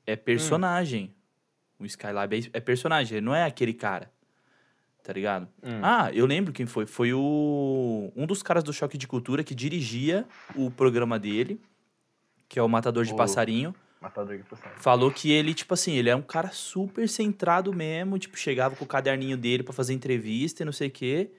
é 0.06 0.16
personagem. 0.16 1.12
O 1.78 1.86
Skylab 1.86 2.34
é, 2.52 2.58
é 2.58 2.60
personagem, 2.60 3.18
ele 3.18 3.24
não 3.26 3.34
é 3.34 3.44
aquele 3.44 3.72
cara. 3.72 4.10
Tá 5.02 5.12
ligado? 5.12 5.48
Hum. 5.62 5.80
Ah, 5.82 6.10
eu 6.12 6.26
lembro 6.26 6.52
quem 6.52 6.66
foi. 6.66 6.86
Foi 6.86 7.12
o 7.12 8.12
um 8.14 8.26
dos 8.26 8.42
caras 8.42 8.62
do 8.62 8.72
Choque 8.72 8.98
de 8.98 9.06
Cultura 9.08 9.42
que 9.42 9.54
dirigia 9.54 10.26
o 10.54 10.70
programa 10.70 11.18
dele, 11.18 11.60
que 12.48 12.58
é 12.58 12.62
o 12.62 12.68
Matador 12.68 13.04
de 13.04 13.12
O- 13.12 13.16
Passarinho. 13.16 13.74
Matador 14.00 14.36
de 14.36 14.42
passarinho. 14.44 14.80
Falou 14.80 15.10
que 15.10 15.30
ele, 15.30 15.52
tipo 15.52 15.74
assim, 15.74 15.92
ele 15.92 16.08
é 16.08 16.16
um 16.16 16.22
cara 16.22 16.48
super 16.52 17.06
centrado 17.06 17.70
mesmo, 17.72 18.18
tipo, 18.18 18.34
chegava 18.38 18.74
com 18.74 18.84
o 18.84 18.88
caderninho 18.88 19.36
dele 19.36 19.62
pra 19.62 19.74
fazer 19.74 19.92
entrevista 19.92 20.62
e 20.62 20.64
não 20.66 20.72
sei 20.72 20.88
o 20.88 20.90
quê. 20.90 21.30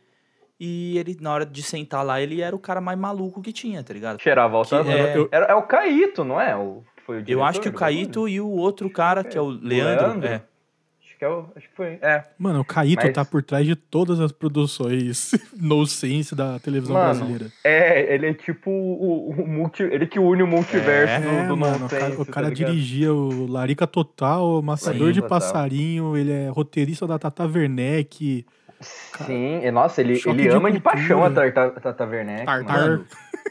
E 0.59 0.95
ele, 0.99 1.17
na 1.19 1.33
hora 1.33 1.43
de 1.45 1.63
sentar 1.63 2.05
lá, 2.05 2.21
ele 2.21 2.39
era 2.39 2.55
o 2.55 2.59
cara 2.59 2.79
mais 2.79 2.99
maluco 2.99 3.41
que 3.41 3.51
tinha, 3.51 3.83
tá 3.83 3.91
ligado? 3.93 4.21
Cheirava 4.21 4.57
altador. 4.57 4.91
é- 4.91 5.17
eu- 5.17 5.27
Era- 5.31 5.45
É 5.47 5.55
o 5.55 5.63
Caíto, 5.63 6.23
não 6.23 6.39
é? 6.39 6.55
O, 6.55 6.83
foi 7.03 7.15
o 7.15 7.19
Eu 7.19 7.23
diretor 7.23 7.43
acho 7.45 7.61
que 7.61 7.69
o 7.69 7.73
Caíto 7.73 8.27
e 8.29 8.39
o 8.39 8.47
outro 8.47 8.89
cara, 8.91 9.23
que 9.23 9.35
é 9.35 9.41
o 9.41 9.47
Leandro, 9.49 10.05
Leandro? 10.19 10.27
é. 10.27 10.43
Que, 11.21 11.25
é 11.25 11.29
o, 11.29 11.45
acho 11.55 11.69
que 11.69 11.75
foi. 11.75 11.99
É. 12.01 12.23
Mano, 12.35 12.61
o 12.61 12.65
Caíto 12.65 13.03
Mas- 13.05 13.13
tá 13.13 13.23
por 13.23 13.43
trás 13.43 13.63
de 13.63 13.75
todas 13.75 14.19
as 14.19 14.31
produções 14.31 15.29
no 15.55 15.85
sense 15.85 16.33
da 16.33 16.57
televisão 16.57 16.95
Mano, 16.95 17.13
brasileira. 17.13 17.45
É, 17.63 18.11
ele 18.15 18.25
é 18.25 18.33
tipo 18.33 18.71
o, 18.71 19.29
o 19.29 19.47
multi, 19.47 19.83
ele 19.83 20.07
que 20.07 20.17
une 20.17 20.41
o 20.41 20.47
multiverso 20.47 21.13
É, 21.13 21.19
do, 21.43 21.49
do 21.49 21.57
mano, 21.57 21.75
o 21.75 21.79
nonsense, 21.81 22.01
cara, 22.01 22.21
o 22.21 22.25
tá 22.25 22.31
cara 22.31 22.49
ligado? 22.49 22.71
dirigia 22.71 23.13
o 23.13 23.45
Larica 23.45 23.85
Total, 23.85 24.43
o 24.59 24.63
Matador 24.63 25.09
Sim, 25.09 25.13
de 25.13 25.21
total. 25.21 25.29
Passarinho, 25.39 26.17
ele 26.17 26.31
é 26.31 26.49
roteirista 26.49 27.05
da 27.05 27.19
Tata 27.19 27.45
Werneck, 27.45 28.43
Sim, 28.81 29.59
e, 29.63 29.71
nossa, 29.71 30.01
ele, 30.01 30.15
Choque 30.15 30.35
ele 30.41 30.49
de 30.49 30.55
ama 30.55 30.71
de 30.71 30.79
cultura. 30.79 30.95
paixão 30.97 31.23
a 31.23 31.29
Tata, 31.31 31.79
Tata 31.79 32.05
Werneck. 32.05 32.45
Tartar. 32.45 33.01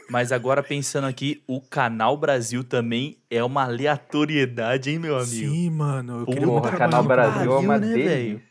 Mas 0.09 0.31
agora 0.31 0.61
pensando 0.61 1.07
aqui, 1.07 1.41
o 1.47 1.61
Canal 1.61 2.17
Brasil 2.17 2.63
também 2.63 3.17
é 3.29 3.43
uma 3.43 3.63
aleatoriedade, 3.63 4.89
hein, 4.91 4.99
meu 4.99 5.15
amigo? 5.15 5.27
Sim, 5.27 5.69
mano. 5.69 6.19
Eu 6.21 6.25
Porra, 6.45 6.71
Canal 6.77 7.01
no 7.03 7.07
Brasil 7.07 7.53
é 7.53 7.57
uma 7.57 7.77
né, 7.77 7.87
delícia. 7.87 8.09
velho? 8.15 8.41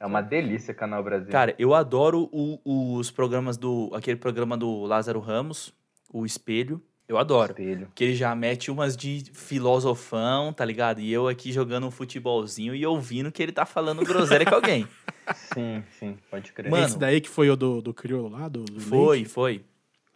É 0.00 0.06
uma 0.06 0.20
delícia, 0.22 0.74
Canal 0.74 1.02
Brasil. 1.02 1.30
Cara, 1.30 1.54
eu 1.58 1.74
adoro 1.74 2.28
o- 2.32 2.58
os 2.96 3.10
programas 3.10 3.56
do. 3.56 3.90
aquele 3.94 4.16
programa 4.16 4.56
do 4.56 4.84
Lázaro 4.84 5.20
Ramos, 5.20 5.72
o 6.12 6.24
Espelho. 6.26 6.82
Eu 7.06 7.18
adoro. 7.18 7.50
Espelho. 7.52 7.88
Que 7.94 8.04
ele 8.04 8.14
já 8.14 8.34
mete 8.36 8.70
umas 8.70 8.96
de 8.96 9.24
filosofão, 9.34 10.52
tá 10.52 10.64
ligado? 10.64 11.00
E 11.00 11.12
eu 11.12 11.26
aqui 11.28 11.52
jogando 11.52 11.86
um 11.86 11.90
futebolzinho 11.90 12.74
e 12.74 12.86
ouvindo 12.86 13.32
que 13.32 13.42
ele 13.42 13.52
tá 13.52 13.66
falando 13.66 14.04
groselha 14.04 14.44
com 14.46 14.54
alguém. 14.54 14.86
Sim, 15.34 15.82
sim, 15.98 16.16
pode 16.30 16.52
crer. 16.52 16.70
Mano, 16.70 16.86
Esse 16.86 16.98
daí 16.98 17.20
que 17.20 17.28
foi 17.28 17.48
o 17.50 17.56
do, 17.56 17.80
do 17.80 17.92
crioulo 17.94 18.28
lá, 18.28 18.48
do, 18.48 18.62
do 18.64 18.80
Foi, 18.80 19.18
Leite? 19.18 19.30
foi. 19.30 19.64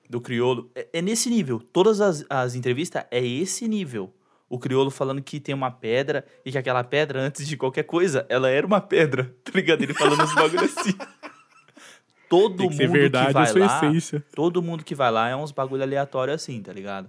Do 0.08 0.20
Criolo. 0.20 0.70
É, 0.74 0.86
é 0.94 1.02
nesse 1.02 1.30
nível. 1.30 1.58
Todas 1.72 2.00
as, 2.00 2.24
as 2.28 2.54
entrevistas 2.54 3.04
é 3.10 3.24
esse 3.24 3.66
nível. 3.66 4.12
O 4.48 4.58
Criolo 4.58 4.90
falando 4.90 5.22
que 5.22 5.40
tem 5.40 5.54
uma 5.54 5.70
pedra 5.70 6.24
e 6.44 6.52
que 6.52 6.58
aquela 6.58 6.84
pedra, 6.84 7.20
antes 7.20 7.48
de 7.48 7.56
qualquer 7.56 7.84
coisa, 7.84 8.26
ela 8.28 8.48
era 8.50 8.66
uma 8.66 8.80
pedra. 8.80 9.34
Tá 9.44 9.52
ligado? 9.54 9.82
Ele 9.82 9.94
falando 9.94 10.22
uns 10.22 10.34
bagulho 10.34 10.64
assim. 10.64 10.92
Todo 12.28 12.56
Tem 12.56 12.68
que 12.68 12.74
mundo 12.86 12.92
que 12.92 12.98
verdade 12.98 13.28
a 13.30 13.32
vai 13.32 13.52
lá, 13.52 13.76
essência. 13.86 14.24
todo 14.34 14.62
mundo 14.62 14.82
que 14.82 14.94
vai 14.94 15.10
lá 15.10 15.28
é 15.28 15.36
uns 15.36 15.52
bagulho 15.52 15.82
aleatório 15.82 16.32
assim, 16.34 16.60
tá 16.62 16.72
ligado? 16.72 17.08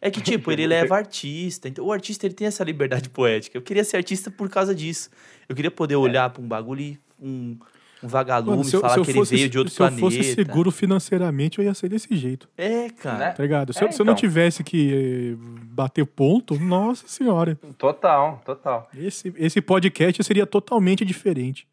É 0.00 0.10
que, 0.10 0.20
tipo, 0.20 0.50
ele 0.50 0.66
leva 0.66 0.96
artista. 0.96 1.68
Então, 1.68 1.84
o 1.84 1.92
artista, 1.92 2.26
ele 2.26 2.34
tem 2.34 2.46
essa 2.46 2.64
liberdade 2.64 3.08
poética. 3.08 3.56
Eu 3.56 3.62
queria 3.62 3.84
ser 3.84 3.98
artista 3.98 4.30
por 4.30 4.48
causa 4.50 4.74
disso. 4.74 5.10
Eu 5.48 5.54
queria 5.54 5.70
poder 5.70 5.96
olhar 5.96 6.28
pra 6.30 6.42
um 6.42 6.48
bagulho 6.48 6.80
e 6.80 6.98
um, 7.20 7.58
um 8.02 8.08
vagalume 8.08 8.50
Mano, 8.58 8.64
se 8.64 8.76
eu, 8.76 8.80
falar 8.80 8.94
se 8.94 8.98
eu 9.00 9.04
que 9.04 9.10
ele 9.10 9.18
fosse, 9.18 9.34
veio 9.36 9.48
de 9.48 9.58
outro 9.58 9.72
se 9.72 9.80
eu 9.82 9.86
planeta. 9.86 10.00
fosse 10.00 10.34
seguro 10.34 10.70
financeiramente, 10.70 11.58
eu 11.58 11.64
ia 11.64 11.74
ser 11.74 11.88
desse 11.88 12.14
jeito, 12.16 12.48
É, 12.56 12.88
cara. 12.90 13.18
Né? 13.18 13.30
tá 13.32 13.42
ligado? 13.42 13.72
Se, 13.72 13.82
É, 13.82 13.86
eu, 13.88 13.92
se 13.92 14.00
eu 14.00 14.04
não 14.04 14.12
então. 14.12 14.20
tivesse 14.20 14.62
que 14.62 15.32
eh, 15.32 15.36
bater 15.66 16.04
ponto, 16.06 16.58
nossa 16.58 17.06
senhora. 17.08 17.58
Total, 17.78 18.40
total. 18.44 18.88
Esse, 18.96 19.32
esse 19.36 19.60
podcast 19.60 20.22
seria 20.22 20.46
totalmente 20.46 21.04
diferente. 21.04 21.66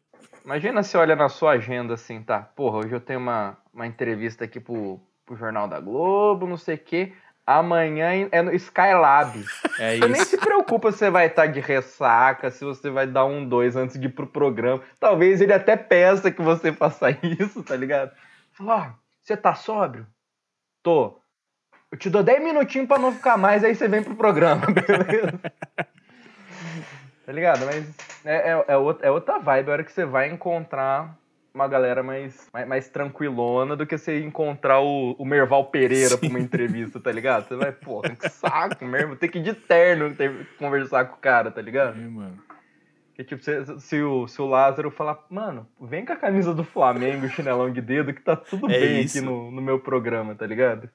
Imagina 0.44 0.82
se 0.82 0.96
olha 0.96 1.14
na 1.14 1.28
sua 1.28 1.52
agenda 1.52 1.94
assim, 1.94 2.20
tá? 2.22 2.40
Porra, 2.40 2.78
hoje 2.78 2.92
eu 2.92 3.00
tenho 3.00 3.20
uma, 3.20 3.56
uma 3.72 3.86
entrevista 3.86 4.44
aqui 4.44 4.58
pro, 4.58 4.98
pro 5.24 5.36
Jornal 5.36 5.68
da 5.68 5.78
Globo, 5.78 6.46
não 6.46 6.56
sei 6.56 6.74
o 6.74 6.78
quê. 6.78 7.12
Amanhã 7.46 8.28
é 8.30 8.40
no 8.40 8.54
Skylab. 8.54 9.44
É 9.78 9.96
Você 9.98 10.08
nem 10.08 10.20
isso. 10.22 10.30
se 10.30 10.38
preocupa 10.38 10.92
se 10.92 10.98
você 10.98 11.10
vai 11.10 11.26
estar 11.26 11.46
de 11.46 11.58
ressaca, 11.60 12.50
se 12.50 12.64
você 12.64 12.88
vai 12.88 13.06
dar 13.06 13.24
um 13.24 13.46
dois 13.46 13.74
antes 13.74 13.98
de 13.98 14.06
ir 14.06 14.10
pro 14.10 14.26
programa. 14.26 14.80
Talvez 15.00 15.40
ele 15.40 15.52
até 15.52 15.76
peça 15.76 16.30
que 16.30 16.40
você 16.40 16.72
faça 16.72 17.10
isso, 17.22 17.62
tá 17.64 17.74
ligado? 17.74 18.12
Fala, 18.52 18.76
ó, 18.76 18.90
você 19.22 19.36
tá 19.36 19.54
sóbrio? 19.54 20.06
Tô. 20.82 21.18
Eu 21.90 21.98
te 21.98 22.08
dou 22.08 22.22
10 22.22 22.42
minutinhos 22.42 22.86
pra 22.88 22.98
não 22.98 23.12
ficar 23.12 23.36
mais, 23.36 23.62
aí 23.64 23.74
você 23.74 23.86
vem 23.88 24.02
pro 24.02 24.14
programa, 24.14 24.64
beleza? 24.70 25.38
tá 27.26 27.32
ligado? 27.32 27.66
Mas 27.66 27.84
é, 28.24 28.50
é, 28.52 28.64
é 28.68 28.76
outra, 28.76 29.06
é 29.06 29.10
outra 29.10 29.38
vibe 29.38 29.68
a 29.68 29.72
hora 29.72 29.84
que 29.84 29.92
você 29.92 30.04
vai 30.04 30.28
encontrar 30.30 31.16
uma 31.54 31.68
galera 31.68 32.02
mais, 32.02 32.48
mais, 32.52 32.66
mais 32.68 32.88
tranquilona 32.88 33.76
do 33.76 33.86
que 33.86 33.96
você 33.98 34.20
encontrar 34.22 34.80
o, 34.80 35.12
o 35.18 35.24
Merval 35.24 35.66
Pereira 35.66 36.16
pra 36.16 36.28
uma 36.28 36.40
entrevista, 36.40 36.98
tá 36.98 37.12
ligado? 37.12 37.46
Você 37.48 37.56
vai, 37.56 37.72
porra, 37.72 38.10
que 38.16 38.28
saco, 38.28 38.84
mesmo, 38.84 39.16
tem 39.16 39.28
que 39.30 39.38
ir 39.38 39.42
de 39.42 39.52
terno 39.54 40.14
ter- 40.14 40.46
conversar 40.58 41.04
com 41.06 41.16
o 41.16 41.20
cara, 41.20 41.50
tá 41.50 41.60
ligado? 41.60 41.98
É, 42.00 42.06
mano. 42.08 42.38
Que 43.14 43.22
tipo, 43.22 43.42
se, 43.44 43.78
se 43.80 44.00
o, 44.02 44.26
se 44.26 44.40
o 44.40 44.46
Lázaro 44.46 44.90
falar, 44.90 45.26
mano, 45.28 45.66
vem 45.78 46.04
com 46.04 46.14
a 46.14 46.16
camisa 46.16 46.54
do 46.54 46.64
Flamengo, 46.64 47.28
chinelão 47.28 47.70
de 47.70 47.82
dedo, 47.82 48.14
que 48.14 48.22
tá 48.22 48.34
tudo 48.34 48.70
É 48.72 48.80
bem 48.80 49.02
isso. 49.02 49.18
aqui 49.18 49.26
no, 49.26 49.50
no 49.50 49.60
meu 49.60 49.78
programa, 49.78 50.34
tá 50.34 50.46
ligado? 50.46 50.88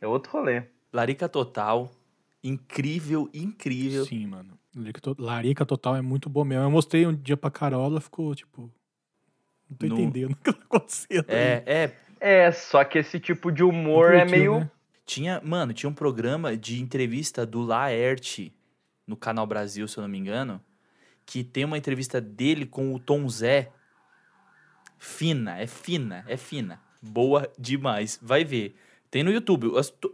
É 0.00 0.06
outro 0.06 0.32
rolê. 0.32 0.62
Larica 0.90 1.28
Total. 1.28 1.90
Incrível, 2.42 3.28
incrível. 3.34 4.04
Sim, 4.06 4.26
mano. 4.28 4.58
Larica 4.74 5.00
to- 5.00 5.16
Larica 5.18 5.66
Total 5.66 5.96
é 5.96 6.00
muito 6.00 6.30
bom 6.30 6.44
mesmo. 6.44 6.64
Eu 6.64 6.70
mostrei 6.70 7.06
um 7.06 7.14
dia 7.14 7.36
pra 7.36 7.50
Carol, 7.50 7.84
ela 7.84 8.00
ficou 8.00 8.34
tipo. 8.34 8.70
Não 9.70 9.76
tô 9.76 9.86
No- 9.86 10.00
entendendo 10.00 10.32
o 10.32 10.36
que 10.36 10.52
tá 10.52 10.58
acontecendo. 10.62 11.24
É, 11.28 11.62
é. 11.66 11.92
É, 12.20 12.50
só 12.52 12.82
que 12.84 12.98
esse 12.98 13.20
tipo 13.20 13.52
de 13.52 13.62
humor 13.62 14.12
é 14.14 14.24
meio. 14.24 14.60
né? 14.60 14.70
Tinha, 15.06 15.40
mano, 15.44 15.72
tinha 15.72 15.88
um 15.88 15.94
programa 15.94 16.56
de 16.56 16.80
entrevista 16.82 17.46
do 17.46 17.62
Laerte 17.62 18.52
no 19.06 19.16
Canal 19.16 19.46
Brasil, 19.46 19.86
se 19.88 19.96
eu 19.96 20.02
não 20.02 20.08
me 20.08 20.18
engano, 20.18 20.60
que 21.24 21.42
tem 21.44 21.64
uma 21.64 21.78
entrevista 21.78 22.20
dele 22.20 22.66
com 22.66 22.92
o 22.94 22.98
Tom 22.98 23.28
Zé. 23.28 23.70
Fina, 24.98 25.58
é 25.60 25.66
fina, 25.66 26.24
é 26.26 26.36
fina. 26.36 26.80
Boa 27.00 27.50
demais. 27.58 28.18
Vai 28.20 28.44
ver. 28.44 28.74
Tem 29.10 29.22
no 29.22 29.30
YouTube. 29.30 29.70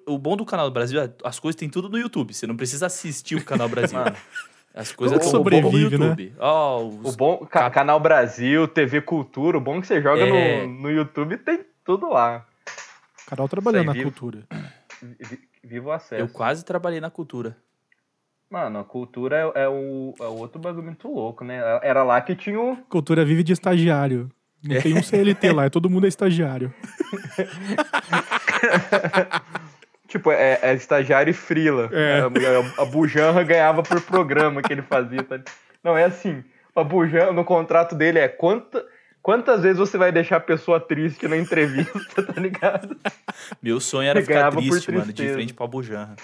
O 0.06 0.18
bom 0.18 0.36
do 0.36 0.44
Canal 0.44 0.70
Brasil 0.70 1.00
é 1.00 1.10
as 1.24 1.40
coisas 1.40 1.58
tem 1.58 1.68
tudo 1.70 1.88
no 1.88 1.98
YouTube. 1.98 2.34
Você 2.34 2.46
não 2.46 2.56
precisa 2.56 2.86
assistir 2.86 3.34
o 3.36 3.44
Canal 3.44 3.68
Brasil. 3.68 3.98
Mano, 3.98 4.14
As 4.74 4.90
coisas 4.92 5.18
Como 5.18 5.30
sobrevive, 5.30 5.96
né? 5.96 6.06
YouTube. 6.06 6.34
Ó, 6.38 6.82
o 6.82 7.12
bom. 7.16 7.46
Ca- 7.46 7.70
Canal 7.70 8.00
Brasil, 8.00 8.66
TV 8.66 9.00
Cultura, 9.00 9.56
o 9.56 9.60
bom 9.60 9.80
que 9.80 9.86
você 9.86 10.02
joga 10.02 10.22
É. 10.26 10.66
no, 10.66 10.82
no 10.82 10.90
YouTube 10.90 11.36
tem 11.38 11.60
tudo 11.84 12.10
lá. 12.10 12.44
Carol 13.26 13.48
trabalhando 13.48 13.86
na 13.86 13.92
viu? 13.92 14.02
cultura. 14.04 14.40
Vi- 15.00 15.38
Viva 15.62 15.88
o 15.88 15.92
acesso. 15.92 16.20
eu 16.20 16.28
quase 16.28 16.64
trabalhei 16.64 17.00
na 17.00 17.08
cultura. 17.08 17.56
Mano, 18.50 18.80
a 18.80 18.84
cultura 18.84 19.36
é, 19.54 19.62
é 19.64 19.68
o, 19.68 20.14
é 20.20 20.24
o 20.24 20.34
outro 20.36 20.60
bagulho 20.60 20.84
muito 20.84 21.08
louco, 21.08 21.44
né? 21.44 21.60
Era 21.82 22.02
lá 22.02 22.20
que 22.20 22.34
tinha 22.36 22.60
o. 22.60 22.76
Cultura 22.88 23.24
vive 23.24 23.42
de 23.42 23.52
estagiário. 23.52 24.30
Não 24.62 24.80
tem 24.80 24.94
um 24.96 25.02
CLT 25.02 25.52
lá, 25.52 25.64
é 25.66 25.70
todo 25.70 25.88
mundo 25.88 26.04
é 26.04 26.08
estagiário. 26.08 26.74
Tipo, 30.14 30.30
é, 30.30 30.60
é 30.62 30.74
estagiário 30.74 31.32
e 31.32 31.34
frila. 31.34 31.90
É. 31.92 32.20
A, 32.20 32.82
a 32.82 32.84
Bujanra 32.84 33.42
ganhava 33.42 33.82
por 33.82 34.00
programa 34.00 34.62
que 34.62 34.72
ele 34.72 34.82
fazia. 34.82 35.24
Tá? 35.24 35.40
Não, 35.82 35.98
é 35.98 36.04
assim. 36.04 36.44
A 36.72 36.84
Bujanra, 36.84 37.32
no 37.32 37.44
contrato 37.44 37.96
dele 37.96 38.20
é 38.20 38.28
quanta, 38.28 38.86
quantas 39.20 39.62
vezes 39.62 39.76
você 39.76 39.98
vai 39.98 40.12
deixar 40.12 40.36
a 40.36 40.40
pessoa 40.40 40.78
triste 40.78 41.26
na 41.26 41.36
entrevista, 41.36 42.22
tá 42.22 42.40
ligado? 42.40 42.96
Meu 43.60 43.80
sonho 43.80 44.08
era 44.08 44.20
ficar 44.20 44.34
ganhava 44.34 44.56
por 44.62 44.70
triste, 44.70 44.92
mano, 44.92 45.06
de 45.06 45.12
tristeza. 45.14 45.34
frente 45.34 45.52
pra 45.52 45.66
Bujanra. 45.66 46.14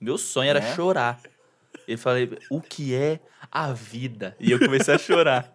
Meu 0.00 0.18
sonho 0.18 0.50
era 0.50 0.58
Né? 0.58 0.74
chorar. 0.74 1.20
Ele 1.86 1.96
falei, 1.96 2.36
o 2.50 2.60
que 2.60 2.96
é 2.96 3.20
a 3.48 3.72
vida? 3.72 4.34
E 4.40 4.50
eu 4.50 4.58
comecei 4.58 4.92
a 4.92 4.98
chorar. 4.98 5.54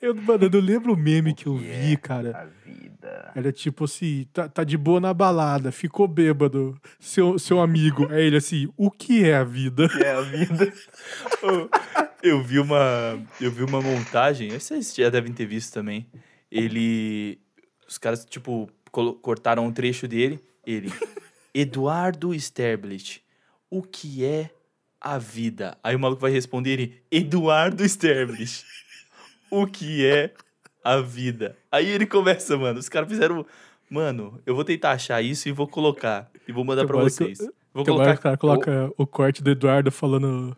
Eu, 0.00 0.14
mano, 0.14 0.44
eu 0.44 0.50
não 0.50 0.60
lembro 0.60 0.92
o 0.92 0.96
meme 0.96 1.34
que 1.34 1.46
eu 1.46 1.56
que 1.56 1.64
vi, 1.64 1.92
é 1.92 1.96
cara. 1.96 2.36
A 2.36 2.44
vida. 2.44 3.32
Era 3.34 3.52
tipo 3.52 3.84
assim, 3.84 4.26
tá, 4.32 4.48
tá 4.48 4.64
de 4.64 4.76
boa 4.76 5.00
na 5.00 5.14
balada, 5.14 5.70
ficou 5.70 6.06
bêbado, 6.08 6.78
seu, 6.98 7.38
seu 7.38 7.60
amigo. 7.60 8.08
Aí 8.10 8.24
ele 8.24 8.36
assim, 8.36 8.68
o 8.76 8.90
que 8.90 9.24
é 9.24 9.36
a 9.36 9.44
vida? 9.44 9.88
Que 9.88 10.02
é 10.02 10.12
a 10.12 10.20
vida. 10.20 10.72
Eu 12.20 12.42
vi 12.42 12.58
uma, 12.58 13.24
eu 13.40 13.50
vi 13.50 13.62
uma 13.62 13.80
montagem, 13.80 14.50
vocês 14.50 14.92
já 14.92 15.08
devem 15.08 15.32
ter 15.32 15.46
visto 15.46 15.72
também. 15.72 16.04
Ele, 16.50 17.38
os 17.86 17.96
caras 17.96 18.24
tipo 18.24 18.68
cortaram 19.22 19.64
um 19.64 19.72
trecho 19.72 20.08
dele. 20.08 20.40
Ele, 20.66 20.92
Eduardo 21.54 22.34
Sterblich, 22.34 23.22
o 23.70 23.82
que 23.82 24.24
é 24.24 24.50
a 25.00 25.16
vida? 25.16 25.78
Aí 25.82 25.94
o 25.94 25.98
maluco 25.98 26.20
vai 26.20 26.32
responder 26.32 26.72
ele, 26.72 27.02
Eduardo 27.10 27.84
Sterblich, 27.84 28.64
o 29.50 29.66
que 29.66 30.04
é 30.06 30.32
a 30.84 31.00
vida? 31.00 31.56
Aí 31.70 31.88
ele 31.88 32.06
começa, 32.06 32.56
mano. 32.56 32.78
Os 32.78 32.88
caras 32.88 33.08
fizeram, 33.08 33.44
mano, 33.90 34.40
eu 34.46 34.54
vou 34.54 34.64
tentar 34.64 34.92
achar 34.92 35.20
isso 35.22 35.48
e 35.48 35.52
vou 35.52 35.66
colocar 35.68 36.30
e 36.46 36.52
vou 36.52 36.64
mandar 36.64 36.86
pra 36.86 36.96
Agora 36.96 37.10
que 37.14 37.22
eu- 37.22 37.26
vocês. 37.26 37.50
Vou 37.74 37.84
colocar 37.84 38.14
o 38.14 38.18
cara 38.18 38.36
coloca 38.36 38.92
o 38.96 39.06
corte 39.06 39.42
do 39.42 39.50
Eduardo 39.50 39.90
falando. 39.92 40.56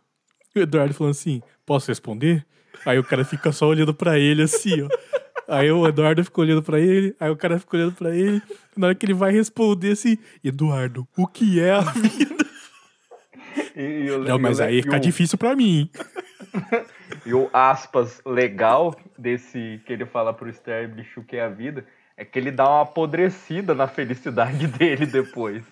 O 0.55 0.59
Eduardo 0.59 0.95
falando 0.95 1.11
assim, 1.13 1.43
posso 1.67 1.89
responder? 1.89 2.47
Aí 2.87 2.99
o 2.99 3.05
cara 3.05 3.25
fica 3.25 3.53
só 3.53 3.67
olhando 3.67 3.93
pra 3.93 4.19
ele 4.19 4.43
assim, 4.43 4.83
ó. 4.83 4.89
Aí 5.49 5.71
o 5.71 5.87
Eduardo 5.87 6.25
fica 6.25 6.41
olhando 6.41 6.63
pra 6.63 6.79
ele, 6.79 7.15
aí 7.19 7.29
o 7.29 7.37
cara 7.37 7.59
fica 7.59 7.77
olhando 7.77 7.93
pra 7.95 8.15
ele. 8.15 8.41
Na 8.77 8.87
hora 8.87 8.95
que 8.95 9.05
ele 9.05 9.13
vai 9.15 9.33
responder 9.33 9.91
assim, 9.93 10.17
Eduardo, 10.43 11.07
o 11.17 11.27
que 11.27 11.61
é 11.61 11.73
a 11.73 11.81
vida? 11.81 12.47
E, 13.77 13.81
e 14.05 14.07
eu- 14.07 14.23
Não, 14.25 14.39
mas 14.39 14.61
eu- 14.61 14.67
aí 14.67 14.81
fica 14.83 14.97
o- 14.97 15.01
difícil 15.01 15.37
pra 15.37 15.55
mim. 15.57 15.91
E 17.31 17.35
o 17.35 17.49
aspas 17.53 18.21
legal 18.27 18.93
desse 19.17 19.81
que 19.87 19.93
ele 19.93 20.05
fala 20.05 20.35
pro 20.35 20.53
Sterblich 20.53 21.17
o 21.17 21.23
que 21.23 21.37
é 21.37 21.45
a 21.45 21.49
vida 21.49 21.87
é 22.17 22.25
que 22.25 22.37
ele 22.37 22.51
dá 22.51 22.69
uma 22.69 22.83
apodrecida 22.83 23.73
na 23.73 23.87
felicidade 23.87 24.67
dele 24.77 25.07
depois. 25.07 25.63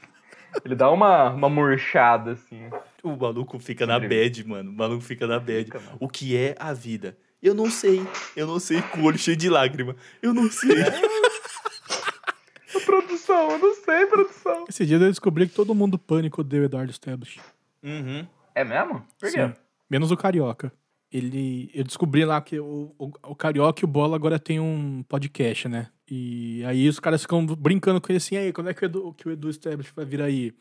Ele 0.65 0.77
dá 0.77 0.89
uma, 0.89 1.31
uma 1.31 1.49
murchada, 1.49 2.31
assim. 2.31 2.71
O 3.03 3.17
maluco 3.17 3.59
fica 3.59 3.85
na 3.85 3.99
bad, 3.99 4.47
mano. 4.47 4.71
O 4.71 4.73
maluco 4.73 5.03
fica 5.03 5.27
na 5.27 5.41
bad. 5.41 5.65
Fica. 5.65 5.83
O 5.99 6.09
que 6.09 6.37
é 6.37 6.55
a 6.61 6.73
vida? 6.73 7.19
Eu 7.43 7.57
não 7.57 7.69
sei. 7.69 8.07
Eu 8.37 8.47
não 8.47 8.61
sei, 8.61 8.81
com 8.81 9.01
o 9.01 9.05
olho 9.07 9.19
cheio 9.19 9.37
de 9.37 9.51
lágrima. 9.51 9.97
Eu 10.23 10.33
não 10.33 10.49
sei. 10.49 10.71
Produção, 12.87 13.51
eu 13.51 13.59
não 13.59 13.75
sei, 13.75 14.07
produção. 14.07 14.65
Esse 14.69 14.87
dia 14.87 14.97
eu 14.97 15.01
descobri 15.01 15.49
que 15.49 15.55
todo 15.55 15.75
mundo 15.75 15.93
do 15.93 15.99
pânico 15.99 16.43
odeia 16.43 16.63
o 16.63 16.67
Eduardo 16.67 16.93
Stablish. 16.93 17.41
Uhum. 17.83 18.25
É 18.55 18.63
mesmo? 18.63 19.05
Por 19.19 19.33
quê? 19.33 19.49
Sim. 19.49 19.55
Menos 19.91 20.13
o 20.13 20.17
Carioca. 20.17 20.73
Ele. 21.11 21.71
Eu 21.75 21.85
descobri 21.85 22.25
lá 22.25 22.41
que 22.41 22.59
o, 22.59 22.95
o, 22.99 23.11
o 23.23 23.35
Carioca 23.35 23.83
e 23.83 23.85
o 23.85 23.89
Bola 23.89 24.17
agora 24.17 24.39
tem 24.39 24.61
um 24.61 25.03
podcast, 25.09 25.69
né? 25.69 25.89
E 26.11 26.63
aí 26.65 26.89
os 26.89 26.99
caras 27.01 27.23
ficam 27.23 27.45
brincando 27.45 28.01
com 28.01 28.11
ele 28.11 28.17
assim, 28.17 28.37
aí, 28.37 28.53
quando 28.53 28.71
é 28.71 28.75
que 28.75 28.83
o 28.85 28.87
Edu, 28.87 29.15
que 29.15 29.29
o 29.29 29.33
Edu 29.33 29.51
Establish 29.51 29.93
vai 29.95 30.05
vir 30.05 30.23
aí? 30.23 30.55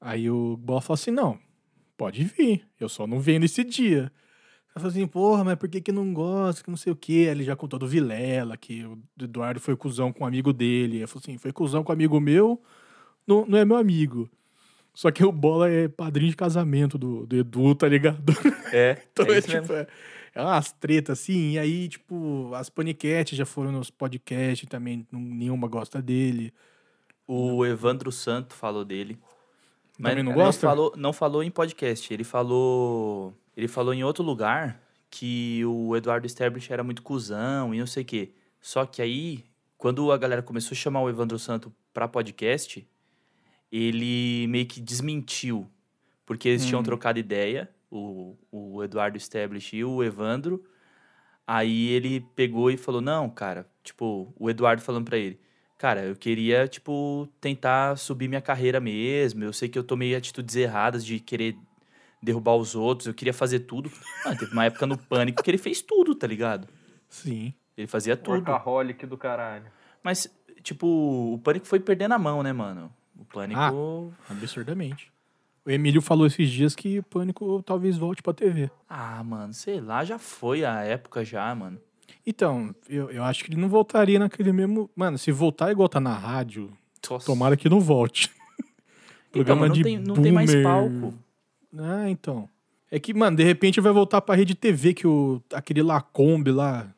Aí 0.00 0.30
o 0.30 0.56
Bola 0.56 0.80
fala 0.80 0.94
assim, 0.94 1.10
não, 1.10 1.38
pode 1.96 2.24
vir, 2.24 2.66
eu 2.78 2.88
só 2.88 3.06
não 3.06 3.20
venho 3.20 3.40
nesse 3.40 3.64
dia. 3.64 4.12
Ela 4.72 4.82
falou 4.82 4.88
assim, 4.90 5.06
porra, 5.06 5.42
mas 5.44 5.56
por 5.56 5.68
que 5.68 5.80
que 5.80 5.90
não 5.90 6.12
gosta, 6.14 6.62
que 6.62 6.70
não 6.70 6.76
sei 6.76 6.92
o 6.92 6.96
quê? 6.96 7.26
Aí 7.26 7.28
ele 7.28 7.44
já 7.44 7.56
contou 7.56 7.78
do 7.78 7.88
Vilela, 7.88 8.56
que 8.56 8.84
o 8.84 8.98
Eduardo 9.20 9.60
foi 9.60 9.74
cuzão 9.76 10.12
com 10.12 10.24
um 10.24 10.26
amigo 10.26 10.52
dele. 10.52 10.98
Ele 10.98 11.06
falou 11.06 11.22
assim, 11.22 11.38
foi 11.38 11.52
cuzão 11.52 11.82
com 11.82 11.92
um 11.92 11.94
amigo 11.94 12.20
meu, 12.20 12.62
não, 13.26 13.44
não 13.46 13.58
é 13.58 13.64
meu 13.64 13.76
amigo. 13.76 14.30
Só 15.00 15.10
que 15.10 15.24
o 15.24 15.32
Bola 15.32 15.70
é 15.70 15.88
padrinho 15.88 16.28
de 16.30 16.36
casamento 16.36 16.98
do, 16.98 17.26
do 17.26 17.34
Edu, 17.34 17.74
tá 17.74 17.88
ligado? 17.88 18.22
É, 18.70 18.98
Então 19.10 19.24
é 19.24 19.38
é, 19.38 19.40
tipo, 19.40 19.72
é, 19.72 19.86
é 20.34 20.42
umas 20.42 20.72
tretas 20.72 21.18
assim, 21.18 21.52
e 21.52 21.58
aí, 21.58 21.88
tipo, 21.88 22.52
as 22.54 22.68
paniquetes 22.68 23.38
já 23.38 23.46
foram 23.46 23.72
nos 23.72 23.88
podcasts 23.88 24.68
também, 24.68 25.06
não- 25.10 25.18
nenhuma 25.18 25.68
gosta 25.68 26.02
dele. 26.02 26.52
O 27.26 27.64
Evandro 27.64 28.12
Santo 28.12 28.52
falou 28.52 28.84
dele. 28.84 29.16
Mas 29.98 30.12
Também 30.12 30.22
não 30.22 30.34
gosta? 30.34 30.66
falou, 30.66 30.92
não 30.94 31.14
falou 31.14 31.42
em 31.42 31.50
podcast. 31.50 32.12
Ele 32.12 32.22
falou. 32.22 33.32
Ele 33.56 33.68
falou 33.68 33.94
em 33.94 34.04
outro 34.04 34.22
lugar 34.22 34.82
que 35.10 35.64
o 35.64 35.96
Eduardo 35.96 36.26
Sterblich 36.28 36.70
era 36.70 36.84
muito 36.84 37.00
cuzão 37.02 37.74
e 37.74 37.78
não 37.78 37.86
sei 37.86 38.02
o 38.02 38.06
quê. 38.06 38.32
Só 38.60 38.84
que 38.84 39.00
aí, 39.00 39.44
quando 39.78 40.12
a 40.12 40.18
galera 40.18 40.42
começou 40.42 40.72
a 40.72 40.78
chamar 40.78 41.00
o 41.00 41.08
Evandro 41.08 41.38
Santo 41.38 41.72
pra 41.94 42.06
podcast, 42.06 42.86
ele 43.70 44.46
meio 44.48 44.66
que 44.66 44.80
desmentiu. 44.80 45.68
Porque 46.26 46.48
eles 46.48 46.64
tinham 46.64 46.80
Hum. 46.80 46.84
trocado 46.84 47.18
ideia, 47.18 47.68
o, 47.90 48.36
o 48.50 48.82
Eduardo 48.84 49.18
Sterblich 49.18 49.76
e 49.76 49.84
o 49.84 50.02
Evandro. 50.02 50.64
Aí 51.46 51.88
ele 51.88 52.20
pegou 52.36 52.70
e 52.70 52.76
falou: 52.76 53.00
Não, 53.00 53.28
cara, 53.28 53.68
tipo, 53.82 54.32
o 54.38 54.48
Eduardo 54.48 54.82
falando 54.82 55.04
pra 55.06 55.18
ele. 55.18 55.40
Cara, 55.76 56.02
eu 56.04 56.14
queria, 56.14 56.68
tipo, 56.68 57.26
tentar 57.40 57.96
subir 57.96 58.28
minha 58.28 58.40
carreira 58.42 58.78
mesmo. 58.78 59.42
Eu 59.42 59.52
sei 59.52 59.68
que 59.68 59.78
eu 59.78 59.82
tomei 59.82 60.14
atitudes 60.14 60.54
erradas 60.54 61.04
de 61.04 61.18
querer 61.18 61.56
derrubar 62.22 62.54
os 62.56 62.74
outros. 62.74 63.06
Eu 63.08 63.14
queria 63.14 63.32
fazer 63.32 63.60
tudo. 63.60 63.90
Mano, 64.24 64.38
teve 64.38 64.52
uma 64.52 64.66
época 64.66 64.86
no 64.86 64.98
pânico 64.98 65.42
que 65.42 65.50
ele 65.50 65.56
fez 65.58 65.80
tudo, 65.80 66.14
tá 66.14 66.26
ligado? 66.26 66.68
Sim. 67.08 67.54
Ele 67.76 67.86
fazia 67.86 68.14
tudo. 68.14 68.34
Workaholic 68.34 69.06
do 69.06 69.16
caralho. 69.16 69.64
Mas, 70.02 70.28
tipo, 70.62 70.86
o 71.34 71.38
pânico 71.38 71.66
foi 71.66 71.80
perdendo 71.80 72.12
a 72.12 72.18
mão, 72.18 72.42
né, 72.42 72.52
mano? 72.52 72.92
O 73.20 73.24
pânico. 73.24 74.12
Absurdamente. 74.28 75.12
O 75.64 75.70
Emílio 75.70 76.00
falou 76.00 76.26
esses 76.26 76.48
dias 76.48 76.74
que 76.74 76.98
o 76.98 77.02
Pânico 77.02 77.62
talvez 77.62 77.98
volte 77.98 78.22
pra 78.22 78.32
TV. 78.32 78.70
Ah, 78.88 79.22
mano, 79.22 79.52
sei 79.52 79.78
lá, 79.78 80.02
já 80.04 80.18
foi 80.18 80.64
a 80.64 80.82
época 80.82 81.22
já, 81.22 81.54
mano. 81.54 81.78
Então, 82.26 82.74
eu, 82.88 83.10
eu 83.10 83.22
acho 83.22 83.44
que 83.44 83.50
ele 83.50 83.60
não 83.60 83.68
voltaria 83.68 84.18
naquele 84.18 84.52
mesmo. 84.52 84.90
Mano, 84.96 85.18
se 85.18 85.30
voltar 85.30 85.70
igual 85.70 85.88
tá 85.88 86.00
na 86.00 86.14
rádio, 86.14 86.72
Nossa. 87.08 87.26
tomara 87.26 87.56
que 87.56 87.68
não 87.68 87.80
volte. 87.80 88.30
Então, 89.32 89.54
mas 89.54 89.68
não, 89.68 89.82
tem, 89.84 89.96
não 89.96 90.14
tem 90.16 90.32
mais 90.32 90.52
palco. 90.60 91.14
Ah, 91.78 92.10
então. 92.10 92.48
É 92.90 92.98
que, 92.98 93.14
mano, 93.14 93.36
de 93.36 93.44
repente 93.44 93.80
vai 93.80 93.92
voltar 93.92 94.20
pra 94.20 94.34
rede 94.34 94.56
TV 94.56 94.92
que 94.92 95.06
o 95.06 95.40
aquele 95.54 95.84
Lacombe 95.84 96.50
lá. 96.50 96.92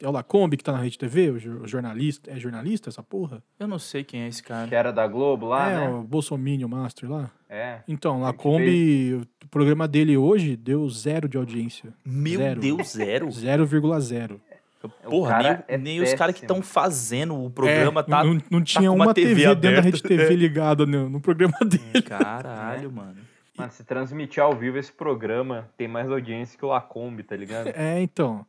É 0.00 0.08
o 0.08 0.10
Lacombe 0.10 0.56
que 0.56 0.64
tá 0.64 0.72
na 0.72 0.78
rede 0.78 0.98
TV, 0.98 1.30
o 1.30 1.38
jo- 1.38 1.60
o 1.62 1.66
jornalista. 1.68 2.30
É 2.30 2.38
jornalista 2.38 2.88
essa 2.90 3.02
porra? 3.02 3.42
Eu 3.58 3.66
não 3.66 3.78
sei 3.78 4.04
quem 4.04 4.22
é 4.22 4.28
esse 4.28 4.42
cara. 4.42 4.68
Que 4.68 4.74
era 4.74 4.92
da 4.92 5.06
Globo 5.06 5.46
lá, 5.46 5.70
é, 5.70 5.74
né? 5.80 5.88
o 5.88 6.02
Bolsominion 6.02 6.68
Master 6.68 7.10
lá. 7.10 7.30
É. 7.48 7.80
Então, 7.88 8.20
Lacombe, 8.20 9.14
o 9.44 9.48
programa 9.48 9.86
dele 9.88 10.16
hoje 10.16 10.56
deu 10.56 10.88
zero 10.90 11.28
de 11.28 11.36
audiência. 11.36 11.92
Meu 12.04 12.38
Zero. 12.40 12.60
Deus, 12.60 12.88
zero. 12.92 13.26
0,0 13.28 14.40
O 14.82 14.88
Porra, 15.10 15.30
cara 15.30 15.64
nem, 15.68 15.76
é 15.76 15.78
nem 15.78 16.00
os 16.02 16.12
caras 16.14 16.34
que 16.34 16.42
estão 16.42 16.60
fazendo 16.62 17.34
o 17.44 17.50
programa 17.50 18.00
É, 18.00 18.04
tá. 18.04 18.22
Não, 18.24 18.40
não 18.50 18.62
tinha 18.62 18.88
com 18.90 18.94
uma 18.96 19.06
uma 19.06 19.14
TV, 19.14 19.34
TV 19.34 19.54
dentro 19.54 19.76
da 19.76 19.82
rede. 19.82 20.02
TV 20.02 20.24
É. 20.24 20.36
ligada 20.36 20.84
no, 20.86 21.08
no 21.08 21.20
programa 21.20 21.58
dele. 21.64 22.02
Caralho, 22.02 22.92
mano. 22.92 23.16
Mano, 23.56 23.72
se 23.72 23.82
transmitir 23.84 24.42
ao 24.42 24.54
vivo 24.54 24.76
esse 24.76 24.92
programa, 24.92 25.68
tem 25.78 25.88
mais 25.88 26.10
audiência 26.10 26.58
que 26.58 26.64
o 26.64 26.68
Lacombe, 26.68 27.22
tá 27.22 27.34
ligado? 27.34 27.68
É, 27.68 28.00
então. 28.02 28.44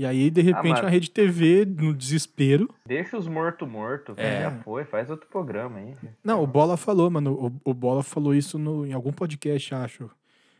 E 0.00 0.06
aí, 0.06 0.30
de 0.30 0.40
repente, 0.40 0.76
mas- 0.76 0.84
a 0.86 0.88
rede 0.88 1.10
TV, 1.10 1.66
no 1.66 1.92
desespero. 1.92 2.70
Deixa 2.86 3.18
os 3.18 3.28
morto 3.28 3.66
morto, 3.66 4.14
É. 4.16 4.44
já 4.44 4.50
foi, 4.62 4.82
faz 4.82 5.10
outro 5.10 5.28
programa 5.28 5.78
aí. 5.78 5.94
Não, 6.24 6.42
o 6.42 6.46
Bola 6.46 6.78
falou, 6.78 7.10
mano. 7.10 7.52
O, 7.64 7.70
o 7.70 7.74
Bola 7.74 8.02
falou 8.02 8.34
isso 8.34 8.58
no, 8.58 8.86
em 8.86 8.94
algum 8.94 9.12
podcast, 9.12 9.74
acho. 9.74 10.10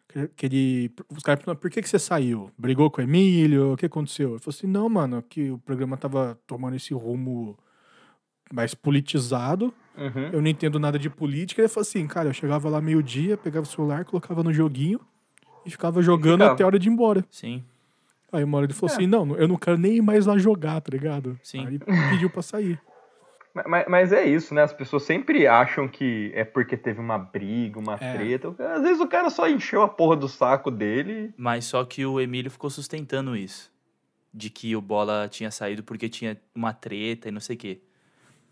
Que, 0.08 0.28
que 0.36 0.44
ele. 0.44 0.90
Os 1.08 1.22
caras 1.22 1.38
perguntaram, 1.38 1.58
por 1.58 1.70
que, 1.70 1.80
que 1.80 1.88
você 1.88 1.98
saiu? 1.98 2.50
Brigou 2.58 2.90
com 2.90 3.00
o 3.00 3.04
Emílio? 3.04 3.72
O 3.72 3.76
que 3.78 3.86
aconteceu? 3.86 4.32
Ele 4.32 4.40
falou 4.40 4.54
assim: 4.54 4.66
não, 4.66 4.90
mano, 4.90 5.22
que 5.26 5.50
o 5.50 5.56
programa 5.56 5.96
tava 5.96 6.38
tomando 6.46 6.76
esse 6.76 6.92
rumo 6.92 7.56
mais 8.52 8.74
politizado. 8.74 9.72
Uhum. 9.96 10.28
Eu 10.34 10.42
não 10.42 10.48
entendo 10.48 10.78
nada 10.78 10.98
de 10.98 11.08
política. 11.08 11.62
Ele 11.62 11.68
falou 11.68 11.80
assim, 11.88 12.06
cara, 12.06 12.28
eu 12.28 12.34
chegava 12.34 12.68
lá 12.68 12.78
meio-dia, 12.78 13.38
pegava 13.38 13.64
o 13.64 13.70
celular, 13.70 14.04
colocava 14.04 14.42
no 14.42 14.52
joguinho 14.52 15.00
e 15.64 15.70
ficava 15.70 16.02
jogando 16.02 16.40
ficava. 16.40 16.52
até 16.52 16.62
a 16.62 16.66
hora 16.66 16.78
de 16.78 16.90
ir 16.90 16.92
embora. 16.92 17.24
Sim. 17.30 17.64
Aí 18.32 18.44
uma 18.44 18.58
hora 18.58 18.66
ele 18.66 18.72
falou 18.74 18.90
É. 18.92 18.96
assim, 18.96 19.06
não, 19.06 19.36
eu 19.36 19.48
não 19.48 19.56
quero 19.56 19.76
nem 19.76 19.96
ir 19.96 20.02
mais 20.02 20.26
lá 20.26 20.38
jogar, 20.38 20.80
tá 20.80 20.90
ligado? 20.92 21.38
Sim. 21.42 21.66
Aí 21.66 21.78
pediu 22.10 22.30
pra 22.30 22.42
sair. 22.42 22.80
Ma- 23.52 23.64
ma- 23.66 23.84
Mas, 23.88 24.12
é 24.12 24.24
isso, 24.24 24.54
né? 24.54 24.62
As 24.62 24.72
pessoas 24.72 25.02
sempre 25.02 25.46
acham 25.48 25.88
que 25.88 26.30
é 26.34 26.44
porque 26.44 26.76
teve 26.76 27.00
uma 27.00 27.18
briga, 27.18 27.80
uma 27.80 27.94
É. 28.00 28.12
treta. 28.14 28.54
Às 28.74 28.82
vezes 28.82 29.00
o 29.00 29.08
cara 29.08 29.28
só 29.30 29.48
encheu 29.48 29.82
a 29.82 29.88
porra 29.88 30.14
do 30.16 30.28
saco 30.28 30.70
dele. 30.70 31.34
Mas 31.36 31.64
só 31.64 31.84
que 31.84 32.06
o 32.06 32.20
Emílio 32.20 32.50
ficou 32.50 32.70
sustentando 32.70 33.36
isso. 33.36 33.70
De 34.32 34.48
que 34.48 34.76
o 34.76 34.80
Bola 34.80 35.26
tinha 35.28 35.50
saído 35.50 35.82
porque 35.82 36.08
tinha 36.08 36.36
uma 36.54 36.72
treta 36.72 37.28
e 37.28 37.32
não 37.32 37.40
sei 37.40 37.56
o 37.56 37.58
quê. 37.58 37.80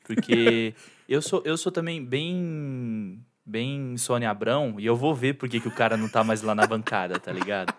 Porque 0.04 0.74
eu 1.08 1.22
sou, 1.22 1.42
eu 1.44 1.56
sou 1.56 1.70
também 1.70 2.04
bem. 2.04 3.20
Bem 3.46 3.96
Sônia 3.96 4.28
Abrão, 4.28 4.74
e 4.78 4.84
eu 4.84 4.94
vou 4.94 5.14
ver 5.14 5.32
por 5.32 5.48
que 5.48 5.58
que 5.58 5.68
o 5.68 5.74
cara 5.74 5.96
não 5.96 6.06
tá 6.06 6.22
mais 6.22 6.42
lá 6.42 6.54
na 6.54 6.66
bancada, 6.66 7.18
tá 7.18 7.32
ligado? 7.32 7.72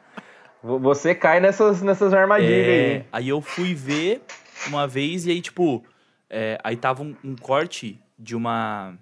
Vo- 0.64 0.80
Você 0.80 1.14
cai 1.16 1.40
nessas, 1.40 1.82
nessas 1.82 2.14
armadilhas 2.14 2.52
É, 2.68 2.92
aí. 2.96 3.06
aí 3.12 3.30
eu 3.30 3.42
fui 3.42 3.74
ver 3.74 4.22
uma 4.68 4.88
vez 4.88 5.26
e 5.26 5.32
aí, 5.32 5.42
tipo, 5.42 5.84
é, 6.30 6.58
aí 6.64 6.76
tava 6.76 7.04
um, 7.04 7.16
um 7.24 7.36
corte 7.36 8.00
de 8.18 8.36
uma. 8.36 8.94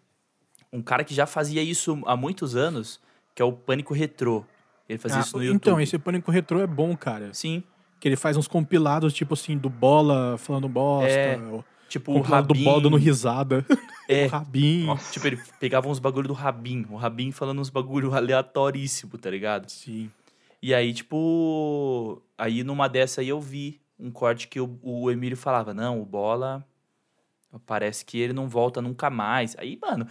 Um 0.72 0.82
cara 0.82 1.04
que 1.04 1.14
já 1.16 1.26
fazia 1.26 1.64
isso 1.64 2.00
há 2.06 2.16
muitos 2.16 2.56
anos, 2.56 3.00
que 3.34 3.42
é 3.42 3.46
o 3.46 3.52
Pânico 3.54 3.94
Retrô. 3.94 4.44
Ele 4.88 5.00
fazia 5.00 5.18
Ah, 5.18 5.22
isso 5.22 5.38
no 5.38 5.44
YouTube. 5.44 5.56
então, 5.58 5.82
esse 5.82 5.98
Pânico 5.98 6.30
Retrô 6.32 6.60
é 6.62 6.68
bom, 6.68 6.96
cara. 6.96 7.34
Sim. 7.34 7.64
Que 8.00 8.08
ele 8.08 8.16
faz 8.16 8.38
uns 8.38 8.48
compilados, 8.48 9.12
tipo 9.14 9.34
assim, 9.34 9.58
do 9.58 9.70
Bola 9.70 10.38
falando 10.38 10.70
bosta. 10.70 11.10
É, 11.10 11.38
o 11.38 11.64
Tipo, 11.90 12.12
o 12.12 12.16
compilado 12.16 12.48
do 12.50 12.54
Rabin. 12.54 12.64
Bola 12.66 12.82
dando 12.84 12.98
risada. 12.98 13.66
É, 14.10 14.26
o 14.26 14.30
Rabin. 14.30 14.86
Nossa. 14.86 15.12
tipo, 15.12 15.28
ele 15.28 15.38
pegava 15.60 15.90
uns 15.90 16.00
bagulho 16.00 16.30
do 16.30 16.34
Rabin. 16.34 16.86
O 16.90 16.96
Rabin 16.96 17.30
falando 17.34 17.60
uns 17.60 17.70
bagulho 17.70 18.14
aleatoríssimo, 18.16 19.18
tá 19.18 19.30
ligado? 19.30 19.70
Sim. 19.70 20.10
E 20.62 20.74
aí, 20.74 20.94
tipo. 20.94 22.22
Aí 22.38 22.64
numa 22.64 22.88
dessa 22.88 23.22
aí 23.22 23.30
eu 23.30 23.42
vi 23.42 23.82
um 24.00 24.12
corte 24.12 24.48
que 24.48 24.60
o, 24.60 24.80
o 24.82 25.12
Emílio 25.12 25.38
falava: 25.38 25.74
Não, 25.74 26.02
o 26.02 26.06
bola. 26.06 26.66
Parece 27.66 28.06
que 28.06 28.20
ele 28.20 28.34
não 28.34 28.48
volta 28.48 28.82
nunca 28.82 29.10
mais. 29.10 29.56
Aí, 29.58 29.80
mano, 29.82 30.06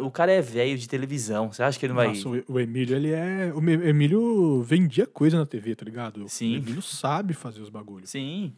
o 0.00 0.10
cara 0.10 0.32
é 0.32 0.40
velho 0.40 0.76
de 0.76 0.88
televisão. 0.88 1.52
Você 1.52 1.62
acha 1.62 1.78
que 1.78 1.86
ele 1.86 1.92
não 1.92 1.96
vai. 1.96 2.08
Nossa, 2.08 2.28
o, 2.28 2.44
o 2.48 2.60
Emílio, 2.60 2.96
ele 2.96 3.10
é... 3.10 3.52
O 3.54 3.58
Emílio 3.58 4.62
vendia 4.62 5.06
coisa 5.06 5.38
na 5.38 5.46
TV, 5.46 5.74
tá 5.74 5.84
ligado? 5.84 6.28
Sim. 6.28 6.54
O 6.54 6.56
Emílio 6.58 6.82
sabe 6.82 7.34
fazer 7.34 7.60
os 7.60 7.68
bagulhos. 7.68 8.10
Sim. 8.10 8.52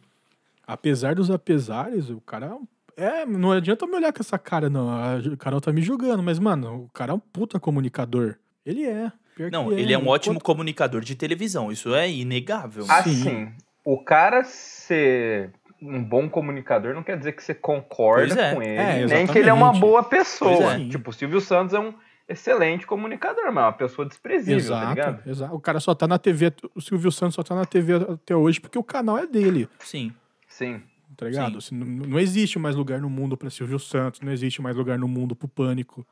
Apesar 0.65 1.15
dos 1.15 1.29
apesares, 1.29 2.09
o 2.09 2.21
cara... 2.21 2.57
É, 2.95 3.25
não 3.25 3.51
adianta 3.51 3.87
me 3.87 3.95
olhar 3.95 4.11
com 4.11 4.21
essa 4.21 4.37
cara, 4.37 4.69
não. 4.69 4.89
A 4.89 5.37
Carol 5.37 5.61
tá 5.61 5.71
me 5.71 5.81
julgando, 5.81 6.21
mas, 6.21 6.37
mano, 6.37 6.83
o 6.83 6.89
cara 6.89 7.13
é 7.13 7.15
um 7.15 7.19
puta 7.19 7.59
comunicador. 7.59 8.35
Ele 8.65 8.85
é. 8.85 9.11
Pior 9.39 9.49
Não, 9.51 9.69
que 9.69 9.75
ele 9.75 9.93
é 9.93 9.97
um 9.97 10.05
ótimo 10.09 10.33
Enquanto- 10.33 10.43
comunicador 10.45 10.99
de 10.99 11.15
televisão. 11.15 11.71
Isso 11.71 11.95
é 11.95 12.11
inegável. 12.11 12.83
Assim, 12.89 13.49
o 13.85 13.97
cara 14.03 14.43
ser 14.43 15.51
um 15.81 16.03
bom 16.03 16.27
comunicador 16.29 16.93
não 16.93 17.01
quer 17.01 17.17
dizer 17.17 17.31
que 17.31 17.41
você 17.41 17.53
concorda 17.53 18.37
é. 18.37 18.53
com 18.53 18.61
ele, 18.61 18.75
É, 18.77 19.05
nem 19.05 19.25
que 19.25 19.37
ele 19.39 19.49
é 19.49 19.53
uma 19.53 19.71
boa 19.71 20.03
pessoa. 20.03 20.73
É. 20.75 20.89
Tipo, 20.89 21.11
o 21.11 21.13
Silvio 21.13 21.39
Santos 21.39 21.73
é 21.73 21.79
um 21.79 21.93
excelente 22.27 22.85
comunicador, 22.85 23.45
mas 23.45 23.63
é 23.63 23.67
uma 23.67 23.71
pessoa 23.71 24.05
desprezível, 24.05 24.71
tá 24.75 24.89
ligado? 24.89 25.09
Exato, 25.15 25.29
exato. 25.29 25.55
O 25.55 25.59
cara 25.61 25.79
só 25.79 25.95
tá 25.95 26.05
na 26.05 26.19
TV, 26.19 26.51
o 26.75 26.81
Silvio 26.81 27.09
Santos 27.09 27.35
só 27.35 27.41
tá 27.43 27.55
na 27.55 27.63
TV 27.63 27.93
até 27.95 28.35
hoje 28.35 28.59
porque 28.59 28.77
o 28.77 28.83
canal 28.83 29.17
é 29.19 29.25
dele, 29.25 29.69
Sim. 29.79 30.11
Sim. 30.49 30.81
tá 31.15 31.27
ligado? 31.27 31.59
Assim, 31.59 31.75
não, 31.75 31.85
não 32.07 32.19
existe 32.19 32.59
mais 32.59 32.75
lugar 32.75 32.99
no 32.99 33.09
mundo 33.09 33.37
pra 33.37 33.49
Silvio 33.49 33.79
Santos, 33.79 34.19
não 34.19 34.33
existe 34.33 34.61
mais 34.61 34.75
lugar 34.75 34.99
no 34.99 35.07
mundo 35.07 35.33
pro 35.33 35.47
Pânico, 35.47 36.05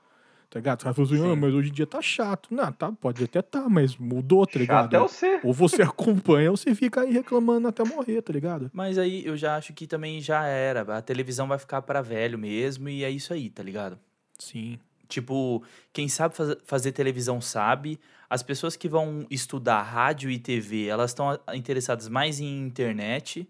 tá 0.50 0.60
ligado? 0.60 0.80
Os 0.80 0.84
caras 0.84 0.96
falam 0.98 1.12
assim, 1.12 1.22
Sim. 1.24 1.32
ah, 1.32 1.36
mas 1.36 1.54
hoje 1.54 1.70
em 1.70 1.74
dia 1.74 1.86
tá 1.88 2.02
chato. 2.02 2.48
Não, 2.54 2.72
tá, 2.72 2.92
pode 2.92 3.24
até 3.24 3.42
tá, 3.42 3.68
mas 3.70 3.96
mudou, 3.98 4.46
tá 4.48 4.60
ligado? 4.60 4.84
Chato 4.86 4.94
é 4.96 5.00
o 5.02 5.08
ser. 5.08 5.40
Ou 5.44 5.54
você 5.54 5.82
acompanha 5.84 6.52
ou 6.52 6.58
você 6.58 6.74
fica 6.76 7.02
aí 7.02 7.12
reclamando 7.12 7.68
até 7.68 7.84
morrer, 7.84 8.22
tá 8.22 8.32
ligado? 8.34 8.70
Mas 8.74 8.98
aí 8.98 9.26
eu 9.26 9.36
já 9.38 9.56
acho 9.58 9.74
que 9.74 9.86
também 9.88 10.20
já 10.22 10.46
era. 10.46 10.82
A 10.98 11.02
televisão 11.02 11.48
vai 11.48 11.58
ficar 11.58 11.82
pra 11.82 12.02
velho 12.02 12.38
mesmo 12.38 12.88
e 12.90 13.04
é 13.04 13.10
isso 13.10 13.34
aí, 13.34 13.50
tá 13.50 13.62
ligado? 13.64 13.98
Sim. 14.40 14.80
Tipo, 15.10 15.64
quem 15.94 16.08
sabe 16.10 16.36
faz- 16.36 16.58
fazer 16.66 16.92
televisão 16.92 17.40
sabe. 17.40 18.00
As 18.30 18.44
pessoas 18.44 18.76
que 18.76 18.90
vão 18.90 19.26
estudar 19.32 19.82
rádio 19.84 20.30
e 20.30 20.38
TV, 20.38 20.88
elas 20.88 21.12
estão 21.12 21.40
interessadas 21.54 22.10
mais 22.10 22.42
em 22.42 22.60
internet, 22.62 23.48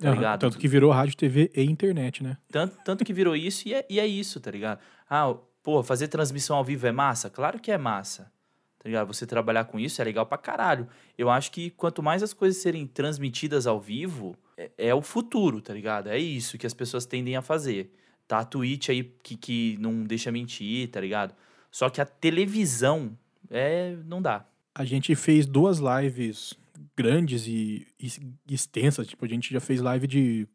tá 0.00 0.08
Aham, 0.08 0.16
ligado? 0.16 0.40
Tanto 0.40 0.58
que 0.58 0.66
virou 0.66 0.90
rádio, 0.90 1.16
TV 1.16 1.48
e 1.54 1.62
internet, 1.62 2.24
né? 2.24 2.36
Tanto, 2.50 2.76
tanto 2.84 3.04
que 3.04 3.12
virou 3.12 3.36
isso 3.36 3.68
e 3.68 3.74
é, 3.74 3.86
e 3.88 4.00
é 4.00 4.06
isso, 4.06 4.40
tá 4.40 4.50
ligado? 4.50 4.80
Ah, 5.08 5.32
pô, 5.66 5.82
fazer 5.82 6.06
transmissão 6.06 6.56
ao 6.56 6.62
vivo 6.62 6.86
é 6.86 6.92
massa? 6.92 7.28
Claro 7.28 7.58
que 7.58 7.72
é 7.72 7.76
massa. 7.76 8.30
Tá 8.78 8.88
ligado? 8.88 9.08
Você 9.08 9.26
trabalhar 9.26 9.64
com 9.64 9.80
isso 9.80 10.00
é 10.00 10.04
legal 10.04 10.24
pra 10.24 10.38
caralho. 10.38 10.86
Eu 11.18 11.28
acho 11.28 11.50
que 11.50 11.70
quanto 11.70 12.04
mais 12.04 12.22
as 12.22 12.32
coisas 12.32 12.62
serem 12.62 12.86
transmitidas 12.86 13.66
ao 13.66 13.80
vivo, 13.80 14.36
é, 14.56 14.70
é 14.78 14.94
o 14.94 15.02
futuro, 15.02 15.60
tá 15.60 15.74
ligado? 15.74 16.08
É 16.08 16.16
isso 16.16 16.56
que 16.56 16.68
as 16.68 16.72
pessoas 16.72 17.04
tendem 17.04 17.34
a 17.34 17.42
fazer. 17.42 17.92
Tá 18.28 18.38
a 18.38 18.44
Twitch 18.44 18.90
aí 18.90 19.02
que, 19.24 19.36
que 19.36 19.76
não 19.80 20.04
deixa 20.04 20.30
mentir, 20.30 20.88
tá 20.88 21.00
ligado? 21.00 21.34
Só 21.68 21.90
que 21.90 22.00
a 22.00 22.06
televisão 22.06 23.18
é. 23.50 23.96
não 24.04 24.22
dá. 24.22 24.46
A 24.72 24.84
gente 24.84 25.16
fez 25.16 25.46
duas 25.46 25.80
lives 25.80 26.54
grandes 26.96 27.44
e, 27.48 27.84
e 27.98 28.08
extensas. 28.48 29.08
Tipo, 29.08 29.24
a 29.24 29.28
gente 29.28 29.52
já 29.52 29.58
fez 29.58 29.80
live 29.80 30.06
de 30.06 30.46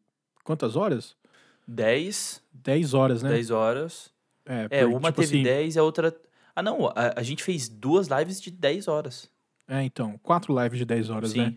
quantas 0.45 0.77
horas? 0.77 1.17
10, 1.67 2.41
10 2.53 2.93
horas, 2.93 3.21
né? 3.21 3.29
10 3.31 3.51
horas. 3.51 4.09
É, 4.51 4.67
É, 4.69 4.83
por- 4.83 4.89
uma 4.97 5.11
tipo 5.11 5.21
teve 5.21 5.35
assim, 5.35 5.43
10 5.43 5.75
e 5.75 5.79
a 5.79 5.83
outra. 5.83 6.13
Ah, 6.53 6.61
não, 6.61 6.87
a, 6.87 7.13
a 7.15 7.23
gente 7.23 7.41
fez 7.41 7.69
duas 7.69 8.07
lives 8.07 8.41
de 8.41 8.51
10 8.51 8.89
horas. 8.89 9.31
É, 9.67 9.81
então, 9.83 10.17
quatro 10.21 10.53
lives 10.61 10.77
de 10.77 10.83
10 10.83 11.09
horas, 11.09 11.31
Sim, 11.31 11.39
né? 11.45 11.55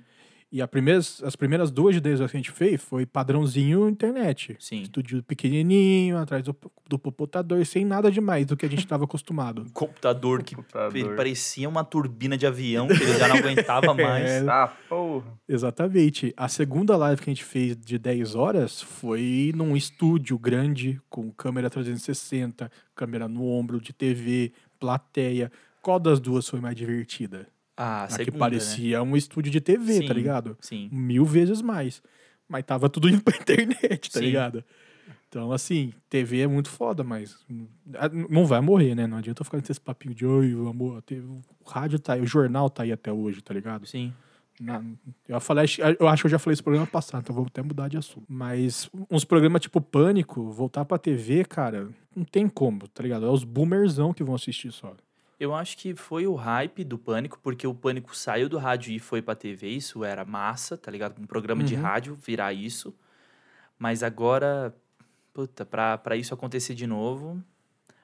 E 0.54 0.62
a 0.62 0.68
primeiras, 0.68 1.20
as 1.24 1.34
primeiras 1.34 1.72
duas 1.72 1.96
de 1.96 2.00
10 2.00 2.20
horas 2.20 2.30
que 2.30 2.36
a 2.36 2.38
gente 2.40 2.52
fez 2.52 2.80
foi 2.80 3.04
padrãozinho 3.04 3.88
internet. 3.88 4.56
sim. 4.60 4.82
Estúdio 4.82 5.20
pequenininho, 5.20 6.16
atrás 6.16 6.44
do, 6.44 6.54
do 6.88 6.96
popotador, 6.96 7.66
sem 7.66 7.84
nada 7.84 8.08
demais 8.08 8.46
do 8.46 8.56
que 8.56 8.64
a 8.64 8.68
gente 8.68 8.78
estava 8.78 9.02
acostumado. 9.02 9.62
Um 9.62 9.70
computador 9.74 10.44
que 10.44 10.54
Computador. 10.54 11.16
parecia 11.16 11.68
uma 11.68 11.82
turbina 11.82 12.38
de 12.38 12.46
avião, 12.46 12.86
que 12.86 12.92
ele 13.02 13.18
já 13.18 13.26
não 13.26 13.34
aguentava 13.34 13.92
mais. 13.94 14.30
É. 14.30 14.44
Ah, 14.48 14.72
porra. 14.88 15.26
Exatamente. 15.48 16.32
A 16.36 16.46
segunda 16.46 16.96
live 16.96 17.20
que 17.20 17.28
a 17.28 17.34
gente 17.34 17.44
fez 17.44 17.76
de 17.76 17.98
10 17.98 18.36
horas 18.36 18.80
foi 18.80 19.50
num 19.56 19.76
estúdio 19.76 20.38
grande, 20.38 21.00
com 21.10 21.32
câmera 21.32 21.68
360, 21.68 22.70
câmera 22.94 23.26
no 23.26 23.44
ombro, 23.44 23.80
de 23.80 23.92
TV, 23.92 24.52
plateia. 24.78 25.50
Qual 25.82 25.98
das 25.98 26.20
duas 26.20 26.48
foi 26.48 26.60
mais 26.60 26.76
divertida? 26.76 27.48
Ah, 27.76 28.02
a 28.02 28.04
A 28.04 28.08
segunda, 28.10 28.32
que 28.32 28.38
parecia 28.38 29.02
um 29.02 29.16
estúdio 29.16 29.50
de 29.50 29.60
TV, 29.60 29.94
Sim. 29.94 30.06
tá 30.06 30.14
ligado? 30.14 30.50
né? 30.50 30.56
Sim. 30.60 30.88
Mil 30.92 31.24
vezes 31.24 31.60
mais. 31.60 32.02
Mas 32.48 32.64
tava 32.64 32.88
tudo 32.88 33.08
indo 33.10 33.22
pra 33.22 33.36
internet, 33.36 34.10
tá 34.10 34.18
Sim. 34.20 34.26
ligado? 34.26 34.64
Então, 35.28 35.50
assim, 35.50 35.92
TV 36.08 36.40
é 36.42 36.46
muito 36.46 36.68
foda, 36.70 37.02
mas 37.02 37.36
hum, 37.50 37.66
a- 37.94 38.08
não 38.08 38.46
vai 38.46 38.60
morrer, 38.60 38.94
né? 38.94 39.06
Não 39.06 39.16
adianta 39.16 39.40
eu 39.40 39.44
ficar 39.44 39.60
com 39.60 39.70
esse 39.72 39.80
papinho 39.80 40.14
de 40.14 40.24
oi, 40.24 40.52
amor, 40.52 41.02
o 41.10 41.68
rádio 41.68 41.98
tá 41.98 42.12
aí, 42.12 42.20
o 42.20 42.26
jornal 42.26 42.70
tá 42.70 42.84
aí 42.84 42.92
até 42.92 43.12
hoje, 43.12 43.42
tá 43.42 43.52
ligado? 43.52 43.84
Sim. 43.86 44.12
Na- 44.60 44.80
eu, 45.28 45.40
falei, 45.40 45.66
eu 45.98 46.06
acho 46.06 46.22
que 46.22 46.26
eu 46.26 46.30
já 46.30 46.38
falei 46.38 46.52
esse 46.54 46.62
programa 46.62 46.86
passado, 46.86 47.22
então 47.22 47.34
vou 47.34 47.44
até 47.46 47.60
mudar 47.60 47.88
de 47.88 47.96
assunto. 47.96 48.24
Mas 48.28 48.88
uns 49.10 49.24
programas 49.24 49.60
tipo 49.62 49.80
Pânico, 49.80 50.48
voltar 50.52 50.84
pra 50.84 50.96
TV, 50.98 51.44
cara, 51.44 51.88
não 52.14 52.24
tem 52.24 52.48
como, 52.48 52.86
tá 52.86 53.02
ligado? 53.02 53.26
É 53.26 53.28
os 53.28 53.42
boomerzão 53.42 54.14
que 54.14 54.22
vão 54.22 54.36
assistir 54.36 54.70
só. 54.70 54.94
Eu 55.44 55.54
acho 55.54 55.76
que 55.76 55.94
foi 55.94 56.26
o 56.26 56.34
hype 56.34 56.82
do 56.84 56.96
Pânico, 56.96 57.38
porque 57.38 57.66
o 57.66 57.74
Pânico 57.74 58.16
saiu 58.16 58.48
do 58.48 58.56
rádio 58.56 58.90
e 58.94 58.98
foi 58.98 59.20
pra 59.20 59.34
TV, 59.34 59.68
isso 59.68 60.02
era 60.02 60.24
massa, 60.24 60.74
tá 60.74 60.90
ligado? 60.90 61.20
Um 61.20 61.26
programa 61.26 61.62
de 61.62 61.74
Uhum. 61.74 61.82
rádio 61.82 62.14
virar 62.14 62.54
isso. 62.54 62.94
Mas 63.78 64.02
agora, 64.02 64.74
puta, 65.34 65.66
pra, 65.66 65.98
pra 65.98 66.16
isso 66.16 66.32
acontecer 66.32 66.74
de 66.74 66.86
novo, 66.86 67.44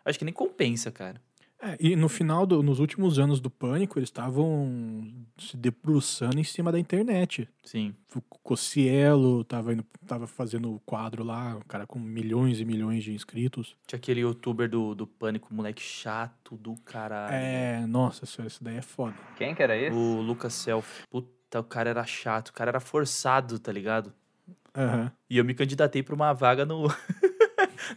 acho 0.04 0.18
que 0.18 0.24
nem 0.26 0.34
compensa, 0.34 0.90
cara. 0.90 1.18
É, 1.62 1.76
e 1.78 1.94
no 1.94 2.08
final, 2.08 2.46
do, 2.46 2.62
nos 2.62 2.78
últimos 2.78 3.18
anos 3.18 3.38
do 3.38 3.50
Pânico, 3.50 3.98
eles 3.98 4.08
estavam 4.08 5.12
se 5.38 5.56
debruçando 5.56 6.38
em 6.40 6.44
cima 6.44 6.72
da 6.72 6.78
internet. 6.78 7.48
Sim. 7.62 7.94
O 8.14 8.22
Cocielo 8.22 9.44
tava, 9.44 9.74
indo, 9.74 9.84
tava 10.06 10.26
fazendo 10.26 10.74
o 10.74 10.80
quadro 10.80 11.22
lá, 11.22 11.56
um 11.56 11.60
cara 11.60 11.86
com 11.86 11.98
milhões 11.98 12.60
e 12.60 12.64
milhões 12.64 13.04
de 13.04 13.12
inscritos. 13.12 13.76
Tinha 13.86 13.98
aquele 13.98 14.20
youtuber 14.20 14.68
do, 14.70 14.94
do 14.94 15.06
Pânico, 15.06 15.52
moleque 15.52 15.82
chato 15.82 16.56
do 16.56 16.74
caralho. 16.76 17.34
É, 17.34 17.86
nossa, 17.86 18.24
isso, 18.24 18.42
isso 18.42 18.64
daí 18.64 18.78
é 18.78 18.82
foda. 18.82 19.14
Quem 19.36 19.54
que 19.54 19.62
era 19.62 19.76
esse? 19.76 19.94
O 19.94 20.20
Lucas 20.22 20.54
Self. 20.54 21.04
Puta, 21.10 21.60
o 21.60 21.64
cara 21.64 21.90
era 21.90 22.06
chato, 22.06 22.48
o 22.48 22.52
cara 22.54 22.70
era 22.70 22.80
forçado, 22.80 23.58
tá 23.58 23.70
ligado? 23.70 24.12
Aham. 24.74 25.12
E 25.28 25.36
eu 25.36 25.44
me 25.44 25.52
candidatei 25.52 26.02
pra 26.02 26.14
uma 26.14 26.32
vaga 26.32 26.64
no 26.64 26.84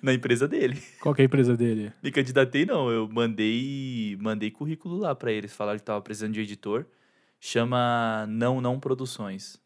na 0.01 0.13
empresa 0.13 0.47
dele. 0.47 0.81
Qual 1.01 1.13
que 1.13 1.21
é 1.21 1.23
a 1.23 1.25
empresa 1.25 1.55
dele? 1.57 1.91
Me 2.01 2.11
candidatei 2.11 2.65
não, 2.65 2.89
eu 2.91 3.07
mandei 3.11 4.17
mandei 4.19 4.49
currículo 4.51 4.97
lá 4.97 5.13
pra 5.15 5.31
eles, 5.31 5.53
falaram 5.55 5.79
que 5.79 5.86
tava 5.86 6.01
precisando 6.01 6.34
de 6.34 6.41
editor. 6.41 6.86
Chama 7.39 8.25
Não 8.29 8.61
Não 8.61 8.79
Produções. 8.79 9.57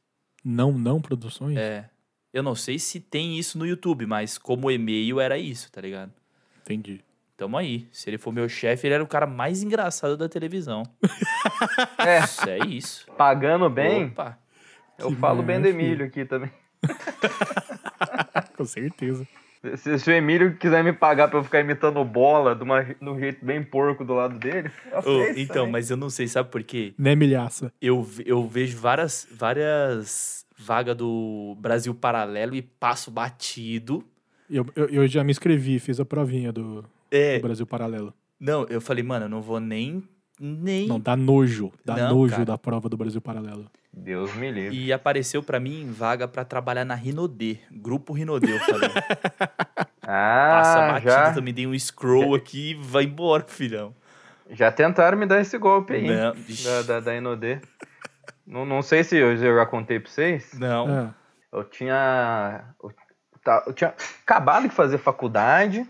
Não 0.43 0.72
Não 0.72 0.99
Produções? 1.01 1.57
É. 1.57 1.89
Eu 2.34 2.41
não 2.43 2.55
sei 2.55 2.78
se 2.80 2.99
tem 2.99 3.38
isso 3.38 3.57
no 3.57 3.65
YouTube, 3.65 4.05
mas 4.05 4.38
como 4.38 4.70
e-mail 4.72 5.20
era 5.20 5.38
isso, 5.38 5.72
tá 5.72 5.82
ligado? 5.82 6.11
Entendi. 6.61 7.01
Tamo 7.36 7.55
aí. 7.55 7.88
Se 7.91 8.09
ele 8.09 8.18
for 8.18 8.32
meu 8.34 8.49
chefe, 8.49 8.88
ele 8.88 8.95
era 8.95 9.03
o 9.03 9.07
cara 9.07 9.28
mais 9.28 9.61
engraçado 9.61 10.18
da 10.18 10.28
televisão. 10.28 10.84
É, 11.99 12.20
Isso 12.24 12.49
é 12.49 12.57
isso. 12.59 13.05
pagando 13.18 13.70
bem, 13.70 14.05
Opa. 14.05 14.38
eu 14.97 15.09
Que 15.09 15.15
falo 15.15 15.41
bem 15.43 15.59
do 15.61 15.68
Emílio 15.68 16.05
aqui 16.05 16.24
também. 16.26 16.49
Com 18.55 18.65
certeza. 18.65 19.28
Se, 19.76 19.97
se 19.99 20.10
o 20.10 20.14
Emílio 20.14 20.55
quiser 20.55 20.84
me 20.84 20.93
pagar 20.93 21.28
pra 21.30 21.39
eu 21.39 21.43
ficar 21.43 21.60
imitando 21.60 22.03
bola 22.05 22.55
de, 22.55 22.64
uma, 22.64 22.84
de 22.84 22.95
um 23.10 23.20
jeito 23.20 23.43
bem 23.43 23.64
porco 23.64 24.05
do 24.05 24.14
lado 24.14 24.38
dele, 24.38 24.70
aceito 24.93 25.39
então, 25.39 25.55
também. 25.55 25.72
mas 25.72 25.89
eu 25.89 25.97
não 25.97 26.10
sei, 26.10 26.28
sabe 26.28 26.49
por 26.49 26.64
quê? 26.64 26.93
Né, 26.97 27.16
milhaça? 27.16 27.72
Eu, 27.82 28.08
eu 28.26 28.47
vejo 28.47 28.78
várias, 28.78 29.28
várias 29.32 30.45
vagas 30.58 30.95
do 30.95 31.55
Brasil 31.60 31.93
Paralelo 31.93 32.55
e 32.55 32.62
passo 32.62 33.10
batido. 33.12 34.03
Eu, 34.49 34.66
eu, 34.76 34.86
eu 34.89 35.08
já 35.08 35.24
me 35.24 35.32
inscrevi, 35.32 35.80
fiz 35.80 35.99
a 35.99 36.05
provinha 36.05 36.51
do, 36.51 36.86
É, 37.12 37.38
do 37.38 37.41
Brasil 37.41 37.66
Paralelo. 37.66 38.14
não, 38.39 38.64
eu 38.70 38.80
falei, 38.80 39.03
mano, 39.03 39.26
eu 39.26 39.30
não 39.30 39.41
vou 39.41 39.60
nem. 39.60 40.03
Nem. 40.39 40.88
Não, 40.88 40.99
dá 40.99 41.16
nojo. 41.16 41.72
Dá 41.84 41.95
Não, 41.97 42.16
nojo 42.16 42.34
cara. 42.34 42.45
da 42.45 42.58
prova 42.60 42.88
do 42.88 42.95
Brasil 42.95 43.20
Paralelo. 43.20 43.66
Deus 43.98 44.34
me 44.36 44.52
livre. 44.52 44.78
E 44.78 44.93
apareceu 44.93 45.41
pra 45.43 45.60
mim 45.60 45.91
vaga 45.91 46.28
pra 46.28 46.45
trabalhar 46.45 46.86
na 46.86 46.95
Rinodê, 46.95 47.58
grupo 47.72 48.14
Rinodê. 48.14 48.54
Eu 48.54 48.60
falei, 48.60 48.89
passa 50.02 50.80
Ah, 50.80 50.91
batida, 50.93 51.12
já, 51.12 51.34
também 51.34 51.54
dei 51.54 51.68
um 51.68 51.78
scroll 51.78 52.36
aqui 52.36 52.72
e 52.72 52.74
vai 52.76 53.04
embora, 53.04 53.43
filhão. 53.48 53.93
já 54.50 54.72
tentaram 54.72 55.18
me 55.18 55.26
dar 55.26 55.41
esse 55.41 55.58
golpe 55.58 55.93
aí, 55.93 56.08
Não, 56.08 56.34
da, 56.64 56.82
da, 56.84 57.00
da 57.00 57.16
Inodê. 57.16 57.60
Não, 58.45 58.66
não 58.66 58.82
sei 58.82 59.04
se 59.04 59.18
eu, 59.18 59.36
eu 59.36 59.56
já 59.58 59.66
contei 59.66 60.00
pra 60.00 60.10
vocês. 60.10 60.54
não. 60.58 60.88
Ah, 60.88 61.14
Eu 61.52 61.64
tinha. 61.64 62.66
Eu, 62.82 62.91
tá- 63.43 63.64
eu 63.68 63.74
tinha 63.74 63.93
acabado 64.24 64.70
de 64.70 64.74
fazer 64.76 64.98
faculdade. 64.98 65.86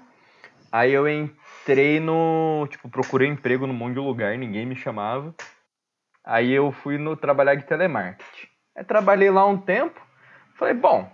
Aí 0.72 0.92
eu 0.94 1.08
entrei 1.08 2.00
no. 2.00 2.68
Tipo, 2.70 2.90
procurei 2.90 3.28
emprego 3.28 3.68
num 3.68 3.74
monte 3.74 3.94
de 3.94 4.00
lugar, 4.00 4.38
ninguém 4.38 4.66
me 4.66 4.76
chamava. 4.76 5.34
Aí 6.30 6.52
eu 6.52 6.74
fui 6.74 6.98
no 6.98 7.16
trabalhar 7.16 7.56
de 7.56 7.64
telemarketing. 7.64 8.48
Aí 8.76 8.84
trabalhei 8.84 9.32
lá 9.32 9.46
um 9.46 9.58
tempo. 9.58 9.98
Falei, 10.56 10.74
bom, 10.74 11.10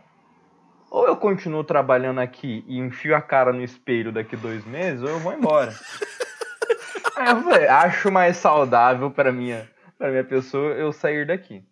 ou 0.90 1.06
eu 1.06 1.16
continuo 1.16 1.64
trabalhando 1.64 2.20
aqui 2.20 2.66
e 2.68 2.80
enfio 2.80 3.16
a 3.16 3.22
cara 3.22 3.54
no 3.54 3.62
espelho 3.62 4.12
daqui 4.12 4.36
dois 4.36 4.66
meses, 4.66 5.04
ou 5.04 5.10
eu 5.10 5.20
vou 5.20 5.32
embora. 5.32 5.72
Aí 7.16 7.30
eu 7.30 7.44
falei, 7.44 7.68
acho 7.68 8.12
mais 8.12 8.38
saudável 8.38 9.12
pra 9.12 9.32
minha, 9.32 9.70
pra 10.00 10.10
minha 10.10 10.24
pessoa 10.24 10.72
eu 10.74 10.92
sair 10.92 11.28
daqui. 11.28 11.64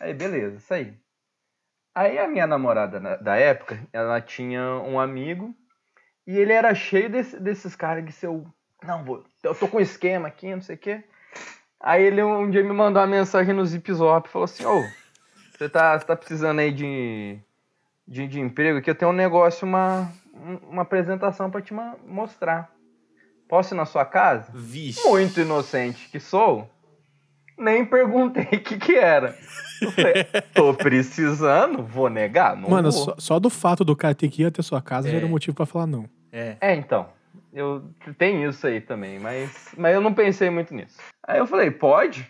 Aí, 0.00 0.12
beleza, 0.12 0.58
saí. 0.58 0.92
Aí 1.94 2.18
a 2.18 2.26
minha 2.26 2.48
namorada 2.48 2.98
na- 2.98 3.14
da 3.16 3.36
época, 3.36 3.78
ela 3.92 4.20
tinha 4.20 4.60
um 4.80 4.98
amigo 4.98 5.54
e 6.26 6.36
ele 6.36 6.52
era 6.52 6.74
cheio 6.74 7.08
desse- 7.08 7.38
desses 7.38 7.76
caras 7.76 8.04
que 8.04 8.10
se 8.10 8.26
eu. 8.26 8.44
Não, 8.82 9.04
vou, 9.04 9.24
eu 9.44 9.54
tô 9.54 9.68
com 9.68 9.78
esquema 9.78 10.26
aqui, 10.26 10.52
não 10.52 10.62
sei 10.62 10.74
o 10.74 10.78
quê. 10.78 11.04
Aí 11.82 12.04
ele 12.04 12.22
um 12.22 12.48
dia 12.50 12.62
me 12.62 12.72
mandou 12.72 13.00
uma 13.02 13.08
mensagem 13.08 13.54
no 13.54 13.64
Zip 13.66 13.92
Zop 13.92 14.28
falou 14.28 14.44
assim: 14.44 14.64
Ô, 14.64 14.84
você 15.56 15.68
tá, 15.68 15.98
você 15.98 16.06
tá 16.06 16.14
precisando 16.16 16.60
aí 16.60 16.70
de, 16.72 17.38
de, 18.06 18.28
de 18.28 18.40
emprego 18.40 18.78
aqui? 18.78 18.88
Eu 18.90 18.94
tenho 18.94 19.10
um 19.10 19.14
negócio, 19.14 19.66
uma, 19.66 20.10
um- 20.34 20.70
uma 20.70 20.82
apresentação 20.82 21.50
pra 21.50 21.60
te 21.60 21.74
mostrar. 22.06 22.70
Posso 23.48 23.74
ir 23.74 23.76
na 23.76 23.84
sua 23.84 24.04
casa? 24.04 24.50
Vixe. 24.54 25.06
muito 25.08 25.40
inocente 25.40 26.08
que 26.08 26.18
sou, 26.20 26.70
nem 27.58 27.84
perguntei 27.84 28.44
o 28.44 28.48
que 28.62 28.78
que 28.78 28.94
era. 28.94 29.36
Falei, 29.94 30.24
tô 30.54 30.72
precisando, 30.74 31.82
vou 31.82 32.08
negar? 32.08 32.56
Não 32.56 32.70
Mano, 32.70 32.90
vou. 32.92 33.04
só, 33.04 33.14
só 33.18 33.40
do 33.40 33.50
fato 33.50 33.84
do 33.84 33.96
cara 33.96 34.14
ter 34.14 34.28
que 34.30 34.42
ir 34.42 34.46
até 34.46 34.62
sua 34.62 34.80
casa 34.80 35.08
já 35.08 35.14
É. 35.14 35.16
era 35.18 35.26
um 35.26 35.30
motivo 35.30 35.54
pra 35.56 35.66
falar 35.66 35.86
não. 35.86 36.08
É. 36.30 36.56
É, 36.60 36.74
então, 36.74 37.08
eu 37.52 37.90
tem 38.16 38.44
isso 38.44 38.66
aí 38.66 38.80
também, 38.80 39.18
mas, 39.18 39.74
mas 39.76 39.94
eu 39.94 40.00
não 40.00 40.14
pensei 40.14 40.48
muito 40.48 40.74
nisso. 40.74 40.98
Aí 41.22 41.38
eu 41.38 41.46
falei, 41.46 41.70
pode? 41.70 42.26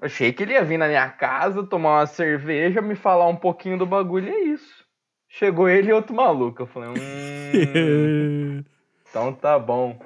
Eu 0.00 0.06
achei 0.06 0.32
que 0.32 0.42
ele 0.42 0.52
ia 0.52 0.62
vir 0.62 0.76
na 0.76 0.86
minha 0.86 1.08
casa, 1.08 1.62
tomar 1.64 2.00
uma 2.00 2.06
cerveja, 2.06 2.82
me 2.82 2.94
falar 2.94 3.26
um 3.26 3.36
pouquinho 3.36 3.78
do 3.78 3.86
bagulho 3.86 4.28
e 4.28 4.32
é 4.32 4.40
isso. 4.44 4.84
Chegou 5.28 5.68
ele 5.68 5.88
e 5.88 5.92
outro 5.92 6.14
maluco. 6.14 6.62
Eu 6.62 6.66
falei, 6.66 6.90
hum, 6.90 8.62
então 9.08 9.32
tá 9.32 9.58
bom. 9.58 9.98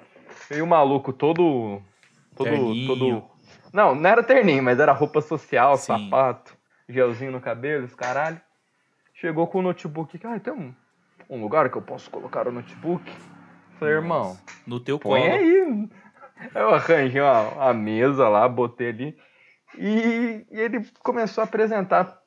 Veio 0.49 0.65
o 0.65 0.69
maluco 0.69 1.13
todo. 1.13 1.83
Todo. 2.37 2.49
Terninho. 2.49 2.87
todo. 2.87 3.25
Não, 3.73 3.95
não 3.95 4.11
era 4.11 4.23
terninho, 4.23 4.63
mas 4.63 4.79
era 4.79 4.93
roupa 4.93 5.21
social, 5.21 5.77
Sim. 5.77 5.87
sapato, 5.87 6.57
gelzinho 6.89 7.33
no 7.33 7.41
cabelo, 7.41 7.85
os 7.85 7.95
caralho. 7.95 8.41
Chegou 9.15 9.47
com 9.47 9.59
o 9.59 9.63
notebook. 9.63 10.19
Ah, 10.25 10.39
tem 10.41 10.53
um, 10.53 10.75
um 11.29 11.41
lugar 11.41 11.69
que 11.71 11.77
eu 11.77 11.83
posso 11.83 12.11
colocar 12.11 12.49
o 12.49 12.53
notebook? 12.53 13.13
Falei, 13.81 13.95
irmão, 13.95 14.39
No 14.67 14.79
teu 14.79 14.99
põe 14.99 15.21
colo. 15.23 15.33
aí. 15.33 15.89
Eu 16.55 16.75
arranjei 16.75 17.21
uma, 17.21 17.69
a 17.71 17.75
mesa 17.75 18.29
lá, 18.29 18.49
botei 18.49 18.91
ali. 18.91 19.17
E, 19.79 20.47
e 20.51 20.61
ele 20.61 20.87
começou 21.03 21.43
a 21.43 21.45
apresentar, 21.45 22.19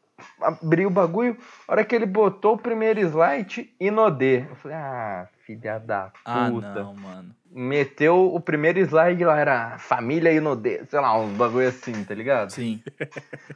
abriu 0.42 0.88
o 0.88 0.92
bagulho. 0.92 1.38
A 1.68 1.72
hora 1.74 1.86
que 1.86 1.96
ele 1.96 2.06
botou 2.06 2.54
o 2.56 2.58
primeiro 2.58 3.00
slide, 3.02 3.74
Inodê. 3.80 4.46
Eu 4.50 4.56
falei, 4.56 4.78
ah, 4.78 5.28
filha 5.46 5.80
da 5.80 6.06
puta. 6.06 6.22
Ah, 6.26 6.50
não, 6.50 6.94
mano. 6.96 7.36
Meteu 7.56 8.34
o 8.34 8.40
primeiro 8.40 8.80
slide 8.80 9.24
lá, 9.24 9.38
era 9.40 9.78
família 9.78 10.32
Inodê, 10.34 10.84
sei 10.86 11.00
lá, 11.00 11.16
um 11.16 11.34
bagulho 11.34 11.68
assim, 11.68 12.04
tá 12.04 12.16
ligado? 12.16 12.50
Sim. 12.50 12.82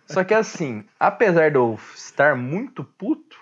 Só 0.05 0.23
que 0.23 0.35
assim, 0.35 0.85
apesar 0.99 1.49
de 1.49 1.57
eu 1.57 1.79
estar 1.95 2.35
muito 2.35 2.83
puto, 2.83 3.36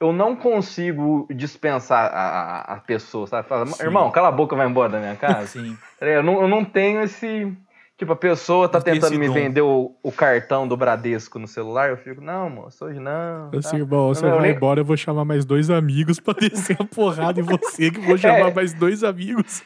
eu 0.00 0.12
não 0.12 0.36
consigo 0.36 1.26
dispensar 1.34 2.10
a, 2.12 2.20
a, 2.20 2.60
a 2.74 2.76
pessoa, 2.80 3.26
sabe? 3.26 3.48
Fala, 3.48 3.66
Sim. 3.66 3.82
irmão, 3.84 4.10
cala 4.10 4.28
a 4.28 4.32
boca, 4.32 4.54
vai 4.56 4.66
embora 4.68 4.90
da 4.92 4.98
minha 4.98 5.16
casa. 5.16 5.46
Sim. 5.60 5.76
Eu 6.00 6.22
não, 6.22 6.42
eu 6.42 6.48
não 6.48 6.64
tenho 6.64 7.02
esse. 7.02 7.52
Tipo, 7.98 8.12
a 8.12 8.16
pessoa 8.16 8.68
tá 8.68 8.78
tentando 8.78 9.18
me 9.18 9.26
dom. 9.26 9.32
vender 9.32 9.62
o, 9.62 9.96
o 10.02 10.12
cartão 10.12 10.68
do 10.68 10.76
Bradesco 10.76 11.38
no 11.38 11.48
celular, 11.48 11.88
eu 11.88 11.96
fico, 11.96 12.20
não, 12.20 12.50
moço, 12.50 12.84
hoje 12.84 13.00
não. 13.00 13.50
tá?" 13.50 13.56
Assim, 13.58 13.76
irmão, 13.78 14.08
você 14.08 14.26
Não, 14.26 14.34
eu 14.34 14.40
nem- 14.42 14.50
embora, 14.54 14.80
eu 14.80 14.84
vou 14.84 14.98
chamar 14.98 15.24
mais 15.24 15.46
dois 15.46 15.70
amigos 15.70 16.20
pra 16.20 16.34
descer 16.34 16.76
a 16.78 16.84
porrada 16.84 17.40
em 17.40 17.42
você, 17.42 17.90
que 17.90 17.98
eu 17.98 18.02
vou 18.02 18.18
chamar 18.18 18.50
É. 18.50 18.54
mais 18.54 18.74
dois 18.74 19.02
amigos. 19.02 19.62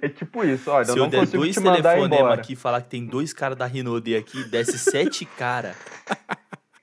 É 0.00 0.08
tipo 0.08 0.44
isso, 0.44 0.70
olha, 0.70 0.84
Se 0.84 0.92
eu 0.92 0.96
eu 0.98 1.02
não 1.02 1.08
der 1.10 1.18
consigo 1.20 1.38
dois 1.42 1.54
te 1.56 1.60
mandar 1.60 2.32
aqui 2.32 2.52
e 2.52 2.56
falar 2.56 2.82
que 2.82 2.88
tem 2.90 3.04
dois 3.04 3.32
caras 3.32 3.58
da 3.58 3.66
Rinode 3.66 4.14
aqui, 4.14 4.44
desce 4.44 4.78
sete 4.78 5.24
cara. 5.24 5.74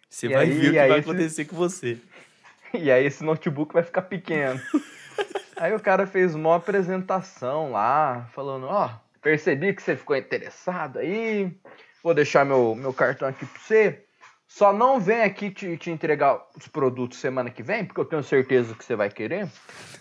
Você 0.10 0.26
E 0.28 0.34
vai 0.34 0.44
aí- 0.46 0.52
ver 0.52 0.68
o 0.68 0.72
que 0.72 0.78
vai 0.80 0.88
se- 0.90 1.10
acontecer 1.10 1.46
com 1.46 1.56
você. 1.56 1.98
E 2.74 2.92
aí 2.92 3.06
esse 3.06 3.24
notebook 3.24 3.74
vai 3.74 3.84
ficar 3.84 4.04
pequeno. 4.04 4.60
aí 5.58 5.74
o 5.74 5.80
cara 5.80 6.06
fez 6.06 6.36
uma 6.36 6.56
apresentação 6.56 7.72
lá, 7.72 8.28
falando, 8.34 8.68
ó, 8.68 8.90
percebi 9.22 9.74
que 9.74 9.82
você 9.82 9.96
ficou 9.96 10.16
interessado 10.16 11.00
aí, 11.00 11.56
vou 12.04 12.14
deixar 12.14 12.46
meu, 12.46 12.76
meu 12.76 12.94
cartão 12.94 13.28
aqui 13.28 13.46
pra 13.46 13.60
você. 13.60 14.04
Só 14.48 14.72
não 14.72 15.00
vem 15.00 15.24
aqui 15.24 15.52
te, 15.52 15.76
te 15.78 15.92
entregar 15.92 16.42
os 16.56 16.68
produtos 16.68 17.20
semana 17.20 17.50
que 17.50 17.62
vem, 17.62 17.84
porque 17.84 18.00
eu 18.00 18.06
tenho 18.06 18.24
certeza 18.24 18.74
que 18.74 18.84
você 18.84 18.96
vai 18.96 19.10
querer. 19.10 19.48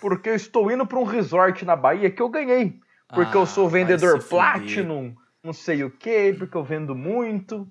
Porque 0.01 0.31
eu 0.31 0.37
estou 0.37 0.71
indo 0.71 0.87
pra 0.87 0.99
um 0.99 1.05
resort 1.05 1.65
na 1.65 1.75
Bahia 1.75 2.11
que 2.11 2.23
eu 2.23 2.29
ganhei. 2.29 2.79
Porque 3.13 3.37
Ah, 3.37 3.41
eu 3.41 3.47
sou 3.47 3.69
vendedor. 3.69 4.23
Platinum, 4.23 5.15
não 5.43 5.53
sei 5.53 5.83
o 5.83 5.91
que, 5.91 6.33
porque 6.33 6.57
eu 6.57 6.63
vendo 6.63 6.95
muito. 6.95 7.69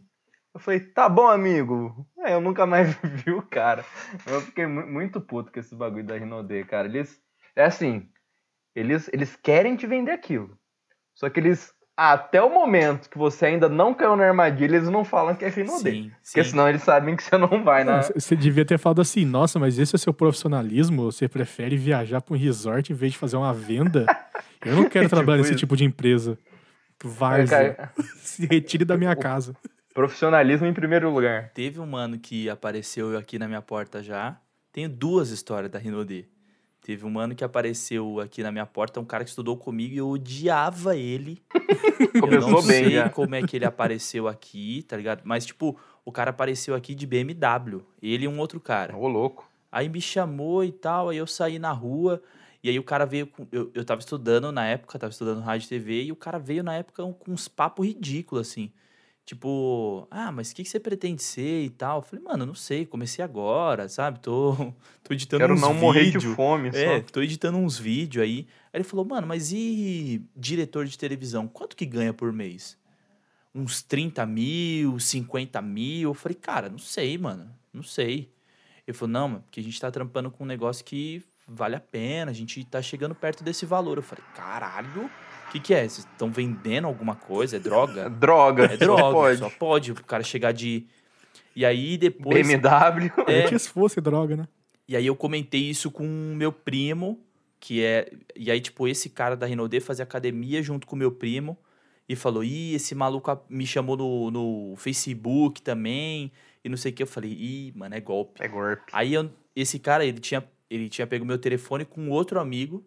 Eu 0.56 0.60
falei, 0.62 0.80
tá 0.80 1.10
bom, 1.10 1.28
amigo. 1.28 2.08
É, 2.20 2.34
eu 2.34 2.40
nunca 2.40 2.66
mais 2.66 2.96
vi 3.04 3.32
o 3.32 3.42
cara. 3.42 3.84
Eu 4.26 4.40
fiquei 4.40 4.66
mu- 4.66 4.88
muito 4.88 5.20
puto 5.20 5.52
com 5.52 5.60
esse 5.60 5.76
bagulho 5.76 6.06
da 6.06 6.18
Rinode, 6.18 6.64
cara. 6.64 6.88
Eles. 6.88 7.22
É 7.56 7.66
assim. 7.66 8.08
Eles, 8.74 9.10
eles 9.14 9.36
querem 9.36 9.76
te 9.76 9.86
vender 9.86 10.12
aquilo. 10.12 10.58
Só 11.14 11.30
que 11.30 11.40
eles. 11.42 11.74
Até 11.98 12.42
o 12.42 12.50
momento 12.50 13.10
que 13.10 13.18
você 13.18 13.46
ainda 13.46 13.70
não 13.70 13.94
caiu 13.94 14.16
na 14.18 14.26
armadilha, 14.26 14.76
eles 14.76 14.90
não 14.90 15.06
falam 15.06 15.34
que 15.36 15.46
é 15.46 15.50
Rinode. 15.50 15.80
Sim, 15.80 16.12
Porque 16.24 16.44
senão 16.44 16.68
eles 16.68 16.84
sabem 16.84 17.16
que 17.16 17.24
você 17.24 17.38
não 17.38 17.64
vai. 17.64 17.86
Não, 17.86 18.02
Você 18.02 18.36
devia 18.36 18.66
ter 18.66 18.78
falado 18.78 19.02
assim, 19.02 19.24
nossa, 19.26 19.58
mas 19.60 19.78
esse 19.80 19.96
é 19.96 20.00
seu 20.00 20.14
profissionalismo? 20.14 21.04
Você 21.10 21.30
prefere 21.30 21.78
viajar 21.78 22.22
pra 22.22 22.34
um 22.36 22.38
resort 22.38 22.92
em 22.92 22.96
vez 22.96 23.14
de 23.14 23.18
fazer 23.18 23.38
uma 23.38 23.54
venda? 23.54 24.06
Eu 24.66 24.76
não 24.76 24.90
quero 24.90 25.08
trabalhar 25.10 25.38
nesse 25.38 25.52
isso. 25.52 25.60
tipo 25.60 25.76
de 25.78 25.86
empresa. 25.86 26.38
Várzea. 27.02 27.74
Cara, 27.76 27.94
Se 28.20 28.46
retire 28.46 28.84
da 28.84 28.98
minha 28.98 29.16
casa. 29.16 29.56
Profissionalismo 29.96 30.68
em 30.68 30.74
primeiro 30.74 31.10
lugar. 31.10 31.52
Teve 31.54 31.80
um 31.80 31.86
mano 31.86 32.20
que 32.20 32.50
apareceu 32.50 33.18
aqui 33.18 33.40
na 33.40 33.48
minha 33.48 33.62
porta 33.62 34.04
já. 34.04 34.38
Tenho 34.70 34.90
duas 34.90 35.30
histórias 35.30 35.72
da 35.72 35.80
Rinode. 35.80 36.28
Teve 36.82 37.06
um 37.06 37.10
mano 37.10 37.34
que 37.34 37.46
apareceu 37.46 38.20
aqui 38.20 38.44
na 38.44 38.52
minha 38.52 38.66
porta, 38.66 39.00
um 39.00 39.06
cara 39.06 39.24
que 39.24 39.30
estudou 39.30 39.56
comigo 39.56 39.94
e 39.94 39.98
eu 40.00 40.10
odiava 40.10 40.98
ele. 40.98 41.42
eu 42.14 42.20
Começou 42.20 42.52
não 42.52 42.62
bem 42.62 42.84
sei 42.84 42.94
já. 42.96 43.10
como 43.10 43.36
é 43.36 43.42
que 43.42 43.56
ele 43.56 43.64
apareceu 43.64 44.28
aqui, 44.28 44.84
tá 44.84 44.98
ligado? 44.98 45.22
Mas, 45.24 45.46
tipo, 45.46 45.80
o 46.04 46.12
cara 46.12 46.32
apareceu 46.32 46.76
aqui 46.76 46.94
de 46.94 47.08
BMW. 47.08 47.82
Ele 48.02 48.26
e 48.26 48.28
um 48.28 48.38
outro 48.38 48.60
cara. 48.60 48.98
Ô, 48.98 49.08
louco. 49.08 49.50
Aí 49.72 49.88
me 49.88 50.02
chamou 50.02 50.62
e 50.66 50.74
tal, 50.74 51.08
aí 51.08 51.18
eu 51.18 51.26
saí 51.26 51.58
na 51.58 51.72
rua, 51.72 52.22
e 52.62 52.70
aí 52.70 52.78
o 52.78 52.84
cara 52.84 53.06
veio 53.06 53.28
com. 53.28 53.48
Eu, 53.50 53.72
eu 53.74 53.86
tava 53.86 54.02
estudando 54.02 54.52
na 54.52 54.66
época, 54.66 55.00
tava 55.00 55.12
estudando 55.12 55.40
rádio 55.40 55.68
e 55.68 55.70
TV, 55.70 56.04
e 56.04 56.12
o 56.12 56.18
cara 56.18 56.38
veio 56.38 56.66
na 56.66 56.76
época 56.76 57.02
com 57.02 57.32
uns 57.32 57.48
papos 57.48 57.88
ridículos, 57.88 58.50
assim. 58.50 58.74
Tipo, 59.26 60.08
ah, 60.12 60.32
mas 60.32 60.52
o 60.52 60.56
que, 60.56 60.64
que 60.64 60.70
você 60.70 60.80
pretende 60.80 61.24
ser 61.24 61.64
e 61.64 61.70
tal? 61.72 61.98
Eu 61.98 62.02
falei, 62.04 62.24
mano, 62.24 62.46
não 62.46 62.54
sei, 62.54 62.86
comecei 62.86 63.26
agora, 63.26 63.90
sabe? 63.90 64.20
Tô, 64.20 64.54
tô 65.04 65.14
editando 65.14 65.42
Quero 65.42 65.56
uns 65.56 65.62
não 65.62 65.74
morrer 65.74 66.12
de 66.12 66.20
fome 66.20 66.70
É, 66.70 67.00
só. 67.02 67.06
tô 67.12 67.22
editando 67.24 67.58
uns 67.58 67.76
vídeos 67.80 68.24
aí. 68.24 68.48
Aí 68.72 68.78
ele 68.78 68.84
falou, 68.84 69.04
mano, 69.04 69.26
mas 69.26 69.52
e 69.52 70.22
diretor 70.36 70.86
de 70.86 70.96
televisão? 70.96 71.48
Quanto 71.48 71.76
que 71.76 71.88
ganha 71.88 72.14
por 72.14 72.32
mês? 72.32 72.78
Uns 73.54 73.82
30 73.82 74.24
mil, 74.28 75.00
50 75.00 75.60
mil? 75.60 76.10
Eu 76.10 76.14
falei, 76.14 76.36
cara, 76.36 76.70
não 76.70 76.78
sei, 76.78 77.18
mano. 77.18 77.50
Não 77.74 77.82
sei. 77.82 78.32
Ele 78.88 78.96
falou, 78.96 79.12
não, 79.12 79.28
mano, 79.28 79.42
porque 79.42 79.60
a 79.60 79.64
gente 79.64 79.80
tá 79.82 79.90
trampando 79.90 80.30
com 80.30 80.44
um 80.44 80.48
negócio 80.48 80.86
que 80.86 81.24
vale 81.48 81.76
a 81.76 81.80
pena, 81.80 82.30
a 82.30 82.34
gente 82.34 82.64
tá 82.66 82.80
chegando 82.80 83.16
perto 83.16 83.44
desse 83.44 83.66
valor. 83.66 83.98
Eu 83.98 84.04
falei, 84.04 84.24
caralho, 84.36 85.10
que, 85.56 85.60
que 85.68 85.74
é? 85.74 85.80
Vocês 85.88 86.00
estão 86.12 86.32
vendendo 86.32 86.86
alguma 86.88 87.16
coisa? 87.16 87.56
É 87.58 87.60
droga? 87.60 88.10
Droga. 88.12 88.66
É 88.66 88.78
droga, 88.78 89.02
Só 89.02 89.12
pode. 89.12 89.38
só 89.40 89.50
pode 89.50 89.92
o 89.92 89.96
cara 89.96 90.24
chegar 90.24 90.52
de. 90.52 90.86
E 91.56 91.66
aí 91.66 91.98
depois. 91.98 92.46
BMW. 92.48 93.12
É. 93.28 93.46
Antes 93.46 93.68
fosse 93.68 94.00
droga, 94.02 94.36
né? 94.36 94.48
E 94.88 94.96
aí 94.96 95.06
eu 95.08 95.16
comentei 95.16 95.62
isso 95.62 95.90
com 95.90 96.04
o 96.06 96.36
meu 96.36 96.52
primo, 96.52 97.20
que 97.60 97.84
é. 97.84 98.12
E 98.36 98.52
aí, 98.52 98.60
tipo, 98.62 98.88
esse 98.88 99.10
cara 99.10 99.36
da 99.36 99.46
Rinode 99.46 99.80
fazia 99.80 100.04
academia 100.04 100.62
junto 100.62 100.86
com 100.86 100.96
o 100.96 101.00
meu 101.00 101.12
primo. 101.12 101.58
E 102.08 102.16
falou: 102.16 102.44
Ih, 102.44 102.76
esse 102.76 102.94
maluco 102.94 103.36
me 103.50 103.66
chamou 103.66 103.98
no, 103.98 104.30
no 104.32 104.76
Facebook 104.78 105.62
também. 105.62 106.32
E 106.64 106.70
não 106.70 106.78
sei 106.78 106.92
o 106.92 106.96
que. 106.96 107.04
Eu 107.04 107.08
falei, 107.08 107.32
ih, 107.32 107.72
mano, 107.76 107.96
é 107.96 108.00
golpe. 108.00 108.44
É 108.44 108.48
golpe. 108.48 108.84
Aí 108.92 109.14
eu- 109.14 109.30
esse 109.56 109.80
cara, 109.80 110.04
ele 110.06 110.20
tinha, 110.20 110.44
ele 110.70 110.90
tinha 110.90 111.08
pego 111.08 111.24
meu 111.26 111.38
telefone 111.38 111.86
com 111.86 112.10
outro 112.10 112.40
amigo. 112.40 112.84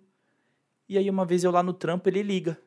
E 0.88 0.96
aí 0.96 1.10
uma 1.10 1.24
vez 1.24 1.44
eu 1.44 1.50
lá 1.50 1.62
no 1.62 1.72
trampo, 1.72 2.08
ele 2.08 2.22
liga. 2.22 2.58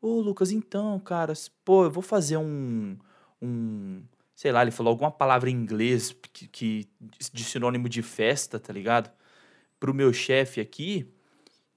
Ô, 0.00 0.20
Lucas, 0.20 0.52
então, 0.52 0.98
cara, 1.00 1.32
pô, 1.64 1.84
eu 1.84 1.90
vou 1.90 2.02
fazer 2.02 2.36
um. 2.36 2.96
um 3.40 4.02
sei 4.34 4.52
lá, 4.52 4.62
ele 4.62 4.70
falou 4.70 4.90
alguma 4.90 5.10
palavra 5.10 5.48
em 5.48 5.54
inglês 5.54 6.14
que, 6.32 6.46
que 6.48 6.88
de 7.32 7.42
sinônimo 7.44 7.88
de 7.88 8.02
festa, 8.02 8.60
tá 8.60 8.72
ligado? 8.72 9.10
Pro 9.80 9.94
meu 9.94 10.12
chefe 10.12 10.60
aqui. 10.60 11.10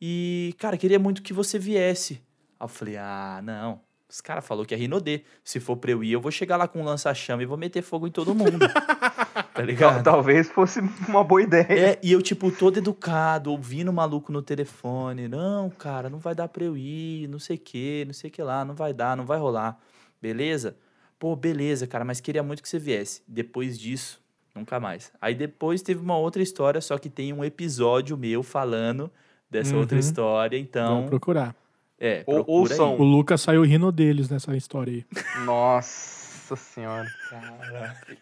E, 0.02 0.54
cara, 0.58 0.78
queria 0.78 1.00
muito 1.00 1.22
que 1.22 1.34
você 1.34 1.58
viesse. 1.58 2.16
Aí 2.60 2.66
eu 2.66 2.68
falei, 2.68 2.98
ah, 2.98 3.40
não. 3.44 3.82
Os 4.10 4.22
caras 4.22 4.46
falou 4.46 4.66
que 4.66 4.74
é 4.74 4.78
Rinodê. 4.78 5.24
Se 5.44 5.60
for 5.60 5.78
pra 5.78 5.92
eu 5.92 6.04
ir, 6.04 6.12
eu 6.12 6.22
vou 6.22 6.32
chegar 6.32 6.58
lá 6.58 6.68
com 6.68 6.82
um 6.82 6.84
lança-chama 6.84 7.44
e 7.44 7.46
vou 7.46 7.58
meter 7.58 7.82
fogo 7.82 8.08
em 8.08 8.12
todo 8.12 8.36
mundo. 8.36 8.66
tá 9.58 9.64
ligado? 9.64 10.04
Talvez 10.04 10.48
fosse 10.50 10.80
uma 11.08 11.24
boa 11.24 11.42
ideia. 11.42 11.66
É, 11.70 12.00
e 12.02 12.12
eu, 12.12 12.22
tipo, 12.22 12.52
todo 12.52 12.78
educado, 12.78 13.52
ouvindo 13.52 13.90
o 13.90 13.94
maluco 13.94 14.32
no 14.32 14.42
telefone. 14.42 15.28
Não, 15.28 15.70
cara, 15.70 16.10
não 16.10 16.20
vai 16.20 16.34
dar 16.36 16.48
pra 16.48 16.64
eu 16.64 16.78
ir, 16.78 17.28
não 17.28 17.40
sei 17.40 17.56
o 17.58 17.60
que, 17.60 18.04
não 18.06 18.14
sei 18.14 18.30
o 18.30 18.34
que 18.34 18.42
lá, 18.42 18.64
não 18.64 18.76
vai 18.76 18.94
dar, 18.94 19.16
não 19.18 19.26
vai 19.26 19.38
rolar. 19.40 19.78
Beleza? 20.22 20.76
Pô, 21.20 21.36
beleza, 21.36 21.88
cara, 21.88 22.06
mas 22.06 22.20
queria 22.20 22.44
muito 22.44 22.62
que 22.62 22.70
você 22.70 22.78
viesse. 22.80 23.22
Depois 23.28 23.78
disso, 23.78 24.22
nunca 24.56 24.80
mais. 24.80 25.12
Aí 25.22 25.34
depois 25.36 25.82
teve 25.82 26.00
uma 26.02 26.18
outra 26.18 26.42
história, 26.42 26.80
só 26.82 26.98
que 26.98 27.10
tem 27.10 27.34
um 27.34 27.44
episódio 27.44 28.16
meu 28.18 28.44
falando 28.44 29.10
dessa 29.50 29.76
outra 29.76 29.96
Uhum. 29.96 30.00
história, 30.00 30.58
Vou 30.58 30.64
então. 30.64 31.06
procurar. 31.08 31.56
É, 32.00 32.24
Ou- 32.28 32.36
procura 32.44 32.60
ouçam. 32.74 32.92
aí. 32.94 33.00
O 33.00 33.04
Lucas 33.04 33.42
saiu 33.42 33.64
rindo 33.64 33.92
deles 33.92 34.30
nessa 34.30 34.56
história 34.56 34.94
aí. 34.94 35.06
Nossa 35.46 36.17
senhora. 36.56 37.08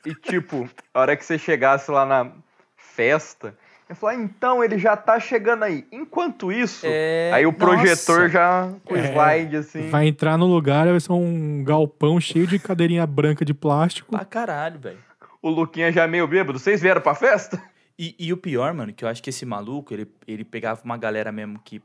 E 0.05 0.13
tipo, 0.15 0.69
a 0.93 0.99
hora 1.01 1.15
que 1.15 1.23
você 1.25 1.37
chegasse 1.37 1.89
lá 1.91 2.05
na 2.05 2.31
festa, 2.75 3.57
eu 3.87 3.95
falar, 3.95 4.15
então 4.15 4.63
ele 4.63 4.77
já 4.79 4.95
tá 4.97 5.19
chegando 5.19 5.63
aí. 5.63 5.85
Enquanto 5.91 6.51
isso, 6.51 6.85
É, 6.89 7.31
aí 7.33 7.45
o 7.45 7.53
projetor 7.53 8.21
nossa. 8.23 8.29
já 8.29 8.73
com 8.83 8.95
É, 8.95 9.11
slide 9.11 9.57
assim. 9.57 9.89
Vai 9.89 10.07
entrar 10.07 10.37
no 10.37 10.45
lugar, 10.45 10.87
vai 10.87 10.99
ser 10.99 11.11
um 11.11 11.63
galpão 11.63 12.19
cheio 12.19 12.47
de 12.47 12.57
cadeirinha 12.57 13.05
branca 13.05 13.45
de 13.45 13.53
plástico. 13.53 14.11
Pra 14.15 14.25
caralho, 14.25 14.79
velho. 14.79 14.97
O 15.41 15.49
Luquinha 15.49 15.91
já 15.91 16.07
meio 16.07 16.27
bêbado. 16.27 16.57
Vocês 16.57 16.81
vieram 16.81 17.01
pra 17.01 17.13
festa? 17.13 17.61
E, 17.97 18.15
e 18.17 18.33
o 18.33 18.37
pior, 18.37 18.73
mano, 18.73 18.91
que 18.91 19.05
eu 19.05 19.09
acho 19.09 19.21
que 19.21 19.29
esse 19.29 19.45
maluco, 19.45 19.93
ele, 19.93 20.09
ele 20.27 20.43
pegava 20.43 20.81
uma 20.83 20.97
galera 20.97 21.31
mesmo 21.31 21.59
que. 21.63 21.81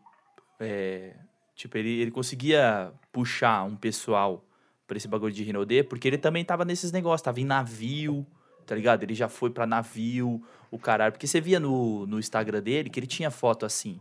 é, 0.59 1.13
tipo, 1.55 1.77
ele, 1.77 2.01
ele 2.01 2.11
conseguia 2.11 2.91
puxar 3.13 3.65
um 3.65 3.77
pessoal 3.77 4.43
pra 4.91 4.97
esse 4.97 5.07
bagulho 5.07 5.33
de 5.33 5.45
Rinodê, 5.45 5.85
porque 5.85 6.09
ele 6.09 6.19
também 6.19 6.45
tava 6.45 6.65
nesses 6.65 6.91
negócios, 6.91 7.23
tava 7.23 7.39
em 7.39 7.45
navio, 7.45 8.27
tá 8.67 8.75
ligado? 8.75 9.05
Ele 9.05 9.15
já 9.15 9.29
foi 9.29 9.49
pra 9.49 9.65
navio, 9.65 10.43
o 10.69 10.81
caralho. 10.81 11.13
Porque 11.13 11.29
você 11.29 11.41
via 11.41 11.61
no, 11.61 12.09
no 12.09 12.19
Instagram 12.19 12.61
dele 12.61 12.91
que 12.91 12.99
ele 12.99 13.07
tinha 13.07 13.31
foto 13.31 13.65
assim. 13.65 14.01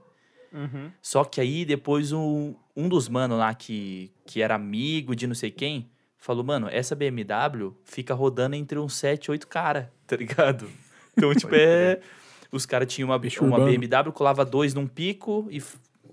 Uhum. 0.51 0.91
Só 0.99 1.23
que 1.23 1.39
aí 1.39 1.63
depois 1.63 2.11
um, 2.11 2.55
um 2.75 2.89
dos 2.89 3.07
mano 3.07 3.37
lá 3.37 3.53
que, 3.53 4.11
que 4.25 4.41
era 4.41 4.55
amigo 4.55 5.15
de 5.15 5.27
não 5.27 5.35
sei 5.35 5.51
quem 5.51 5.91
falou, 6.17 6.43
mano, 6.43 6.67
essa 6.67 6.95
BMW 6.95 7.71
fica 7.83 8.15
rodando 8.15 8.55
entre 8.55 8.79
uns 8.79 8.95
7 8.95 9.25
e 9.25 9.31
8 9.31 9.47
cara, 9.47 9.93
tá 10.07 10.15
ligado? 10.15 10.67
Então, 11.17 11.35
tipo, 11.35 11.53
é. 11.53 11.99
Os 12.49 12.65
caras 12.65 12.93
tinham 12.93 13.09
uma, 13.09 13.19
Bicho 13.19 13.43
uma 13.43 13.57
urbano. 13.57 13.77
BMW, 13.77 14.13
colava 14.13 14.45
dois 14.45 14.73
num 14.73 14.87
pico 14.87 15.45
e. 15.51 15.61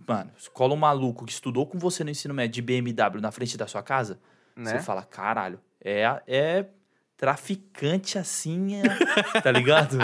Mano, 0.05 0.33
cola 0.53 0.75
um 0.75 0.77
maluco 0.77 1.25
que 1.25 1.31
estudou 1.31 1.65
com 1.65 1.79
você 1.79 2.03
no 2.03 2.11
ensino 2.11 2.35
médio 2.35 2.55
de 2.55 2.63
BMW 2.63 3.21
na 3.21 3.31
frente 3.31 3.57
da 3.57 3.69
sua 3.69 3.85
casa, 3.85 4.19
Né? 4.57 4.71
você 4.73 4.79
fala, 4.81 5.03
caralho, 5.03 5.61
é, 5.81 6.03
é 6.27 6.67
traficante 7.17 8.19
assim, 8.19 8.77
é- 8.77 8.83
tá 9.43 9.53
ligado? 9.53 9.99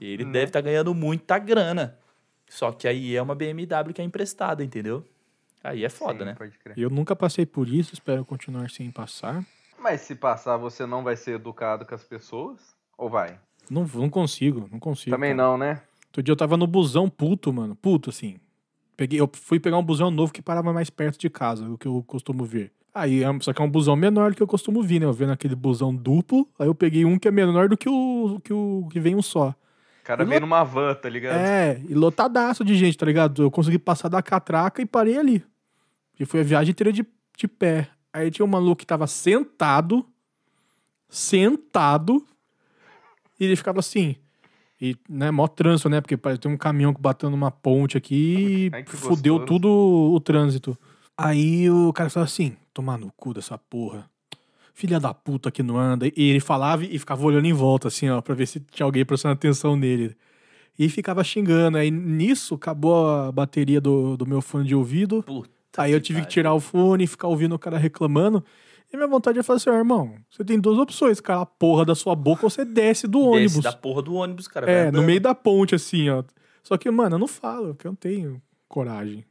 Ele 0.00 0.24
Né? 0.24 0.32
deve 0.32 0.46
estar 0.46 0.60
ganhando 0.60 0.94
muita 0.94 1.38
grana. 1.38 1.98
Só 2.48 2.70
que 2.72 2.86
aí 2.86 3.16
é 3.16 3.22
uma 3.22 3.34
BMW 3.34 3.92
que 3.94 4.02
é 4.02 4.04
emprestada, 4.04 4.62
entendeu? 4.62 5.06
Aí 5.64 5.84
é 5.84 5.88
foda, 5.88 6.18
Sim, 6.18 6.24
né? 6.26 6.34
Pode 6.34 6.58
crer. 6.58 6.78
Eu 6.78 6.90
nunca 6.90 7.14
passei 7.16 7.46
por 7.46 7.68
isso, 7.68 7.94
espero 7.94 8.24
continuar 8.24 8.68
sem 8.70 8.90
passar. 8.90 9.44
Mas 9.78 10.00
se 10.02 10.14
passar, 10.14 10.56
você 10.56 10.84
não 10.84 11.02
vai 11.02 11.16
ser 11.16 11.36
educado 11.36 11.86
com 11.86 11.94
as 11.94 12.04
pessoas? 12.04 12.74
Ou 12.98 13.08
vai? 13.08 13.38
Não, 13.70 13.84
não 13.94 14.10
consigo, 14.10 14.68
não 14.70 14.78
consigo. 14.78 15.14
Também 15.16 15.34
cara. 15.34 15.48
não, 15.48 15.56
né? 15.56 15.82
Outro 16.08 16.22
dia 16.22 16.32
eu 16.32 16.36
tava 16.36 16.56
no 16.56 16.66
busão 16.66 17.08
puto, 17.08 17.52
mano. 17.52 17.74
Puto, 17.74 18.10
assim. 18.10 18.36
Peguei, 18.96 19.18
eu 19.20 19.30
fui 19.32 19.58
pegar 19.58 19.78
um 19.78 19.82
busão 19.82 20.10
novo 20.10 20.32
que 20.32 20.42
parava 20.42 20.72
mais 20.72 20.90
perto 20.90 21.18
de 21.18 21.30
casa, 21.30 21.66
o 21.68 21.78
que 21.78 21.86
eu 21.86 22.02
costumo 22.06 22.44
ver. 22.44 22.70
Aí, 22.94 23.24
é- 23.24 23.40
só 23.40 23.52
que 23.52 23.62
é 23.62 23.64
um 23.64 23.70
busão 23.70 23.96
menor 23.96 24.30
do 24.30 24.36
que 24.36 24.42
eu 24.42 24.46
costumo 24.46 24.82
vir, 24.82 25.00
né? 25.00 25.06
Eu 25.06 25.12
vendo 25.12 25.32
aquele 25.32 25.54
busão 25.54 25.94
duplo, 25.94 26.46
aí 26.58 26.66
eu 26.66 26.74
peguei 26.74 27.04
um 27.04 27.18
que 27.18 27.26
é 27.26 27.30
menor 27.30 27.68
do 27.68 27.76
que 27.76 27.88
o 27.88 28.38
que, 28.44 28.52
o, 28.52 28.86
que 28.90 29.00
vem 29.00 29.14
um 29.16 29.22
só. 29.22 29.48
O 29.48 30.04
cara 30.04 30.22
E 30.22 30.26
vem 30.26 30.34
lo- 30.34 30.42
numa 30.42 30.62
van, 30.64 30.94
tá 30.94 31.08
ligado? 31.08 31.36
É, 31.38 31.80
e 31.88 31.94
lotadaço 31.94 32.64
de 32.64 32.74
gente, 32.74 32.98
tá 32.98 33.06
ligado? 33.06 33.42
Eu 33.44 33.50
consegui 33.50 33.78
passar 33.78 34.08
da 34.08 34.20
catraca 34.22 34.82
e 34.82 34.86
parei 34.86 35.16
ali. 35.16 35.42
E 36.20 36.26
foi 36.26 36.40
a 36.40 36.44
viagem 36.44 36.72
inteira 36.72 36.92
de, 36.92 37.06
de 37.36 37.48
pé. 37.48 37.88
Aí 38.12 38.30
tinha 38.30 38.44
um 38.44 38.48
maluco 38.48 38.76
que 38.80 38.86
tava 38.86 39.06
sentado, 39.06 40.04
sentado, 41.08 42.24
e 43.38 43.44
ele 43.44 43.56
ficava 43.56 43.80
assim. 43.80 44.16
E, 44.80 44.96
né, 45.08 45.30
mó 45.30 45.46
trânsito, 45.46 45.88
né? 45.88 46.00
Porque 46.00 46.16
tem 46.38 46.50
um 46.50 46.56
caminhão 46.56 46.92
que 46.92 47.00
bateu 47.00 47.30
numa 47.30 47.50
ponte 47.50 47.96
aqui 47.96 48.68
Ai, 48.72 48.82
e 48.82 48.84
fudeu 48.86 49.44
tudo 49.46 49.68
o 49.68 50.18
trânsito. 50.20 50.76
Aí 51.16 51.70
o 51.70 51.92
cara 51.92 52.10
falava 52.10 52.28
assim: 52.28 52.56
tomar 52.72 52.98
no 52.98 53.12
cu 53.16 53.34
dessa 53.34 53.56
porra. 53.58 54.08
Filha 54.74 54.98
da 54.98 55.12
puta 55.12 55.50
que 55.50 55.62
não 55.62 55.76
anda. 55.76 56.06
E 56.06 56.12
ele 56.16 56.40
falava 56.40 56.84
e 56.84 56.98
ficava 56.98 57.22
olhando 57.24 57.46
em 57.46 57.52
volta, 57.52 57.88
assim, 57.88 58.08
ó, 58.08 58.20
pra 58.20 58.34
ver 58.34 58.46
se 58.46 58.58
tinha 58.60 58.84
alguém 58.86 59.04
prestando 59.04 59.34
atenção 59.34 59.76
nele. 59.76 60.16
E 60.78 60.88
ficava 60.88 61.22
xingando. 61.22 61.76
Aí 61.76 61.90
nisso 61.90 62.54
acabou 62.54 63.08
a 63.08 63.30
bateria 63.30 63.80
do, 63.80 64.16
do 64.16 64.26
meu 64.26 64.40
fone 64.40 64.66
de 64.66 64.74
ouvido. 64.74 65.22
Puta 65.22 65.50
Aí 65.78 65.92
eu 65.92 66.00
tive 66.00 66.20
que 66.20 66.24
pariu. 66.26 66.32
tirar 66.32 66.54
o 66.54 66.60
fone 66.60 67.04
e 67.04 67.06
ficar 67.06 67.28
ouvindo 67.28 67.54
o 67.54 67.58
cara 67.58 67.76
reclamando. 67.78 68.42
E 68.92 68.96
minha 68.96 69.08
vontade 69.08 69.38
é 69.38 69.42
falar 69.42 69.56
assim, 69.56 69.70
ó, 69.70 69.74
irmão, 69.74 70.14
você 70.30 70.44
tem 70.44 70.58
duas 70.60 70.78
opções, 70.78 71.18
cara, 71.18 71.40
a 71.40 71.46
porra 71.46 71.82
da 71.84 71.94
sua 71.94 72.14
boca 72.14 72.44
ou 72.44 72.50
você 72.50 72.62
desce 72.62 73.06
do 73.08 73.18
Desce 73.20 73.28
ônibus. 73.56 73.60
da 73.62 73.72
porra 73.72 74.02
do 74.02 74.14
ônibus, 74.14 74.46
cara. 74.48 74.70
É, 74.70 74.90
no 74.90 75.02
meio 75.02 75.18
da 75.20 75.34
ponte, 75.34 75.74
assim, 75.74 76.10
ó. 76.10 76.22
Só 76.62 76.76
que, 76.76 76.90
mano, 76.90 77.14
eu 77.16 77.18
não 77.18 77.26
falo, 77.26 77.68
porque 77.74 77.86
eu 77.86 77.90
não 77.92 77.96
tenho 77.96 78.40
coragem. 78.68 79.24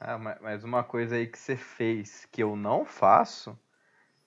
Ah, 0.00 0.16
ma- 0.18 0.36
mas 0.40 0.64
uma 0.64 0.82
coisa 0.82 1.16
aí 1.16 1.26
que 1.26 1.38
você 1.38 1.56
fez 1.56 2.26
que 2.32 2.42
eu 2.42 2.56
não 2.56 2.84
faço 2.84 3.56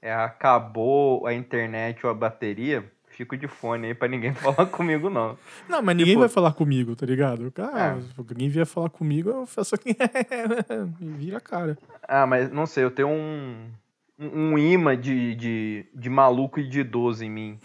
é 0.02 0.14
acabou 0.14 1.26
a 1.26 1.34
internet 1.34 2.06
ou 2.06 2.12
a 2.12 2.14
bateria, 2.14 2.92
fico 3.08 3.36
de 3.38 3.48
fone 3.48 3.88
aí 3.88 3.94
pra 3.96 4.08
ninguém 4.08 4.34
falar 4.36 4.68
comigo, 4.68 5.10
não. 5.10 5.38
Não, 5.68 5.82
mas 5.82 5.96
ninguém 5.96 6.14
Tipo- 6.14 6.20
vai 6.20 6.30
falar 6.30 6.54
comigo, 6.54 6.96
tá 6.96 7.06
ligado? 7.06 7.52
Ah, 7.58 7.98
É. 7.98 8.04
alguém 8.18 8.50
vier 8.50 8.66
falar 8.66 8.90
comigo, 8.90 9.30
eu 9.30 9.46
faço 9.46 9.74
aqui. 9.76 9.92
e 9.92 9.96
vira 11.18 11.38
a 11.38 11.42
cara. 11.42 11.78
Ah, 12.08 12.28
mas 12.28 12.52
não 12.52 12.66
sei, 12.68 12.84
eu 12.84 12.92
tenho 12.92 13.08
um, 13.08 13.72
um 14.20 14.52
um 14.54 14.58
imã 14.58 14.96
de, 15.00 15.34
de, 15.36 15.86
de 15.96 16.10
maluco 16.10 16.60
e 16.60 16.68
de 16.70 16.82
idoso 16.82 17.24
em 17.24 17.30
mim. 17.32 17.60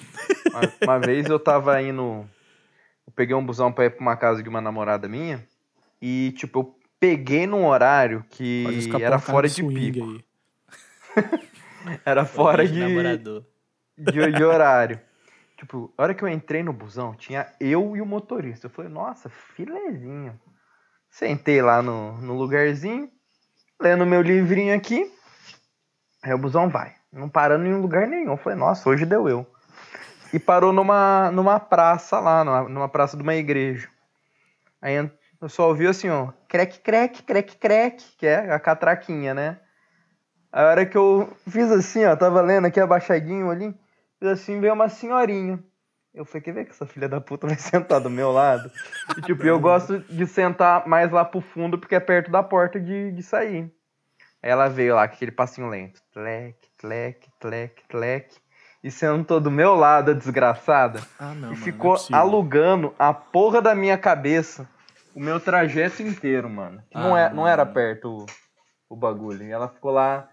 Uma, 0.50 0.94
uma 0.94 0.98
vez 0.98 1.26
eu 1.26 1.38
tava 1.38 1.80
indo. 1.82 2.24
Eu 3.06 3.12
peguei 3.14 3.34
um 3.34 3.44
busão 3.44 3.70
pra 3.72 3.84
ir 3.86 3.90
pra 3.90 4.00
uma 4.00 4.16
casa 4.16 4.42
de 4.42 4.48
uma 4.48 4.60
namorada 4.60 5.08
minha. 5.08 5.44
E, 6.00 6.32
tipo, 6.36 6.60
eu 6.60 6.77
peguei 7.00 7.46
num 7.46 7.66
horário 7.66 8.24
que 8.30 8.88
era 9.00 9.18
fora 9.18 9.48
de 9.48 9.62
pico. 9.62 10.04
aí. 10.04 10.24
Era 12.04 12.26
fora 12.26 12.66
de, 12.66 12.74
de, 13.96 14.32
de 14.32 14.44
horário. 14.44 15.00
Tipo, 15.56 15.92
a 15.96 16.02
hora 16.02 16.14
que 16.14 16.22
eu 16.22 16.28
entrei 16.28 16.62
no 16.62 16.72
busão, 16.72 17.14
tinha 17.14 17.52
eu 17.58 17.96
e 17.96 18.00
o 18.00 18.06
motorista. 18.06 18.66
Eu 18.66 18.70
falei, 18.70 18.90
nossa, 18.90 19.28
filezinho. 19.28 20.38
Sentei 21.10 21.62
lá 21.62 21.82
no, 21.82 22.18
no 22.18 22.34
lugarzinho, 22.34 23.10
lendo 23.80 24.06
meu 24.06 24.22
livrinho 24.22 24.74
aqui. 24.74 25.10
Aí 26.22 26.32
o 26.32 26.38
busão 26.38 26.68
vai, 26.68 26.94
não 27.12 27.28
parando 27.28 27.66
em 27.66 27.80
lugar 27.80 28.06
nenhum. 28.06 28.32
Eu 28.32 28.36
falei, 28.36 28.58
nossa, 28.58 28.88
hoje 28.88 29.06
deu 29.06 29.28
eu. 29.28 29.46
E 30.32 30.38
parou 30.38 30.72
numa, 30.72 31.30
numa 31.32 31.58
praça 31.58 32.20
lá, 32.20 32.44
numa, 32.44 32.68
numa 32.68 32.88
praça 32.88 33.16
de 33.16 33.22
uma 33.22 33.34
igreja. 33.34 33.88
Aí 34.80 35.10
eu 35.40 35.48
só 35.48 35.68
ouvi 35.68 35.86
assim, 35.86 36.08
ó, 36.08 36.32
creque, 36.48 36.80
creque, 36.80 37.22
creque, 37.22 37.56
creque, 37.56 38.04
que 38.16 38.26
é 38.26 38.52
a 38.52 38.58
catraquinha, 38.58 39.32
né? 39.32 39.60
A 40.50 40.64
hora 40.64 40.86
que 40.86 40.96
eu 40.96 41.32
fiz 41.48 41.70
assim, 41.70 42.04
ó, 42.04 42.16
tava 42.16 42.40
lendo 42.40 42.66
aqui 42.66 42.80
abaixadinho 42.80 43.50
ali, 43.50 43.72
fiz 44.18 44.28
assim, 44.28 44.60
veio 44.60 44.72
uma 44.72 44.88
senhorinha. 44.88 45.62
Eu 46.12 46.24
falei, 46.24 46.42
quer 46.42 46.52
ver 46.52 46.64
que 46.64 46.72
essa 46.72 46.86
filha 46.86 47.08
da 47.08 47.20
puta 47.20 47.46
vai 47.46 47.54
sentar 47.58 48.00
do 48.00 48.10
meu 48.10 48.32
lado? 48.32 48.70
E 49.16 49.22
tipo, 49.22 49.44
eu 49.44 49.60
gosto 49.60 50.00
de 50.00 50.26
sentar 50.26 50.88
mais 50.88 51.12
lá 51.12 51.24
pro 51.24 51.40
fundo, 51.40 51.78
porque 51.78 51.94
é 51.94 52.00
perto 52.00 52.30
da 52.30 52.42
porta 52.42 52.80
de, 52.80 53.12
de 53.12 53.22
sair. 53.22 53.72
Aí 54.42 54.50
ela 54.50 54.68
veio 54.68 54.96
lá 54.96 55.06
com 55.06 55.14
aquele 55.14 55.30
passinho 55.30 55.68
lento. 55.68 56.00
Tlec, 56.12 56.56
tlec, 56.78 57.28
tlec, 57.38 57.82
tlec. 57.88 58.36
E 58.82 58.90
sentou 58.90 59.40
do 59.40 59.50
meu 59.50 59.74
lado, 59.74 60.12
a 60.12 60.14
desgraçada. 60.14 61.00
Ah, 61.18 61.34
não. 61.34 61.34
e 61.34 61.40
mano, 61.42 61.56
ficou 61.56 61.96
não 62.10 62.18
é 62.18 62.20
alugando 62.20 62.94
a 62.98 63.12
porra 63.12 63.60
da 63.60 63.74
minha 63.74 63.98
cabeça 63.98 64.68
o 65.18 65.20
meu 65.20 65.40
trajeto 65.40 66.02
inteiro, 66.02 66.48
mano. 66.48 66.82
Que 66.90 66.96
não, 66.96 67.14
Ah, 67.14 67.20
é, 67.20 67.34
não 67.34 67.46
era 67.46 67.66
perto 67.66 68.08
o, 68.18 68.26
o 68.94 68.96
bagulho. 68.96 69.42
E 69.44 69.50
ela 69.50 69.68
ficou 69.68 69.90
lá 69.90 70.28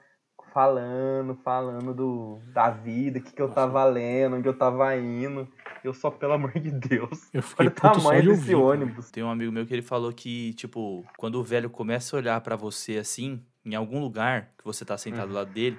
falando, 0.53 1.35
falando 1.43 1.93
do, 1.93 2.39
da 2.53 2.69
vida, 2.69 3.19
o 3.19 3.21
que, 3.21 3.33
que 3.33 3.41
eu 3.41 3.49
tava 3.49 3.83
lendo, 3.83 4.37
onde 4.37 4.47
eu 4.47 4.57
tava 4.57 4.95
indo. 4.95 5.47
Eu 5.83 5.93
só, 5.93 6.09
pelo 6.09 6.33
amor 6.33 6.51
de 6.53 6.71
Deus. 6.71 7.29
Eu 7.33 7.41
fiquei 7.43 7.67
Olha 7.67 7.71
o 7.71 7.75
tamanho 7.75 8.21
de 8.21 8.27
desse 8.29 8.39
ouvir. 8.39 8.51
cara. 8.53 8.63
ônibus. 8.63 9.11
Tem 9.11 9.23
um 9.23 9.29
amigo 9.29 9.51
meu 9.51 9.65
que 9.65 9.73
ele 9.73 9.81
falou 9.81 10.11
que, 10.13 10.53
tipo, 10.53 11.05
quando 11.17 11.35
o 11.35 11.43
velho 11.43 11.69
começa 11.69 12.15
a 12.15 12.19
olhar 12.19 12.41
pra 12.41 12.55
você 12.55 12.97
assim, 12.97 13.43
em 13.65 13.75
algum 13.75 13.99
lugar 13.99 14.51
que 14.57 14.63
você 14.63 14.85
tá 14.85 14.97
sentado 14.97 15.23
Uhum. 15.23 15.27
do 15.29 15.33
lado 15.35 15.51
dele, 15.51 15.77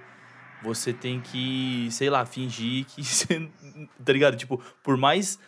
você 0.62 0.92
tem 0.92 1.20
que, 1.20 1.88
sei 1.90 2.11
lá, 2.11 2.24
fingir 2.26 2.84
que 2.86 3.02
você. 3.04 3.48
Tá 4.04 4.12
ligado? 4.12 4.36
Tipo, 4.36 4.61
por 4.82 4.96
mais 4.96 5.38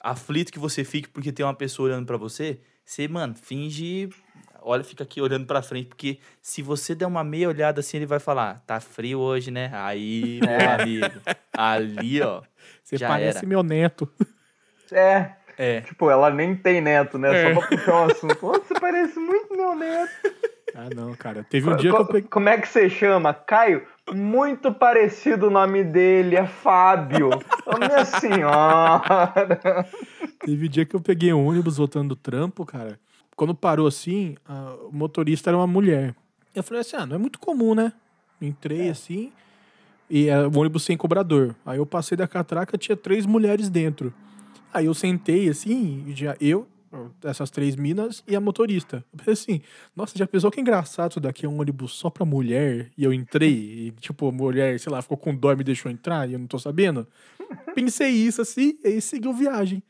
aflito 0.00 0.50
que 0.52 0.58
você 0.58 0.82
fique 0.84 1.08
porque 1.08 1.30
tem 1.32 1.44
uma 1.44 1.54
pessoa 1.54 1.88
olhando 1.90 2.06
pra 2.06 2.16
você, 2.16 2.58
você, 2.90 3.06
mano, 3.08 3.34
finge. 3.34 4.08
Olha, 4.62 4.84
fica 4.84 5.04
aqui 5.04 5.20
olhando 5.22 5.46
pra 5.46 5.62
frente, 5.62 5.86
porque 5.88 6.18
se 6.42 6.60
você 6.60 6.94
der 6.94 7.06
uma 7.06 7.24
meia 7.24 7.48
olhada 7.48 7.80
assim, 7.80 7.96
ele 7.96 8.06
vai 8.06 8.18
falar: 8.18 8.62
tá 8.66 8.78
frio 8.80 9.18
hoje, 9.18 9.50
né? 9.50 9.70
Aí, 9.72 10.38
meu 10.44 10.50
É. 10.50 10.66
amigo. 10.82 11.20
Ali, 11.56 12.20
ó. 12.20 12.42
Você 12.82 12.96
Já 12.96 13.08
parece 13.08 13.38
era. 13.38 13.46
meu 13.46 13.62
neto. 13.62 14.10
É, 14.92 15.30
É. 15.56 15.80
tipo, 15.82 16.10
ela 16.10 16.30
nem 16.30 16.54
tem 16.56 16.80
neto, 16.80 17.16
né? 17.18 17.50
É. 17.50 17.54
Só 17.54 17.60
pra 17.60 17.68
puxar 17.68 17.94
um 17.94 18.04
assunto. 18.10 18.38
Você 18.40 18.74
parece 18.80 19.18
muito 19.18 19.56
meu 19.56 19.74
neto. 19.76 20.10
Ah, 20.74 20.88
não, 20.94 21.14
cara. 21.14 21.44
Teve 21.48 21.68
um 21.70 21.76
dia 21.76 21.90
que 21.90 21.96
eu 21.96 22.04
Co- 22.06 22.12
peguei. 22.12 22.28
Como 22.28 22.48
é 22.48 22.58
que 22.58 22.68
você 22.68 22.88
chama? 22.90 23.32
Caio? 23.34 23.86
Muito 24.14 24.72
parecido 24.72 25.46
o 25.48 25.50
nome 25.50 25.84
dele, 25.84 26.36
é 26.36 26.46
Fábio. 26.46 27.30
Ô, 27.66 27.78
minha 27.78 28.04
senhora. 28.04 29.86
Teve 30.44 30.66
um 30.66 30.68
dia 30.70 30.84
que 30.84 30.96
eu 30.96 31.00
peguei 31.00 31.32
um 31.32 31.46
ônibus 31.46 31.76
voltando 31.76 32.10
do 32.10 32.16
trampo, 32.16 32.64
cara. 32.64 32.98
Quando 33.36 33.54
parou 33.54 33.86
assim, 33.86 34.36
a- 34.46 34.74
o 34.90 34.90
motorista 34.92 35.50
era 35.50 35.56
uma 35.56 35.66
mulher. 35.66 36.14
Eu 36.54 36.62
falei 36.62 36.80
assim: 36.80 36.96
ah, 36.96 37.06
não 37.06 37.16
é 37.16 37.18
muito 37.18 37.38
comum, 37.38 37.74
né? 37.74 37.92
Entrei 38.40 38.88
assim, 38.90 39.32
e 40.08 40.28
era 40.28 40.48
o 40.48 40.58
ônibus 40.58 40.82
sem 40.82 40.96
cobrador. 40.96 41.54
Aí 41.64 41.78
eu 41.78 41.86
passei 41.86 42.16
da 42.16 42.26
catraca, 42.26 42.76
tinha 42.78 42.96
três 42.96 43.26
mulheres 43.26 43.68
dentro. 43.68 44.12
Aí 44.72 44.86
eu 44.86 44.94
sentei 44.94 45.48
assim, 45.48 46.04
e 46.06 46.14
já 46.14 46.36
eu, 46.40 46.66
essas 47.24 47.50
três 47.50 47.76
minas 47.76 48.22
e 48.26 48.34
a 48.34 48.40
motorista. 48.40 49.04
Eu 49.12 49.18
pensei 49.18 49.32
assim: 49.32 49.62
nossa, 49.94 50.18
já 50.18 50.26
pensou 50.26 50.50
que 50.50 50.60
engraçado 50.60 51.12
isso 51.12 51.20
daqui? 51.20 51.46
É 51.46 51.48
um 51.48 51.60
ônibus 51.60 51.92
só 51.92 52.10
pra 52.10 52.24
mulher? 52.24 52.90
E 52.96 53.04
eu 53.04 53.12
entrei, 53.12 53.86
e 53.88 53.90
tipo, 53.92 54.28
a 54.28 54.32
mulher, 54.32 54.78
sei 54.80 54.92
lá, 54.92 55.00
ficou 55.00 55.16
com 55.16 55.34
dó 55.34 55.52
e 55.52 55.56
me 55.56 55.64
deixou 55.64 55.90
entrar 55.90 56.28
e 56.28 56.32
eu 56.32 56.38
não 56.38 56.46
tô 56.46 56.58
sabendo. 56.58 57.06
Pensei 57.74 58.10
isso 58.10 58.42
assim, 58.42 58.78
e 58.84 58.88
aí 58.88 59.00
seguiu 59.00 59.32
viagem. 59.32 59.82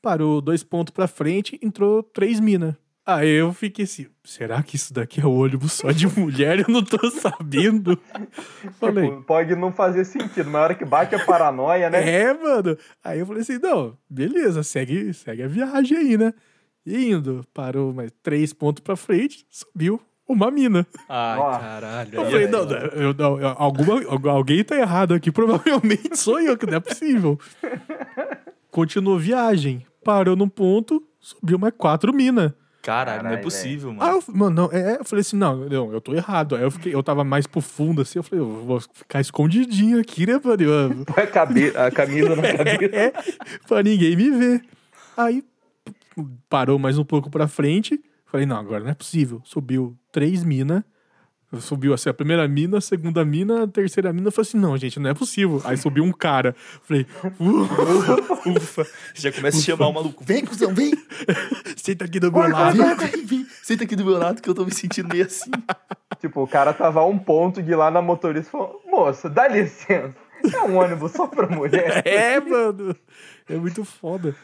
Parou 0.00 0.40
dois 0.40 0.64
pontos 0.64 0.92
pra 0.92 1.06
frente, 1.06 1.58
entrou 1.62 2.02
três 2.02 2.40
minas. 2.40 2.74
Aí 3.04 3.28
eu 3.30 3.52
fiquei 3.52 3.84
assim, 3.84 4.06
será 4.22 4.62
que 4.62 4.76
isso 4.76 4.94
daqui 4.94 5.20
é 5.20 5.26
o 5.26 5.32
ônibus 5.32 5.72
só 5.72 5.90
de 5.90 6.06
mulher? 6.18 6.60
Eu 6.60 6.66
não 6.68 6.84
tô 6.84 7.10
sabendo. 7.10 7.98
Falei, 8.78 9.08
Tipo, 9.10 9.22
pode 9.22 9.56
não 9.56 9.72
fazer 9.72 10.04
sentido, 10.04 10.44
mas 10.48 10.54
a 10.54 10.64
hora 10.64 10.74
que 10.76 10.84
bate 10.84 11.12
a 11.14 11.24
paranoia, 11.24 11.90
né? 11.90 12.08
é, 12.08 12.32
mano. 12.32 12.78
Aí 13.02 13.18
eu 13.18 13.26
falei 13.26 13.42
assim, 13.42 13.58
não, 13.58 13.98
beleza, 14.08 14.62
segue, 14.62 15.12
segue 15.12 15.42
a 15.42 15.48
viagem 15.48 15.98
aí, 15.98 16.16
né? 16.16 16.32
Indo, 16.86 17.44
parou 17.52 17.92
mais 17.92 18.12
três 18.22 18.52
pontos 18.52 18.82
pra 18.82 18.94
frente, 18.94 19.44
subiu 19.50 20.00
uma 20.28 20.48
mina. 20.50 20.86
Ai, 21.08 21.38
Ó. 21.40 21.58
caralho. 21.58 22.10
Eu 22.14 22.24
falei, 22.24 22.46
não, 22.46 22.70
eu, 22.70 23.14
não, 23.14 23.40
eu- 23.40 23.54
alguma, 23.58 23.94
algu- 24.04 24.28
alguém 24.28 24.62
tá 24.62 24.76
errado 24.76 25.12
aqui, 25.14 25.30
provavelmente 25.32 26.16
sou 26.16 26.40
eu, 26.40 26.56
que 26.56 26.66
não 26.66 26.76
é 26.76 26.80
possível. 26.80 27.36
Continuou 28.70 29.18
viagem, 29.18 29.84
parou 30.04 30.34
num 30.36 30.48
ponto, 30.48 31.02
subiu 31.20 31.58
mais 31.58 31.74
quatro 31.76 32.12
minas. 32.14 32.52
Caralho, 32.82 33.22
não 33.22 33.30
é 33.30 33.36
possível, 33.36 33.90
Aí 33.90 33.96
mano. 33.96 34.10
eu, 34.28 34.34
mano, 34.34 34.56
não, 34.56 34.72
é, 34.72 34.96
eu 34.98 35.04
falei 35.04 35.20
assim, 35.20 35.36
não, 35.36 35.56
não, 35.68 35.92
eu 35.92 36.00
tô 36.00 36.12
errado. 36.14 36.56
Aí 36.56 36.62
eu, 36.62 36.70
fiquei, 36.70 36.92
eu 36.94 37.02
tava 37.02 37.22
mais 37.22 37.46
pro 37.46 37.60
fundo, 37.60 38.02
assim, 38.02 38.18
eu 38.18 38.22
falei, 38.24 38.44
eu 38.44 38.64
vou 38.64 38.80
ficar 38.80 39.20
escondidinho 39.20 40.00
aqui, 40.00 40.26
né, 40.26 40.40
mano? 40.42 41.04
Põe 41.06 41.22
a, 41.24 41.26
cabe- 41.28 41.72
a 41.76 41.90
camisa 41.92 42.34
na 42.34 42.42
cabeça. 42.56 42.96
É, 42.96 43.12
pra 43.68 43.82
ninguém 43.82 44.16
me 44.16 44.30
ver. 44.30 44.64
Aí 45.16 45.44
parou 46.48 46.78
mais 46.78 46.98
um 46.98 47.04
pouco 47.04 47.30
pra 47.30 47.46
frente. 47.48 47.98
Falei, 48.26 48.46
não, 48.46 48.56
agora 48.56 48.82
não 48.82 48.90
é 48.90 48.94
possível. 48.94 49.40
Subiu 49.44 49.96
três 50.10 50.42
minas. 50.42 50.82
Subiu 51.60 51.92
assim, 51.92 52.08
a 52.08 52.14
primeira 52.14 52.48
mina, 52.48 52.78
a 52.78 52.80
segunda 52.80 53.24
mina, 53.24 53.64
a 53.64 53.66
terceira 53.66 54.12
mina. 54.12 54.28
Eu 54.28 54.32
falei 54.32 54.48
assim, 54.48 54.58
não, 54.58 54.76
gente, 54.76 54.98
não 54.98 55.10
é 55.10 55.14
possível. 55.14 55.60
Aí 55.64 55.76
subiu 55.76 56.02
um 56.02 56.12
cara. 56.12 56.56
Falei, 56.82 57.06
uh, 57.38 58.50
Ufa. 58.50 58.86
Já 59.14 59.30
começa 59.30 59.58
a 59.58 59.60
chamar 59.60 59.88
o 59.88 59.92
maluco. 59.92 60.24
Vem, 60.24 60.44
cuzão, 60.44 60.74
vem. 60.74 60.92
senta 61.76 62.06
aqui 62.06 62.18
do 62.18 62.32
meu 62.32 62.48
lado. 62.48 62.76
Vem, 62.76 62.96
vem, 62.96 63.26
vem. 63.26 63.46
Senta 63.62 63.84
aqui 63.84 63.94
do 63.94 64.04
meu 64.04 64.18
lado 64.18 64.40
que 64.40 64.48
eu 64.48 64.54
tô 64.54 64.64
me 64.64 64.72
sentindo 64.72 65.08
meio 65.08 65.26
assim. 65.26 65.50
Tipo, 66.20 66.42
o 66.42 66.48
cara 66.48 66.72
tava 66.72 67.00
a 67.00 67.06
um 67.06 67.18
ponto 67.18 67.62
de 67.62 67.72
ir 67.72 67.76
lá 67.76 67.90
na 67.90 68.00
motorista 68.00 68.48
e 68.48 68.52
falou: 68.52 68.82
Moça, 68.86 69.28
dá 69.28 69.46
licença. 69.46 70.14
É 70.52 70.60
um 70.62 70.76
ônibus 70.76 71.12
só 71.12 71.26
pra 71.26 71.46
mulher. 71.46 72.02
É, 72.06 72.40
mano. 72.40 72.96
É 73.48 73.54
muito 73.56 73.84
foda. 73.84 74.34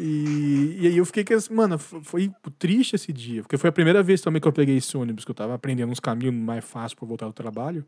E, 0.00 0.76
e 0.78 0.86
aí 0.86 0.96
eu 0.96 1.04
fiquei 1.04 1.24
que, 1.24 1.34
assim, 1.34 1.52
mano, 1.52 1.76
foi 1.76 2.30
triste 2.56 2.94
esse 2.94 3.12
dia. 3.12 3.42
Porque 3.42 3.58
foi 3.58 3.68
a 3.68 3.72
primeira 3.72 4.00
vez 4.00 4.20
também 4.20 4.40
que 4.40 4.46
eu 4.46 4.52
peguei 4.52 4.76
esse 4.76 4.96
ônibus, 4.96 5.24
que 5.24 5.30
eu 5.32 5.34
tava 5.34 5.54
aprendendo 5.54 5.90
uns 5.90 5.98
caminhos 5.98 6.36
mais 6.36 6.64
fáceis 6.64 6.94
pra 6.94 7.04
voltar 7.04 7.26
do 7.26 7.32
trabalho. 7.32 7.84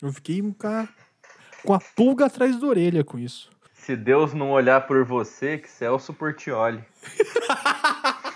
Eu 0.00 0.12
fiquei 0.12 0.40
um 0.40 0.52
cara 0.52 0.88
com 1.64 1.74
a 1.74 1.80
pulga 1.80 2.26
atrás 2.26 2.60
da 2.60 2.64
orelha 2.64 3.02
com 3.02 3.18
isso. 3.18 3.50
Se 3.74 3.96
Deus 3.96 4.32
não 4.32 4.52
olhar 4.52 4.86
por 4.86 5.04
você, 5.04 5.58
que 5.58 5.68
Celso 5.68 6.14
Portioli. 6.14 6.84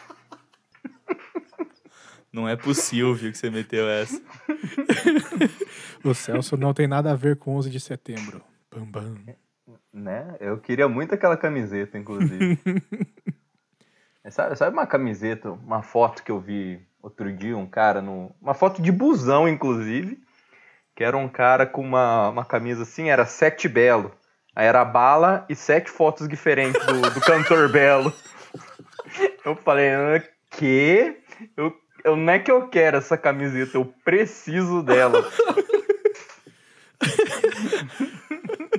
Não 2.33 2.49
é 2.49 2.57
possível 2.57 3.14
que 3.14 3.35
você 3.35 3.51
meteu 3.51 3.87
essa. 3.87 4.18
O 6.03 6.14
Celso 6.14 6.57
não 6.57 6.75
tem 6.75 6.89
nada 6.89 7.12
a 7.12 7.14
ver 7.14 7.37
com 7.37 7.55
11 7.55 7.70
de 7.70 7.79
setembro. 7.79 8.43
Bam, 8.75 8.85
bam. 8.87 9.14
Né? 9.93 10.37
Eu 10.41 10.59
queria 10.59 10.89
muito 10.89 11.14
aquela 11.14 11.37
camiseta, 11.37 11.97
inclusive. 11.97 12.59
Sabe, 14.31 14.57
sabe 14.57 14.73
uma 14.73 14.87
camiseta, 14.87 15.51
uma 15.51 15.83
foto 15.83 16.23
que 16.23 16.31
eu 16.31 16.39
vi 16.39 16.81
outro 17.03 17.33
dia, 17.33 17.57
um 17.57 17.66
cara 17.66 18.01
no. 18.01 18.35
Uma 18.41 18.55
foto 18.55 18.81
de 18.81 18.93
busão, 18.93 19.49
inclusive. 19.49 20.20
Que 20.95 21.03
era 21.03 21.16
um 21.16 21.29
cara 21.29 21.66
com 21.66 21.81
uma, 21.83 22.29
uma 22.29 22.45
camisa 22.45 22.83
assim, 22.83 23.09
era 23.09 23.25
sete 23.27 23.68
belo. 23.68 24.12
Aí 24.55 24.66
era 24.66 24.85
bala 24.85 25.45
e 25.49 25.55
sete 25.57 25.91
fotos 25.91 26.29
diferentes 26.29 26.85
do, 26.85 27.01
do 27.11 27.20
cantor 27.23 27.73
Belo. 27.73 28.12
Eu 29.45 29.57
falei, 29.57 29.91
"Ah, 29.91 30.23
que? 30.51 31.16
Eu, 31.57 31.75
eu 32.05 32.16
não 32.16 32.33
é 32.33 32.39
que 32.39 32.51
eu 32.51 32.68
quero 32.68 32.99
essa 32.99 33.16
camiseta, 33.16 33.77
eu 33.77 33.85
preciso 34.05 34.83
dela. 34.83 35.29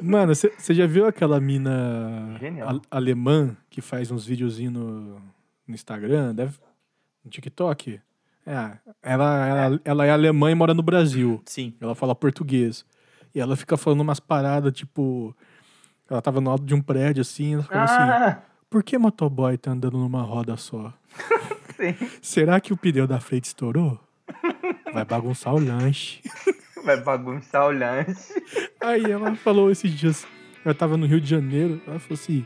Mano, 0.01 0.33
você 0.35 0.73
já 0.73 0.85
viu 0.85 1.05
aquela 1.05 1.39
mina 1.39 2.37
Genial. 2.39 2.81
alemã 2.89 3.55
que 3.69 3.81
faz 3.81 4.11
uns 4.11 4.25
videozinhos 4.25 4.73
no, 4.73 5.21
no 5.67 5.75
Instagram? 5.75 6.33
Deve, 6.35 6.57
no 7.23 7.31
TikTok? 7.31 7.99
É, 8.45 8.77
ela, 9.01 9.47
ela, 9.47 9.81
ela 9.83 10.05
é 10.05 10.11
alemã 10.11 10.51
e 10.51 10.55
mora 10.55 10.73
no 10.73 10.83
Brasil. 10.83 11.41
Sim. 11.45 11.73
Ela 11.79 11.95
fala 11.95 12.13
português. 12.13 12.85
E 13.33 13.39
ela 13.39 13.55
fica 13.55 13.77
falando 13.77 14.01
umas 14.01 14.19
paradas, 14.19 14.73
tipo. 14.73 15.35
Ela 16.09 16.21
tava 16.21 16.41
no 16.41 16.49
alto 16.49 16.65
de 16.65 16.75
um 16.75 16.81
prédio 16.81 17.21
assim, 17.21 17.53
ela 17.55 17.63
falou 17.63 17.83
assim: 17.83 17.95
Ah, 17.95 18.41
Por 18.69 18.83
que 18.83 18.97
motoboy 18.97 19.57
tá 19.57 19.71
andando 19.71 19.97
numa 19.97 20.21
roda 20.21 20.57
só? 20.57 20.93
sim. 21.75 21.95
Será 22.21 22.59
que 22.59 22.73
o 22.73 22.77
pneu 22.77 23.07
da 23.07 23.19
frente 23.19 23.45
estourou? 23.45 23.99
Vai 24.93 25.05
bagunçar 25.05 25.55
o 25.55 25.59
lanche. 25.59 26.21
Vai 26.83 27.01
bagunçar 27.01 27.65
o 27.65 27.71
lanche. 27.71 28.33
Aí 28.81 29.09
ela 29.09 29.33
falou 29.35 29.71
esses 29.71 29.89
dias, 29.89 30.27
ela 30.65 30.75
tava 30.75 30.97
no 30.97 31.05
Rio 31.05 31.21
de 31.21 31.29
Janeiro, 31.29 31.81
ela 31.87 31.97
falou 31.97 32.15
assim: 32.15 32.45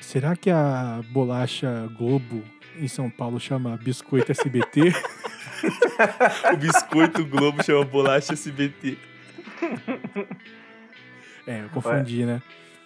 será 0.00 0.34
que 0.34 0.50
a 0.50 1.02
bolacha 1.12 1.86
Globo 1.96 2.42
em 2.78 2.88
São 2.88 3.08
Paulo 3.10 3.38
chama 3.40 3.76
biscoito 3.76 4.30
SBT? 4.32 4.92
O 6.52 6.56
biscoito 6.58 7.24
Globo 7.24 7.62
chama 7.64 7.84
bolacha 7.84 8.34
SBT. 8.34 8.98
é, 11.46 11.62
eu 11.64 11.68
confundi, 11.70 12.26
né? 12.26 12.42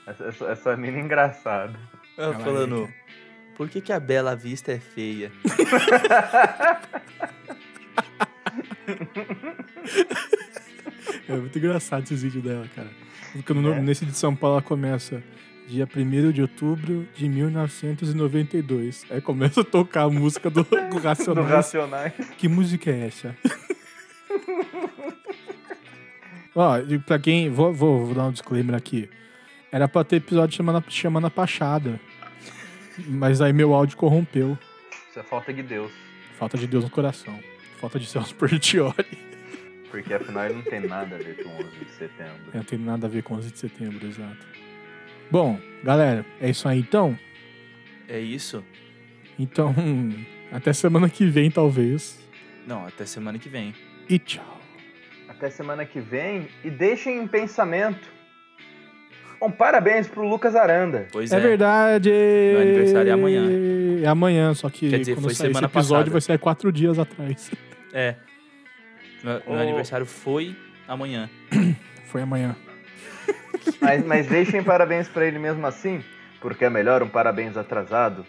Essa, 0.07 0.24
essa, 0.26 0.45
essa 0.47 0.76
mina 0.76 0.99
é 0.99 1.01
engraçada. 1.01 1.76
Ela 2.16 2.34
Ela 2.34 2.45
falando, 2.45 2.84
é- 2.84 2.95
por 3.57 3.68
que, 3.68 3.80
que 3.80 3.93
a 3.93 3.99
Bela 3.99 4.36
Vista 4.36 4.70
é 4.72 4.78
feia? 4.78 5.32
É 11.28 11.32
muito 11.36 11.59
engraçado 11.59 12.05
esses 12.05 12.22
vídeos 12.22 12.43
dela, 12.43 12.66
cara. 12.74 12.89
Porque 13.32 13.53
no- 13.53 13.72
É? 13.72 13.80
nesse 13.80 14.07
de 14.07 14.14
São 14.16 14.34
Paulo 14.34 14.57
ela 14.57 14.62
começa 14.62 15.22
dia 15.69 15.87
1 15.95 16.33
de 16.33 16.43
outubro 16.43 17.07
de 17.14 17.29
1992. 17.29 19.05
Aí 19.11 19.21
começa 19.21 19.61
a 19.61 19.64
tocar 19.64 20.03
a 20.05 20.11
música 20.11 20.49
do, 20.51 20.62
do 20.64 20.71
Do 20.91 20.99
Racionais. 20.99 21.49
Racionais. 21.49 22.12
Que 22.39 22.49
música 22.49 22.91
é 22.91 23.07
essa? 23.07 23.37
Ó, 26.55 26.73
pra 27.07 27.19
quem. 27.19 27.51
Vou, 27.51 27.73
vou, 27.73 28.07
vou 28.07 28.14
dar 28.14 28.25
um 28.27 28.33
disclaimer 28.33 28.75
aqui. 28.75 29.09
Era 29.71 29.87
pra 29.87 30.03
ter 30.03 30.16
episódio 30.16 30.57
chamando, 30.57 30.79
a- 30.79 30.91
chamando 30.91 31.27
a 31.27 31.31
Pachada. 31.31 32.01
Mas 33.07 33.41
aí 33.41 33.53
meu 33.53 33.75
áudio 33.75 33.97
corrompeu. 33.97 34.59
Isso 35.11 35.19
é 35.21 35.23
falta 35.23 35.53
de 35.53 35.62
Deus. 35.62 35.93
Falta 36.39 36.57
de 36.59 36.66
Deus 36.66 36.85
no 36.85 36.91
coração. 36.91 37.39
Falta 37.81 37.99
de 38.01 38.07
Celso 38.07 38.35
Portioli. 38.37 38.95
Porque 39.91 40.12
afinal 40.12 40.47
ele 40.47 40.55
não 40.55 40.62
tem 40.62 40.81
nada 40.81 41.14
a 41.14 41.19
ver 41.19 41.43
com 41.45 41.49
11 41.51 41.62
de 41.85 41.91
setembro. 41.93 42.41
Não 42.53 42.62
tem 42.62 42.79
nada 42.79 43.07
a 43.07 43.11
ver 43.11 43.23
com 43.23 43.35
11 43.35 43.51
de 43.53 43.59
setembro, 43.59 44.07
exato. 44.07 44.37
Bom, 45.31 45.59
galera, 45.85 46.24
é 46.41 46.51
isso 46.51 46.68
aí 46.68 46.81
então. 46.81 47.18
É 48.09 48.18
isso? 48.18 48.64
Então, 49.39 49.74
até 50.51 50.72
semana 50.72 51.09
que 51.09 51.26
vem, 51.26 51.51
talvez. 51.51 52.18
Não, 52.66 52.87
até 52.87 53.05
semana 53.05 53.39
que 53.39 53.49
vem. 53.49 53.74
E 54.09 54.18
tchau. 54.18 54.59
Até 55.29 55.51
semana 55.51 55.85
que 55.85 56.01
vem 56.01 56.49
e 56.64 56.70
deixem 56.70 57.18
em 57.18 57.26
pensamento. 57.26 58.09
Bom, 59.41 59.51
parabéns 59.51 60.09
pro 60.09 60.26
Lucas 60.26 60.57
Aranda. 60.57 61.07
Pois 61.12 61.31
É, 61.31 61.37
é. 61.37 61.41
verdade! 61.41 62.11
Meu 62.11 62.61
aniversário 62.61 63.09
é 63.11 63.12
amanhã. 63.12 63.47
É 64.03 64.07
amanhã, 64.09 64.53
só 64.55 64.68
que 64.68 64.91
Quer 64.91 64.99
dizer, 64.99 65.14
quando 65.14 65.24
foi 65.26 65.35
sair 65.35 65.47
esse 65.51 65.55
semana 65.55 65.66
episódio 65.66 65.95
passada. 65.97 66.11
vai 66.11 66.20
sair 66.20 66.39
quatro 66.39 66.72
dias 66.72 66.99
atrás. 66.99 67.51
É. 67.93 68.16
Meu, 69.22 69.41
meu 69.47 69.59
aniversário 69.61 70.07
foi 70.07 70.57
amanhã. 70.89 71.31
Foi 72.07 72.22
amanhã. 72.22 72.57
Mas, 73.81 74.05
mas 74.05 74.26
deixem 74.26 74.62
parabéns 74.62 75.09
pra 75.09 75.26
ele 75.26 75.39
mesmo 75.39 75.66
assim, 75.66 76.03
porque 76.41 76.64
é 76.64 76.70
melhor 76.70 77.03
um 77.03 77.09
parabéns 77.09 77.57
atrasado 77.57 78.26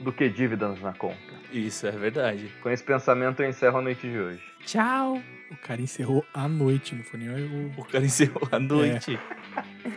do 0.00 0.12
que 0.12 0.28
dívidas 0.28 0.80
na 0.80 0.92
conta. 0.92 1.16
Isso, 1.52 1.86
é 1.86 1.90
verdade. 1.92 2.52
Com 2.62 2.70
esse 2.70 2.82
pensamento 2.82 3.42
eu 3.42 3.48
encerro 3.48 3.78
a 3.78 3.82
noite 3.82 4.08
de 4.08 4.18
hoje. 4.18 4.42
Tchau! 4.64 5.22
O 5.50 5.56
cara 5.56 5.80
encerrou 5.80 6.24
à 6.34 6.48
noite, 6.48 6.94
não 6.94 7.04
foi 7.04 7.20
nem 7.20 7.28
o... 7.28 7.72
O 7.76 7.84
cara 7.84 8.04
encerrou 8.04 8.48
a 8.50 8.58
noite. 8.58 9.18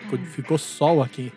ficou, 0.01 0.19
ficou 0.19 0.57
sol 0.57 1.01
aqui. 1.01 1.33